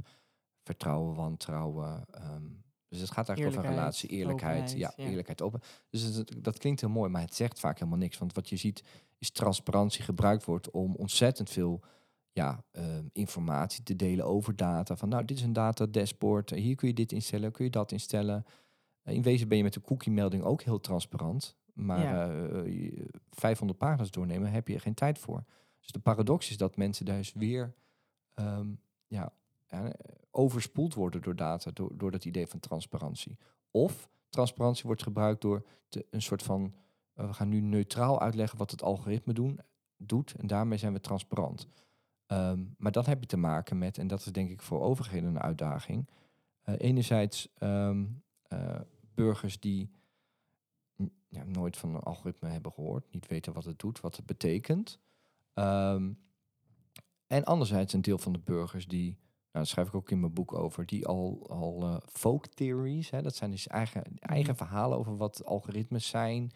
vertrouwen, 0.63 1.15
wantrouwen. 1.15 2.05
Um, 2.15 2.63
dus 2.99 3.07
het 3.07 3.17
gaat 3.17 3.29
eigenlijk 3.29 3.57
over 3.57 3.69
relatie, 3.69 4.09
eerlijkheid, 4.09 4.71
ja, 4.71 4.93
ja, 4.95 5.05
eerlijkheid 5.05 5.41
open. 5.41 5.61
Dus 5.89 6.01
het, 6.01 6.35
dat 6.37 6.57
klinkt 6.57 6.81
heel 6.81 6.89
mooi, 6.89 7.09
maar 7.09 7.21
het 7.21 7.35
zegt 7.35 7.59
vaak 7.59 7.79
helemaal 7.79 7.99
niks. 7.99 8.17
Want 8.17 8.33
wat 8.33 8.49
je 8.49 8.55
ziet 8.55 8.83
is 9.17 9.31
transparantie 9.31 10.03
gebruikt 10.03 10.45
wordt 10.45 10.71
om 10.71 10.95
ontzettend 10.95 11.49
veel 11.49 11.83
ja, 12.31 12.63
uh, 12.71 12.83
informatie 13.11 13.83
te 13.83 13.95
delen 13.95 14.25
over 14.25 14.55
data. 14.55 14.95
Van 14.95 15.09
nou, 15.09 15.25
dit 15.25 15.37
is 15.37 15.43
een 15.43 15.53
data 15.53 15.85
dashboard, 15.85 16.49
hier 16.49 16.75
kun 16.75 16.87
je 16.87 16.93
dit 16.93 17.11
instellen, 17.11 17.51
kun 17.51 17.65
je 17.65 17.71
dat 17.71 17.91
instellen. 17.91 18.45
in 19.03 19.21
wezen 19.21 19.47
ben 19.47 19.57
je 19.57 19.63
met 19.63 19.73
de 19.73 19.81
cookie-melding 19.81 20.43
ook 20.43 20.61
heel 20.61 20.79
transparant. 20.79 21.55
Maar 21.73 22.01
ja. 22.01 22.63
uh, 22.63 23.05
500 23.29 23.79
pagina's 23.79 24.11
doornemen 24.11 24.51
heb 24.51 24.67
je 24.67 24.73
er 24.73 24.81
geen 24.81 24.93
tijd 24.93 25.19
voor. 25.19 25.43
Dus 25.79 25.91
de 25.91 25.99
paradox 25.99 26.49
is 26.49 26.57
dat 26.57 26.77
mensen 26.77 27.05
dus 27.05 27.33
weer 27.33 27.73
um, 28.35 28.79
ja, 29.07 29.33
overspoeld 30.31 30.93
worden 30.93 31.21
door 31.21 31.35
data, 31.35 31.71
door, 31.71 31.97
door 31.97 32.11
dat 32.11 32.25
idee 32.25 32.47
van 32.47 32.59
transparantie. 32.59 33.37
Of 33.71 34.09
transparantie 34.29 34.85
wordt 34.85 35.03
gebruikt 35.03 35.41
door 35.41 35.65
te, 35.89 36.05
een 36.09 36.21
soort 36.21 36.43
van, 36.43 36.73
uh, 37.15 37.27
we 37.27 37.33
gaan 37.33 37.49
nu 37.49 37.59
neutraal 37.59 38.21
uitleggen 38.21 38.57
wat 38.57 38.71
het 38.71 38.83
algoritme 38.83 39.33
doen, 39.33 39.59
doet 39.97 40.35
en 40.35 40.47
daarmee 40.47 40.77
zijn 40.77 40.93
we 40.93 40.99
transparant. 40.99 41.67
Um, 42.27 42.75
maar 42.77 42.91
dan 42.91 43.05
heb 43.05 43.19
je 43.19 43.27
te 43.27 43.37
maken 43.37 43.77
met, 43.77 43.97
en 43.97 44.07
dat 44.07 44.19
is 44.19 44.25
denk 44.25 44.49
ik 44.49 44.61
voor 44.61 44.81
overheden 44.81 45.29
een 45.29 45.41
uitdaging, 45.41 46.09
uh, 46.65 46.75
enerzijds 46.77 47.49
um, 47.59 48.23
uh, 48.53 48.79
burgers 49.13 49.59
die 49.59 49.91
ja, 51.27 51.43
nooit 51.43 51.77
van 51.77 51.95
een 51.95 52.01
algoritme 52.01 52.49
hebben 52.49 52.71
gehoord, 52.71 53.11
niet 53.11 53.27
weten 53.27 53.53
wat 53.53 53.65
het 53.65 53.79
doet, 53.79 54.01
wat 54.01 54.15
het 54.15 54.25
betekent. 54.25 54.99
Um, 55.53 56.19
en 57.27 57.43
anderzijds 57.43 57.93
een 57.93 58.01
deel 58.01 58.17
van 58.17 58.33
de 58.33 58.39
burgers 58.39 58.87
die 58.87 59.17
daar 59.55 59.65
schrijf 59.65 59.87
ik 59.87 59.95
ook 59.95 60.11
in 60.11 60.19
mijn 60.19 60.33
boek 60.33 60.53
over, 60.53 60.85
die 60.85 61.07
al, 61.07 61.45
al 61.49 61.83
uh, 61.83 61.95
folk 62.11 62.47
theories, 62.47 63.09
hè, 63.09 63.21
dat 63.21 63.35
zijn 63.35 63.51
dus 63.51 63.67
eigen, 63.67 64.03
eigen 64.19 64.51
mm. 64.51 64.57
verhalen 64.57 64.97
over 64.97 65.17
wat 65.17 65.45
algoritmes 65.45 66.07
zijn, 66.07 66.51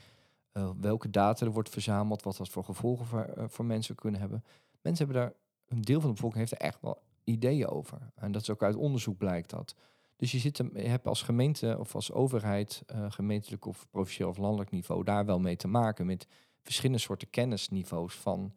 uh, 0.53 0.69
welke 0.79 1.09
data 1.09 1.45
er 1.45 1.51
wordt 1.51 1.69
verzameld, 1.69 2.23
wat 2.23 2.38
dat 2.38 2.49
voor 2.49 2.63
gevolgen 2.63 3.05
voor, 3.05 3.33
uh, 3.38 3.43
voor 3.47 3.65
mensen 3.65 3.95
kunnen 3.95 4.19
hebben. 4.19 4.43
Mensen 4.81 5.05
hebben 5.05 5.23
daar, 5.23 5.33
een 5.67 5.81
deel 5.81 5.99
van 5.99 6.09
de 6.09 6.15
bevolking 6.15 6.39
heeft 6.39 6.62
er 6.62 6.67
echt 6.67 6.81
wel 6.81 7.01
ideeën 7.23 7.67
over. 7.67 8.12
En 8.15 8.31
dat 8.31 8.41
is 8.41 8.49
ook 8.49 8.63
uit 8.63 8.75
onderzoek 8.75 9.17
blijkt 9.17 9.49
dat. 9.49 9.75
Dus 10.15 10.31
je, 10.31 10.39
zit, 10.39 10.57
je 10.57 10.79
hebt 10.79 11.07
als 11.07 11.21
gemeente 11.21 11.75
of 11.79 11.95
als 11.95 12.12
overheid, 12.12 12.83
gemeentelijk 13.09 13.65
of 13.65 13.88
provinciaal 13.89 14.29
of 14.29 14.38
landelijk 14.38 14.71
niveau, 14.71 15.03
daar 15.03 15.25
wel 15.25 15.39
mee 15.39 15.55
te 15.55 15.67
maken 15.67 16.05
met 16.05 16.27
verschillende 16.62 17.01
soorten 17.01 17.29
kennisniveaus 17.29 18.15
van, 18.15 18.53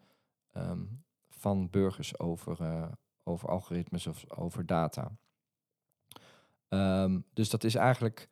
um, 0.57 1.05
van 1.29 1.71
burgers 1.71 2.19
over, 2.19 2.59
over 3.25 3.49
algoritmes 3.49 4.07
of 4.07 4.31
over 4.31 4.67
data. 4.67 5.11
Um, 6.69 7.25
dus 7.33 7.51
dat 7.51 7.65
is 7.65 7.75
eigenlijk 7.75 8.29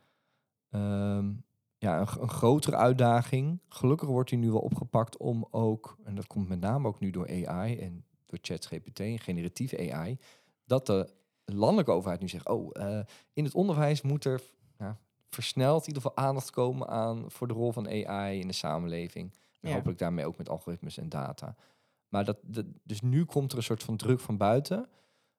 um, 0.71 1.45
ja, 1.79 2.01
een, 2.01 2.07
een, 2.21 2.29
grotere 2.29 2.77
uitdaging. 2.77 3.61
Gelukkig 3.69 4.09
wordt 4.09 4.31
die 4.31 4.39
nu 4.39 4.51
wel 4.51 4.61
opgepakt 4.61 5.17
om 5.17 5.47
ook, 5.51 5.97
en 6.05 6.15
dat 6.15 6.27
komt 6.27 6.49
met 6.49 6.61
name 6.61 6.89
ook 6.89 7.01
nu 7.01 7.11
door 7.11 7.47
AI, 7.47 7.79
en 7.79 8.05
door 8.27 8.39
ChatGPT, 8.43 9.01
een 9.01 9.19
generatieve 9.19 9.93
AI, 9.93 10.19
dat 10.65 10.87
de 10.87 11.13
landelijke 11.45 11.93
overheid 11.93 12.21
nu 12.21 12.29
zegt, 12.29 12.49
oh, 12.49 12.71
eh, 12.73 13.05
in 13.33 13.45
het 13.45 13.55
onderwijs 13.55 14.03
moet 14.03 14.25
er 14.25 14.43
nou, 14.79 14.95
versneld 15.31 15.81
in 15.81 15.89
ieder 15.89 16.03
geval 16.03 16.25
aandacht 16.25 16.51
komen 16.51 16.89
aan 16.89 17.31
voor 17.31 17.49
de 17.49 17.55
rol 17.55 17.73
van 17.73 17.89
AI 18.07 18.41
in 18.41 18.47
de 18.47 18.53
samenleving. 18.53 19.33
En 19.61 19.69
Ja. 19.69 19.75
hopelijk 19.75 19.99
daarmee 19.99 20.27
ook 20.27 20.37
met 20.37 20.49
algoritmes 20.49 20.99
en 20.99 21.09
data. 21.09 21.57
Maar 22.11 22.25
dat, 22.25 22.39
dus 22.83 23.01
nu 23.01 23.25
komt 23.25 23.53
er 23.53 23.59
een 23.59 23.65
soort 23.65 23.83
van 23.83 23.97
druk 23.97 24.21
van 24.21 24.37
buiten. 24.37 24.89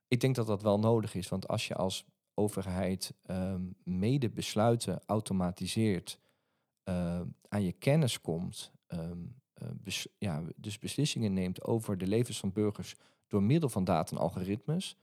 Ik 0.08 0.20
denk 0.20 0.36
dat 0.36 0.48
dat 0.48 0.62
wel 0.62 0.80
nodig 0.80 1.16
is, 1.16 1.30
want 1.30 1.48
als 1.48 1.68
je 1.68 1.76
als 1.76 2.06
overheid 2.34 3.14
ehm, 3.22 3.62
mede 3.84 4.30
besluiten 4.30 5.02
automatiseert, 5.06 6.20
ehm, 6.84 7.28
aan 7.48 7.64
je 7.64 7.72
kennis 7.72 8.22
komt, 8.22 8.72
ehm, 8.88 9.20
eh, 9.54 10.04
ja, 10.18 10.44
dus 10.56 10.80
beslissingen 10.80 11.34
neemt 11.34 11.64
over 11.64 11.98
de 11.98 12.08
levens 12.08 12.40
van 12.40 12.52
burgers 12.52 12.96
door 13.28 13.44
middel 13.44 13.70
van 13.70 13.84
data 13.84 14.16
en 14.16 14.22
algoritmes, 14.22 14.98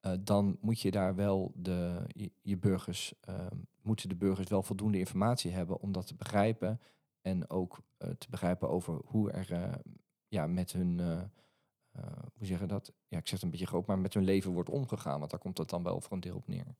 eh, 0.00 0.12
dan 0.20 0.58
moet 0.60 0.80
je 0.80 0.90
daar 0.90 1.14
wel 1.14 1.52
de, 1.54 2.04
je, 2.06 2.30
je 2.42 2.56
burgers, 2.56 3.14
ehm, 3.20 3.56
moeten 3.82 4.08
de 4.08 4.16
burgers 4.16 4.48
wel 4.48 4.62
voldoende 4.62 4.98
informatie 4.98 5.50
hebben 5.50 5.80
om 5.80 5.92
dat 5.92 6.06
te 6.06 6.14
begrijpen 6.14 6.80
en 7.20 7.50
ook 7.50 7.80
eh, 7.96 8.10
te 8.10 8.30
begrijpen 8.30 8.68
over 8.68 9.00
hoe 9.04 9.30
er 9.30 9.52
eh, 9.52 9.72
ja, 10.28 10.46
met 10.46 10.72
hun, 10.72 11.00
eh, 11.00 11.20
eh, 11.92 12.22
hoe 12.36 12.46
zeg 12.46 12.60
je 12.60 12.66
dat? 12.66 12.92
Ja, 13.08 13.18
ik 13.18 13.24
zeg 13.26 13.34
het 13.34 13.42
een 13.42 13.50
beetje 13.50 13.66
groot, 13.66 13.86
maar 13.86 13.98
met 13.98 14.14
hun 14.14 14.24
leven 14.24 14.52
wordt 14.52 14.68
omgegaan, 14.70 15.18
want 15.18 15.30
daar 15.30 15.40
komt 15.40 15.58
het 15.58 15.68
dan 15.68 15.82
wel 15.82 16.00
voor 16.00 16.12
een 16.12 16.20
deel 16.20 16.36
op 16.36 16.48
neer. 16.48 16.74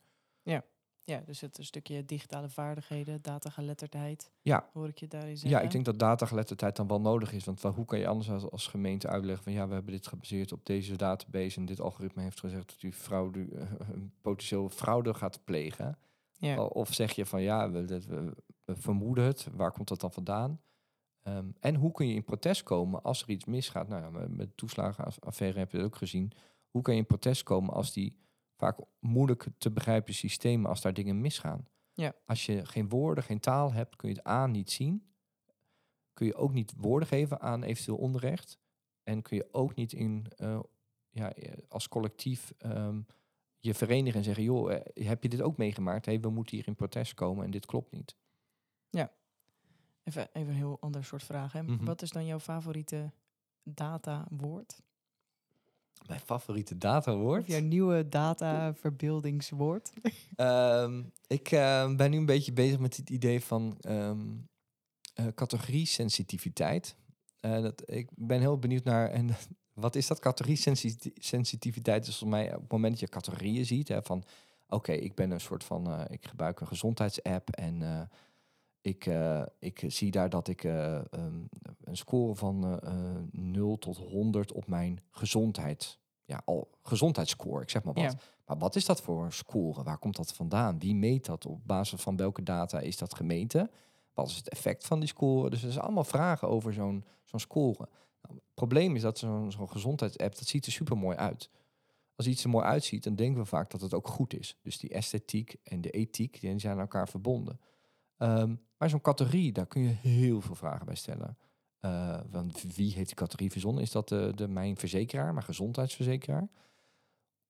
Ja, 1.05 1.21
dus 1.21 1.41
het 1.41 1.59
een 1.59 1.65
stukje 1.65 2.05
digitale 2.05 2.49
vaardigheden, 2.49 3.23
datageletterdheid. 3.23 4.31
Ja. 4.43 4.69
Hoor 4.73 4.89
ik 4.89 4.99
je 4.99 5.07
daarin 5.09 5.37
zeggen? 5.37 5.59
Ja, 5.59 5.65
ik 5.65 5.71
denk 5.71 5.85
dat 5.85 5.99
datageletterdheid 5.99 6.77
dan 6.77 6.87
wel 6.89 7.01
nodig 7.01 7.33
is. 7.33 7.45
Want 7.45 7.61
wel, 7.61 7.73
hoe 7.73 7.85
kan 7.85 7.99
je 7.99 8.07
anders 8.07 8.31
als, 8.31 8.51
als 8.51 8.67
gemeente 8.67 9.09
uitleggen 9.09 9.45
van 9.45 9.53
ja, 9.53 9.69
we 9.69 9.75
hebben 9.75 9.93
dit 9.93 10.07
gebaseerd 10.07 10.53
op 10.53 10.67
deze 10.67 10.97
database 10.97 11.59
en 11.59 11.67
dit 11.67 11.81
algoritme 11.81 12.23
heeft 12.23 12.41
gezegd 12.41 12.69
dat 12.69 12.83
u 12.83 12.93
fraude, 12.93 13.47
een 13.93 14.13
potentieel 14.21 14.69
fraude 14.69 15.15
gaat 15.15 15.45
plegen. 15.45 15.99
Ja. 16.33 16.63
Of 16.63 16.95
zeg 16.95 17.13
je 17.13 17.27
van 17.27 17.43
ja, 17.43 17.71
we, 17.71 17.85
dat- 17.85 18.05
we, 18.05 18.35
we 18.65 18.77
vermoeden 18.77 19.25
het, 19.25 19.47
waar 19.53 19.73
komt 19.73 19.89
dat 19.89 20.01
dan 20.01 20.13
vandaan? 20.13 20.61
Ehm, 21.23 21.51
en 21.61 21.75
hoe 21.75 21.93
kun 21.93 22.07
je 22.09 22.15
in 22.15 22.25
protest 22.25 22.63
komen 22.63 23.03
als 23.03 23.23
er 23.23 23.29
iets 23.31 23.45
misgaat? 23.45 23.89
Nou 23.89 24.03
ja, 24.03 24.11
met- 24.29 24.39
de 24.39 24.55
toeslagenaffaire 24.55 25.59
heb 25.59 25.71
je 25.71 25.77
dat 25.77 25.87
ook 25.87 25.97
gezien. 25.97 26.33
Hoe 26.71 26.83
kan 26.83 26.95
je 26.95 27.01
in 27.01 27.07
protest 27.07 27.43
komen 27.43 27.75
als 27.75 27.93
die 27.93 28.19
vaak 28.57 28.79
moeilijk 29.01 29.47
te 29.59 29.71
begrijpen 29.71 30.15
systemen, 30.15 30.71
als 30.71 30.81
daar 30.81 30.93
dingen 30.95 31.21
misgaan? 31.21 31.69
Ja. 31.93 32.15
Als 32.27 32.47
je 32.47 32.67
geen 32.67 32.89
woorden, 32.89 33.25
geen 33.25 33.41
taal 33.41 33.73
hebt, 33.73 33.97
kun 33.97 34.09
je 34.09 34.15
het 34.15 34.27
A 34.27 34.47
niet 34.47 34.71
zien. 34.71 35.13
Kun 36.13 36.27
je 36.27 36.35
ook 36.35 36.53
niet 36.53 36.73
woorden 36.77 37.09
geven 37.09 37.41
aan 37.41 37.63
eventueel 37.63 37.97
onrecht. 37.99 38.59
En 39.03 39.23
kun 39.23 39.37
je 39.37 39.49
ook 39.53 39.75
niet 39.75 39.93
in, 39.93 40.27
eh, 40.37 40.61
ja, 41.11 41.33
eh, 41.33 41.53
als 41.69 41.89
collectief 41.89 42.53
ehm, 42.59 43.01
je 43.59 43.75
verenigen 43.75 44.19
en 44.19 44.25
zeggen, 44.25 44.45
joh, 44.45 44.73
eh, 44.73 45.07
heb 45.07 45.23
je 45.23 45.29
dit 45.29 45.43
ook 45.43 45.57
meegemaakt? 45.57 46.07
Hey, 46.07 46.21
we 46.21 46.31
moeten 46.31 46.57
hier 46.57 46.67
in 46.67 46.75
protest 46.75 47.15
komen 47.15 47.45
en 47.45 47.51
dit 47.51 47.67
klopt 47.67 47.93
niet. 47.93 48.17
Even, 50.09 50.29
even 50.33 50.49
een 50.49 50.57
heel 50.57 50.77
ander 50.81 51.05
soort 51.05 51.23
vraag. 51.23 51.53
Hè. 51.53 51.63
Mhm. 51.63 51.85
Wat 51.85 52.03
is 52.03 52.11
dan 52.11 52.27
jouw 52.27 52.41
favoriete 52.41 53.13
datawoord? 53.63 54.83
Mijn 56.07 56.21
favoriete 56.21 56.79
datawoord? 56.79 57.41
Of 57.41 57.47
jouw 57.47 57.61
nieuwe 57.61 58.09
data-verbeeldingswoord? 58.09 59.93
Ehm, 60.37 61.03
ik 61.27 61.51
eh, 61.51 61.95
ben 61.95 62.11
nu 62.11 62.17
een 62.17 62.27
beetje 62.27 62.53
bezig 62.53 62.79
met 62.79 62.97
het 62.97 63.11
idee 63.11 63.41
van 63.41 63.77
ehm 63.81 64.21
eh, 65.19 65.27
categorie-sensitiviteit. 65.35 66.97
Eh, 67.41 67.63
dat, 67.63 67.83
ik 67.91 68.09
ben 68.15 68.41
heel 68.41 68.59
benieuwd 68.59 68.85
naar, 68.85 69.11
en 69.11 69.31
wat 69.85 69.95
is 69.95 70.07
dat? 70.07 70.19
Categorie-sensitiviteit 70.19 72.07
is 72.07 72.19
volgens 72.19 72.41
mij 72.41 72.55
op 72.55 72.61
het 72.61 72.73
moment 72.73 72.91
dat 72.91 73.01
je 73.01 73.09
categorieën 73.09 73.67
ziet, 73.67 73.89
hè, 73.89 74.03
van 74.03 74.25
oké, 74.69 74.93
ik 74.93 75.15
ben 75.15 75.31
een 75.31 75.41
soort 75.41 75.65
van, 75.65 75.87
eh, 75.87 76.05
ik 76.09 76.27
gebruik 76.27 76.61
een 76.61 76.67
gezondheidsapp 76.67 77.51
en 77.51 78.09
ik, 78.81 79.07
eh, 79.07 79.43
ik 79.59 79.85
zie 79.87 80.11
daar 80.11 80.31
dat 80.31 80.49
ik 80.49 80.65
eh, 80.65 80.97
ehm, 80.97 81.41
een 81.89 81.97
score 81.97 82.35
van 82.35 82.65
eh, 82.65 82.93
eh, 82.93 83.23
0 83.31 83.79
tot 83.79 83.97
100 83.97 84.53
op 84.53 84.67
mijn 84.67 85.01
gezondheid, 85.11 85.99
ja, 86.25 86.43
al 86.45 86.71
gezondheidsscore, 86.83 87.63
ik 87.63 87.71
zeg 87.71 87.85
maar 87.85 87.95
wat. 87.95 88.13
Ja. 88.13 88.19
Maar 88.47 88.59
wat 88.59 88.77
is 88.77 88.85
dat 88.85 89.01
voor 89.01 89.25
een 89.25 89.33
score? 89.33 89.83
Waar 89.83 89.99
komt 89.99 90.17
dat 90.17 90.33
vandaan? 90.33 90.79
Wie 90.79 90.95
meet 90.95 91.25
dat? 91.25 91.47
Op 91.47 91.67
basis 91.67 92.01
van 92.01 92.17
welke 92.17 92.43
data 92.43 92.81
is 92.81 92.97
dat 92.97 93.15
gemeten? 93.15 93.71
Wat 94.15 94.29
is 94.29 94.37
het 94.37 94.49
effect 94.49 94.87
van 94.87 94.99
die 94.99 95.09
score? 95.09 95.51
Dus 95.51 95.63
er 95.63 95.73
zijn 95.73 95.85
allemaal 95.85 96.05
vragen 96.05 96.49
over 96.49 96.73
zo'n 96.73 97.05
zo'n 97.25 97.41
score. 97.41 97.89
Nou, 98.23 98.35
het 98.35 98.55
probleem 98.55 98.95
is 98.95 99.03
dat 99.03 99.19
zo'n 99.19 99.53
zo'n 99.53 99.71
gezondheidsapp, 99.71 100.39
dat 100.39 100.47
ziet 100.47 100.67
er 100.67 100.73
super 100.73 100.99
mooi 100.99 101.17
uit. 101.17 101.51
Als 102.17 102.27
iets 102.27 102.45
er 102.45 102.51
mooi 102.51 102.65
uitziet, 102.65 103.05
dan 103.05 103.15
denken 103.15 103.41
we 103.41 103.47
vaak 103.47 103.71
dat 103.71 103.81
het 103.81 103.95
ook 103.95 104.09
goed 104.09 104.39
is. 104.39 104.57
Dus 104.63 104.79
die 104.79 104.91
esthetiek 104.91 105.57
en 105.63 105.81
de 105.81 105.91
ethiek, 105.91 106.41
die 106.41 106.59
zijn 106.59 106.73
aan 106.73 106.81
elkaar 106.81 107.09
verbonden. 107.09 107.61
Ehm, 108.19 108.55
maar 108.79 108.91
zo'n 108.91 109.01
categorie, 109.01 109.53
daar 109.53 109.67
kun 109.67 109.83
je 109.83 109.89
heel 109.89 110.41
veel 110.41 110.55
vragen 110.55 110.87
bij 110.87 110.95
stellen. 110.95 111.39
Eh, 111.79 112.21
want 112.31 112.63
wie 112.77 112.93
heeft 112.93 113.07
die 113.07 113.17
categorie 113.17 113.51
verzonnen? 113.51 113.83
Is 113.83 113.91
dat 113.91 114.09
de, 114.09 114.33
de 114.35 114.49
mijn 114.49 114.77
verzekeraar, 114.77 115.33
mijn 115.33 115.45
gezondheidsverzekeraar? 115.45 116.49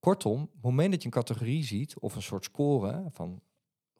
Kortom, 0.01 0.43
op 0.43 0.53
het 0.53 0.63
moment 0.63 0.91
dat 0.91 1.01
je 1.01 1.07
een 1.07 1.13
categorie 1.13 1.65
ziet 1.65 1.99
of 1.99 2.15
een 2.15 2.23
soort 2.23 2.45
score 2.45 3.05
van 3.11 3.43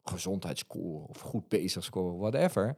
gezondheidsscore 0.03 1.07
of 1.07 1.19
goed 1.19 1.47
bezig 1.47 1.83
score, 1.83 2.17
whatever, 2.17 2.77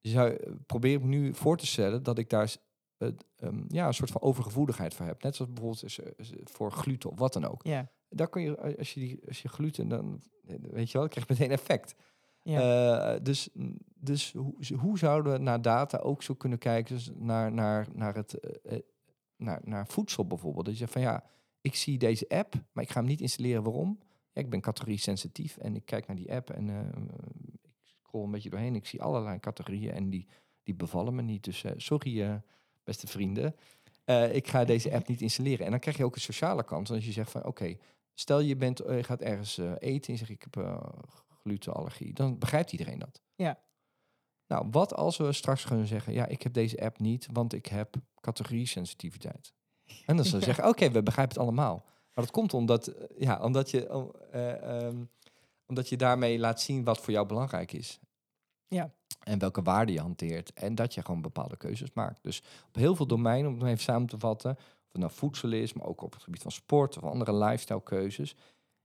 zou, 0.00 0.56
probeer 0.66 0.94
ik 0.94 1.02
me 1.02 1.08
nu 1.08 1.34
voor 1.34 1.56
te 1.56 1.66
stellen 1.66 2.02
dat 2.02 2.18
ik 2.18 2.30
daar 2.30 2.56
ehm, 3.36 3.62
ja, 3.68 3.86
een 3.86 3.94
soort 3.94 4.10
van 4.10 4.20
overgevoeligheid 4.20 4.94
voor 4.94 5.06
heb. 5.06 5.22
Net 5.22 5.36
zoals 5.36 5.52
bijvoorbeeld 5.52 5.84
is, 5.84 5.98
eh, 5.98 6.38
voor 6.44 6.72
gluten 6.72 7.10
of 7.10 7.18
wat 7.18 7.32
dan 7.32 7.44
ook. 7.44 7.62
Ja. 7.62 7.90
Daar 8.08 8.28
kun 8.28 8.42
je, 8.42 8.56
eh, 8.56 8.78
als 8.78 8.94
je, 8.94 9.00
die, 9.00 9.20
als 9.28 9.42
je 9.42 9.48
gluten, 9.48 9.88
dan 9.88 10.22
eh, 10.46 10.54
weet 10.60 10.90
je 10.90 10.98
wel, 10.98 11.08
krijg 11.08 11.26
je 11.26 11.32
meteen 11.32 11.50
effect. 11.50 11.94
Eh, 12.42 13.14
dus 13.22 13.48
dus 14.02 14.32
hoe, 14.32 14.54
hoe 14.78 14.98
zouden 14.98 15.32
we 15.32 15.38
naar 15.38 15.62
data 15.62 15.98
ook 15.98 16.22
zo 16.22 16.34
kunnen 16.34 16.58
kijken 16.58 16.94
dus 16.94 17.10
naar, 17.14 17.52
naar, 17.52 17.86
naar, 17.92 18.14
het, 18.14 18.38
eh, 18.38 18.76
eh, 18.76 18.82
naar, 19.36 19.60
naar 19.64 19.86
voedsel 19.86 20.26
bijvoorbeeld? 20.26 20.64
Dat 20.64 20.74
je 20.74 20.80
zegt 20.80 20.92
van 20.92 21.02
ja, 21.02 21.24
ik 21.60 21.74
zie 21.74 21.98
deze 21.98 22.28
app, 22.28 22.54
maar 22.72 22.84
ik 22.84 22.90
ga 22.90 22.98
hem 22.98 23.08
niet 23.08 23.20
installeren. 23.20 23.62
Waarom? 23.62 23.98
Ja, 24.32 24.40
ik 24.40 24.50
ben 24.50 24.60
categorie 24.60 24.98
sensitief 24.98 25.56
en 25.56 25.76
ik 25.76 25.84
kijk 25.84 26.06
naar 26.06 26.16
die 26.16 26.32
app 26.32 26.50
en 26.50 26.68
ik 27.62 27.70
scroll 27.82 28.24
een 28.24 28.30
beetje 28.30 28.50
doorheen. 28.50 28.74
Ik 28.74 28.86
zie 28.86 29.02
allerlei 29.02 29.40
categorieën 29.40 29.92
en 29.92 30.10
die, 30.10 30.26
die 30.62 30.74
bevallen 30.74 31.14
me 31.14 31.22
niet. 31.22 31.44
Dus 31.44 31.64
sorry, 31.76 32.42
beste 32.84 33.06
vrienden. 33.06 33.56
Ik 34.32 34.48
ga 34.48 34.64
deze 34.64 34.92
app 34.92 35.08
niet 35.08 35.20
installeren. 35.20 35.64
En 35.64 35.70
dan 35.70 35.80
krijg 35.80 35.96
je 35.96 36.04
ook 36.04 36.14
een 36.14 36.20
sociale 36.20 36.64
kant. 36.64 36.90
Als 36.90 37.04
je 37.04 37.12
zegt 37.12 37.30
van 37.30 37.44
oké, 37.44 37.76
stel 38.14 38.40
je, 38.40 38.56
bent, 38.56 38.82
gaat 38.86 39.20
ergens 39.20 39.58
eten 39.58 40.06
en 40.06 40.12
je 40.12 40.16
zegt 40.16 40.30
ik 40.30 40.46
heb 40.50 40.56
glutenallergie. 41.42 42.12
Dan 42.12 42.38
begrijpt 42.38 42.72
iedereen 42.72 42.98
dat. 42.98 43.20
Ja. 43.34 43.60
Nou, 44.46 44.66
wat 44.70 44.94
als 44.94 45.16
we 45.16 45.32
straks 45.32 45.64
kunnen 45.64 45.86
zeggen, 45.86 46.12
ja, 46.12 46.26
ik 46.26 46.42
heb 46.42 46.52
deze 46.52 46.80
app 46.80 46.98
niet, 46.98 47.28
want 47.32 47.52
ik 47.52 47.66
heb 47.66 47.94
categorie-sensitiviteit. 48.20 49.52
En 50.06 50.16
dan 50.16 50.24
zullen 50.24 50.40
ze 50.40 50.46
zeggen, 50.52 50.68
oké, 50.68 50.90
we 50.90 51.02
begrijpen 51.02 51.34
het 51.34 51.42
allemaal. 51.42 51.84
Maar 52.14 52.24
dat 52.24 52.30
komt 52.30 52.54
omdat, 52.54 52.86
eh, 52.86 53.04
ja, 53.18 53.40
omdat, 53.42 53.70
je, 53.70 53.88
eh, 54.30 54.84
ehm, 54.84 55.04
omdat 55.66 55.88
je 55.88 55.96
daarmee 55.96 56.38
laat 56.38 56.60
zien 56.60 56.84
wat 56.84 57.00
voor 57.00 57.12
jou 57.12 57.26
belangrijk 57.26 57.72
is. 57.72 58.00
Ja. 58.68 58.92
En 59.20 59.38
welke 59.38 59.62
waarden 59.62 59.94
je 59.94 60.00
hanteert. 60.00 60.52
En 60.52 60.74
dat 60.74 60.94
je 60.94 61.02
gewoon 61.02 61.22
bepaalde 61.22 61.56
keuzes 61.56 61.92
maakt. 61.92 62.22
Dus 62.22 62.42
op 62.68 62.74
heel 62.74 62.96
veel 62.96 63.06
domeinen, 63.06 63.50
om 63.50 63.58
het 63.58 63.68
even 63.68 63.82
samen 63.82 64.08
te 64.08 64.18
vatten, 64.18 64.50
of 64.50 64.92
het 64.92 65.00
nou 65.00 65.12
voedsel 65.12 65.52
is, 65.52 65.72
maar 65.72 65.86
ook 65.86 66.02
op 66.02 66.12
het 66.12 66.22
gebied 66.22 66.42
van 66.42 66.50
sport 66.50 66.96
of 66.96 67.02
andere 67.02 67.34
lifestyle 67.34 67.82
keuzes, 67.82 68.36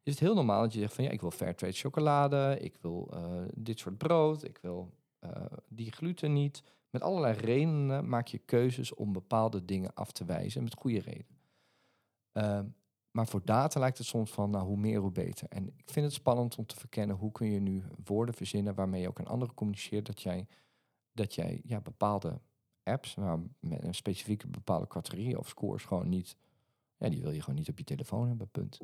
is 0.05 0.11
het 0.11 0.19
heel 0.19 0.35
normaal 0.35 0.61
dat 0.61 0.73
je 0.73 0.79
zegt 0.79 0.93
van 0.93 1.03
ja, 1.03 1.09
ik 1.09 1.21
wil 1.21 1.31
fairtrade 1.31 1.73
chocolade, 1.73 2.57
ik 2.59 2.77
wil 2.81 3.09
eh, 3.13 3.41
dit 3.53 3.79
soort 3.79 3.97
brood, 3.97 4.43
ik 4.43 4.57
wil 4.61 4.93
eh, 5.19 5.45
die 5.67 5.91
gluten 5.91 6.33
niet. 6.33 6.63
Met 6.89 7.01
allerlei 7.01 7.37
redenen 7.37 8.09
maak 8.09 8.27
je 8.27 8.37
keuzes 8.37 8.93
om 8.93 9.13
bepaalde 9.13 9.65
dingen 9.65 9.93
af 9.93 10.11
te 10.11 10.25
wijzen 10.25 10.63
met 10.63 10.75
goede 10.75 10.99
reden. 10.99 11.37
Ehm, 12.31 12.65
maar 13.11 13.27
voor 13.27 13.41
data 13.45 13.79
lijkt 13.79 13.97
het 13.97 14.07
soms 14.07 14.31
van, 14.31 14.49
nou, 14.49 14.65
hoe 14.65 14.77
meer, 14.77 14.99
hoe 14.99 15.11
beter. 15.11 15.47
En 15.49 15.67
ik 15.67 15.89
vind 15.89 16.05
het 16.05 16.15
spannend 16.15 16.57
om 16.57 16.65
te 16.65 16.75
verkennen 16.75 17.15
hoe 17.15 17.31
kun 17.31 17.51
je 17.51 17.59
nu 17.59 17.83
woorden 18.03 18.35
verzinnen 18.35 18.75
waarmee 18.75 19.01
je 19.01 19.07
ook 19.07 19.19
aan 19.19 19.27
anderen 19.27 19.55
communiceert 19.55 20.05
dat 20.05 20.21
jij, 20.21 20.47
dat 21.11 21.35
jij 21.35 21.61
ja, 21.63 21.81
bepaalde 21.81 22.39
apps, 22.83 23.15
maar 23.15 23.39
met 23.59 23.83
een 23.83 23.95
specifieke 23.95 24.47
bepaalde 24.47 24.87
categorie 24.87 25.39
of 25.39 25.47
scores 25.47 25.83
gewoon 25.83 26.09
niet, 26.09 26.35
ja, 26.97 27.09
die 27.09 27.21
wil 27.21 27.31
je 27.31 27.39
gewoon 27.39 27.55
niet 27.55 27.69
op 27.69 27.77
je 27.77 27.83
telefoon 27.83 28.27
hebben, 28.27 28.47
punt. 28.47 28.79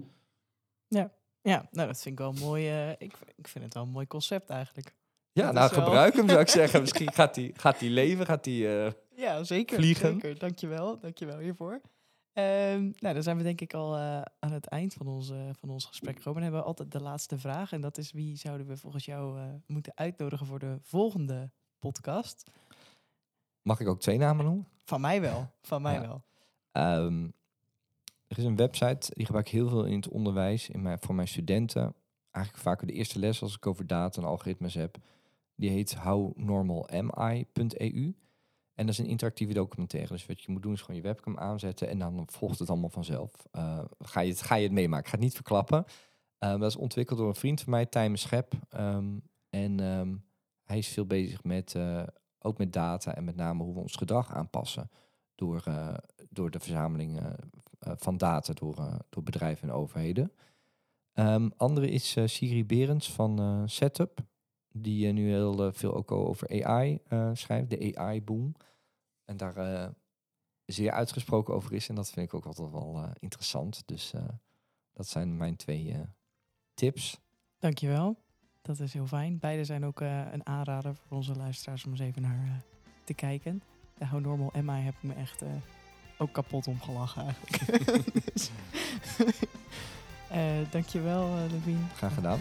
Ja, 1.44 1.68
nou 1.72 1.88
dat 1.88 2.02
vind 2.02 2.20
ik 2.20 2.26
wel 2.26 2.32
mooi. 2.34 2.68
eh, 2.70 2.90
ik, 2.90 3.14
ik 3.36 3.48
vind 3.48 3.64
het 3.64 3.74
wel 3.74 3.84
een 3.84 3.90
mooi 3.90 4.08
concept 4.08 4.50
eigenlijk. 4.50 4.96
Ja, 5.32 5.46
Dat 5.46 5.54
nou 5.54 5.70
wel- 5.76 5.84
gebruik 5.84 6.16
hem 6.16 6.28
zou 6.30 6.40
ik 6.40 6.48
zeggen. 6.48 6.82
Misschien 6.86 7.14
gaat 7.14 7.34
die, 7.36 7.52
gaat 7.56 7.80
die 7.80 7.90
leven, 7.90 8.26
gaat 8.26 8.44
die... 8.44 8.78
eh, 8.84 8.92
Ja, 9.16 9.44
zeker. 9.44 9.76
Vliegen. 9.78 10.12
Zeker. 10.14 10.40
Dankjewel. 10.40 11.00
Dankjewel 11.00 11.38
hiervoor. 11.38 11.82
Ehm, 12.34 12.92
nou, 12.96 13.14
dan 13.14 13.24
zijn 13.24 13.38
we 13.38 13.44
denk 13.44 13.62
ik 13.62 13.74
al 13.74 13.96
eh, 13.96 14.22
aan 14.40 14.52
het 14.52 14.66
eind 14.68 14.94
van 14.94 15.08
ons, 15.08 15.32
van 15.60 15.70
ons 15.70 15.86
gesprek 15.86 16.16
gekomen. 16.18 16.34
Dan 16.34 16.44
hebben 16.44 16.60
we 16.62 16.68
altijd 16.68 16.92
de 16.92 17.02
laatste 17.02 17.38
vraag. 17.38 17.72
En 17.72 17.82
dat 17.82 17.98
is 17.98 18.12
wie 18.12 18.36
zouden 18.38 18.68
we 18.68 18.78
volgens 18.78 19.06
jou 19.06 19.40
moeten 19.68 19.92
uitnodigen 19.96 20.46
voor 20.46 20.60
de 20.60 20.78
volgende 20.82 21.52
podcast? 21.80 22.50
Mag 23.62 23.80
ik 23.80 23.88
ook 23.88 24.00
twee 24.00 24.18
namen 24.18 24.46
noemen? 24.46 24.68
Van 24.86 25.02
mij 25.02 25.22
wel. 25.22 25.52
Van 25.62 25.82
mij 25.82 25.94
Ja. 25.94 26.02
wel. 26.02 26.24
Ehm, 26.72 27.28
er 28.32 28.38
is 28.38 28.44
een 28.44 28.56
website, 28.56 29.12
die 29.14 29.26
gebruik 29.26 29.46
ik 29.46 29.52
heel 29.52 29.70
veel 29.70 29.86
in 29.86 29.96
het 29.96 30.08
onderwijs, 30.08 30.70
in 30.70 30.82
mijn, 30.82 31.00
voor 31.00 31.16
mijn 31.16 31.28
studenten. 31.28 31.96
Eigenlijk 32.32 32.66
vaak 32.66 32.88
de 32.88 32.94
eerste 32.94 33.20
les 33.20 33.42
als 33.42 33.56
ik 33.56 33.68
over 33.68 33.88
data 33.88 34.22
en 34.22 34.28
algoritmes 34.28 34.74
heb. 34.74 34.98
Die 35.56 35.70
heet 35.70 35.96
hownormalami.eu. 35.96 38.16
En 38.74 38.86
dat 38.86 38.90
is 38.90 38.98
een 38.98 39.06
interactieve 39.06 39.54
documentaire. 39.54 40.14
Dus 40.14 40.26
wat 40.26 40.42
je 40.42 40.52
moet 40.52 40.62
doen 40.62 40.74
is 40.74 40.82
gewoon 40.82 40.96
je 40.96 41.02
webcam 41.02 41.38
aanzetten 41.38 41.90
en 41.90 42.00
dan 42.00 42.24
volgt 42.28 42.60
het 42.60 42.70
allemaal 42.70 42.90
vanzelf. 42.90 43.48
Uh, 43.56 43.80
ga, 44.00 44.20
je 44.20 44.30
het, 44.30 44.42
ga 44.42 44.56
je 44.56 44.64
het 44.64 44.72
meemaken. 44.72 45.06
Ga 45.06 45.12
het 45.12 45.24
niet 45.24 45.36
verklappen. 45.36 45.86
Uh, 46.40 46.60
dat 46.60 46.70
is 46.70 46.76
ontwikkeld 46.76 47.20
door 47.20 47.28
een 47.28 47.36
vriend 47.36 47.62
van 47.62 47.72
mij, 47.72 47.86
Tijmen 47.86 48.20
Schep. 48.20 48.54
Um, 48.76 49.22
en 49.50 49.80
um, 49.80 50.24
hij 50.64 50.78
is 50.78 50.88
veel 50.88 51.06
bezig 51.06 51.44
met, 51.44 51.74
uh, 51.74 52.04
ook 52.40 52.58
met 52.58 52.74
data 52.74 53.16
en 53.16 53.24
met 53.24 53.36
name 53.36 53.64
hoe 53.64 53.74
we 53.74 53.80
ons 53.80 53.96
gedrag 53.96 54.34
aanpassen. 54.34 54.90
Door, 55.36 55.64
door 56.30 56.52
de 56.52 56.60
verzameling 56.60 57.20
van 57.82 58.18
data 58.18 58.54
door, 58.54 59.06
door 59.10 59.24
bedrijven 59.24 59.70
en 59.70 59.76
overheden. 59.76 60.32
Um, 61.14 61.52
andere 61.58 61.90
is 61.90 62.18
Siri 62.26 62.66
Berends 62.66 63.12
van 63.12 63.64
Setup 63.70 64.20
die 64.74 65.12
nu 65.12 65.30
heel 65.30 65.74
veel 65.74 65.94
ook 65.96 66.12
over 66.12 66.66
AI 66.66 67.02
schrijft, 67.34 67.70
de 67.70 67.98
AI-boom. 67.98 68.56
En 69.26 69.38
daar 69.38 69.94
zeer 70.66 70.92
uitgesproken 70.92 71.54
over 71.54 71.74
is. 71.74 71.90
En 71.90 71.96
dat 71.96 72.12
vind 72.12 72.26
ik 72.26 72.34
ook 72.34 72.46
altijd 72.46 72.72
wel 72.72 73.10
interessant. 73.20 73.84
Dus 73.86 74.14
dat 74.94 75.08
zijn 75.08 75.38
mijn 75.38 75.56
twee 75.56 75.96
tips. 76.74 77.20
Dankjewel. 77.60 78.18
Dat 78.62 78.80
is 78.80 78.94
heel 78.94 79.08
fijn. 79.08 79.40
Beide 79.40 79.64
zijn 79.64 79.86
ook 79.86 80.00
een 80.00 80.46
aanrader 80.46 80.96
voor 80.96 81.18
onze 81.18 81.36
luisteraars 81.36 81.86
om 81.86 81.92
eens 81.92 82.00
even 82.00 82.22
naar 82.22 82.64
te 83.04 83.14
kijken. 83.14 83.62
De 83.98 84.08
How 84.08 84.22
Normal 84.22 84.52
I 84.56 84.62
heb 84.62 84.94
ik 84.94 85.04
me 85.04 85.14
echt 85.14 85.44
ook 86.22 86.32
kapot 86.32 86.68
om 86.68 86.82
gelachen 86.82 87.24
eigenlijk. 87.24 88.34
dus, 88.34 88.52
uh, 90.32 90.38
dankjewel, 90.70 91.28
uh, 91.28 91.52
Levine. 91.52 91.80
Graag 91.96 92.14
gedaan. 92.14 92.40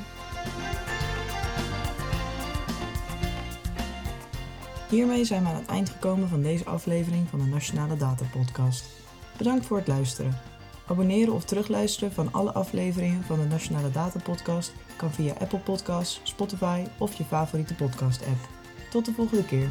Hiermee 4.88 5.24
zijn 5.24 5.42
we 5.42 5.48
aan 5.48 5.54
het 5.54 5.66
eind 5.66 5.90
gekomen 5.90 6.28
van 6.28 6.42
deze 6.42 6.64
aflevering 6.64 7.28
van 7.28 7.38
de 7.38 7.44
Nationale 7.44 7.96
Data 7.96 8.24
Podcast. 8.32 8.84
Bedankt 9.36 9.66
voor 9.66 9.76
het 9.76 9.88
luisteren. 9.88 10.38
Abonneren 10.86 11.34
of 11.34 11.44
terugluisteren 11.44 12.12
van 12.12 12.32
alle 12.32 12.52
afleveringen 12.52 13.22
van 13.22 13.38
de 13.38 13.46
Nationale 13.46 13.90
Data 13.90 14.18
Podcast 14.18 14.72
kan 14.96 15.12
via 15.12 15.34
Apple 15.38 15.58
Podcasts, 15.58 16.20
Spotify 16.22 16.84
of 16.98 17.14
je 17.14 17.24
favoriete 17.24 17.74
podcast 17.74 18.26
app. 18.26 18.48
Tot 18.90 19.04
de 19.04 19.12
volgende 19.12 19.44
keer. 19.44 19.70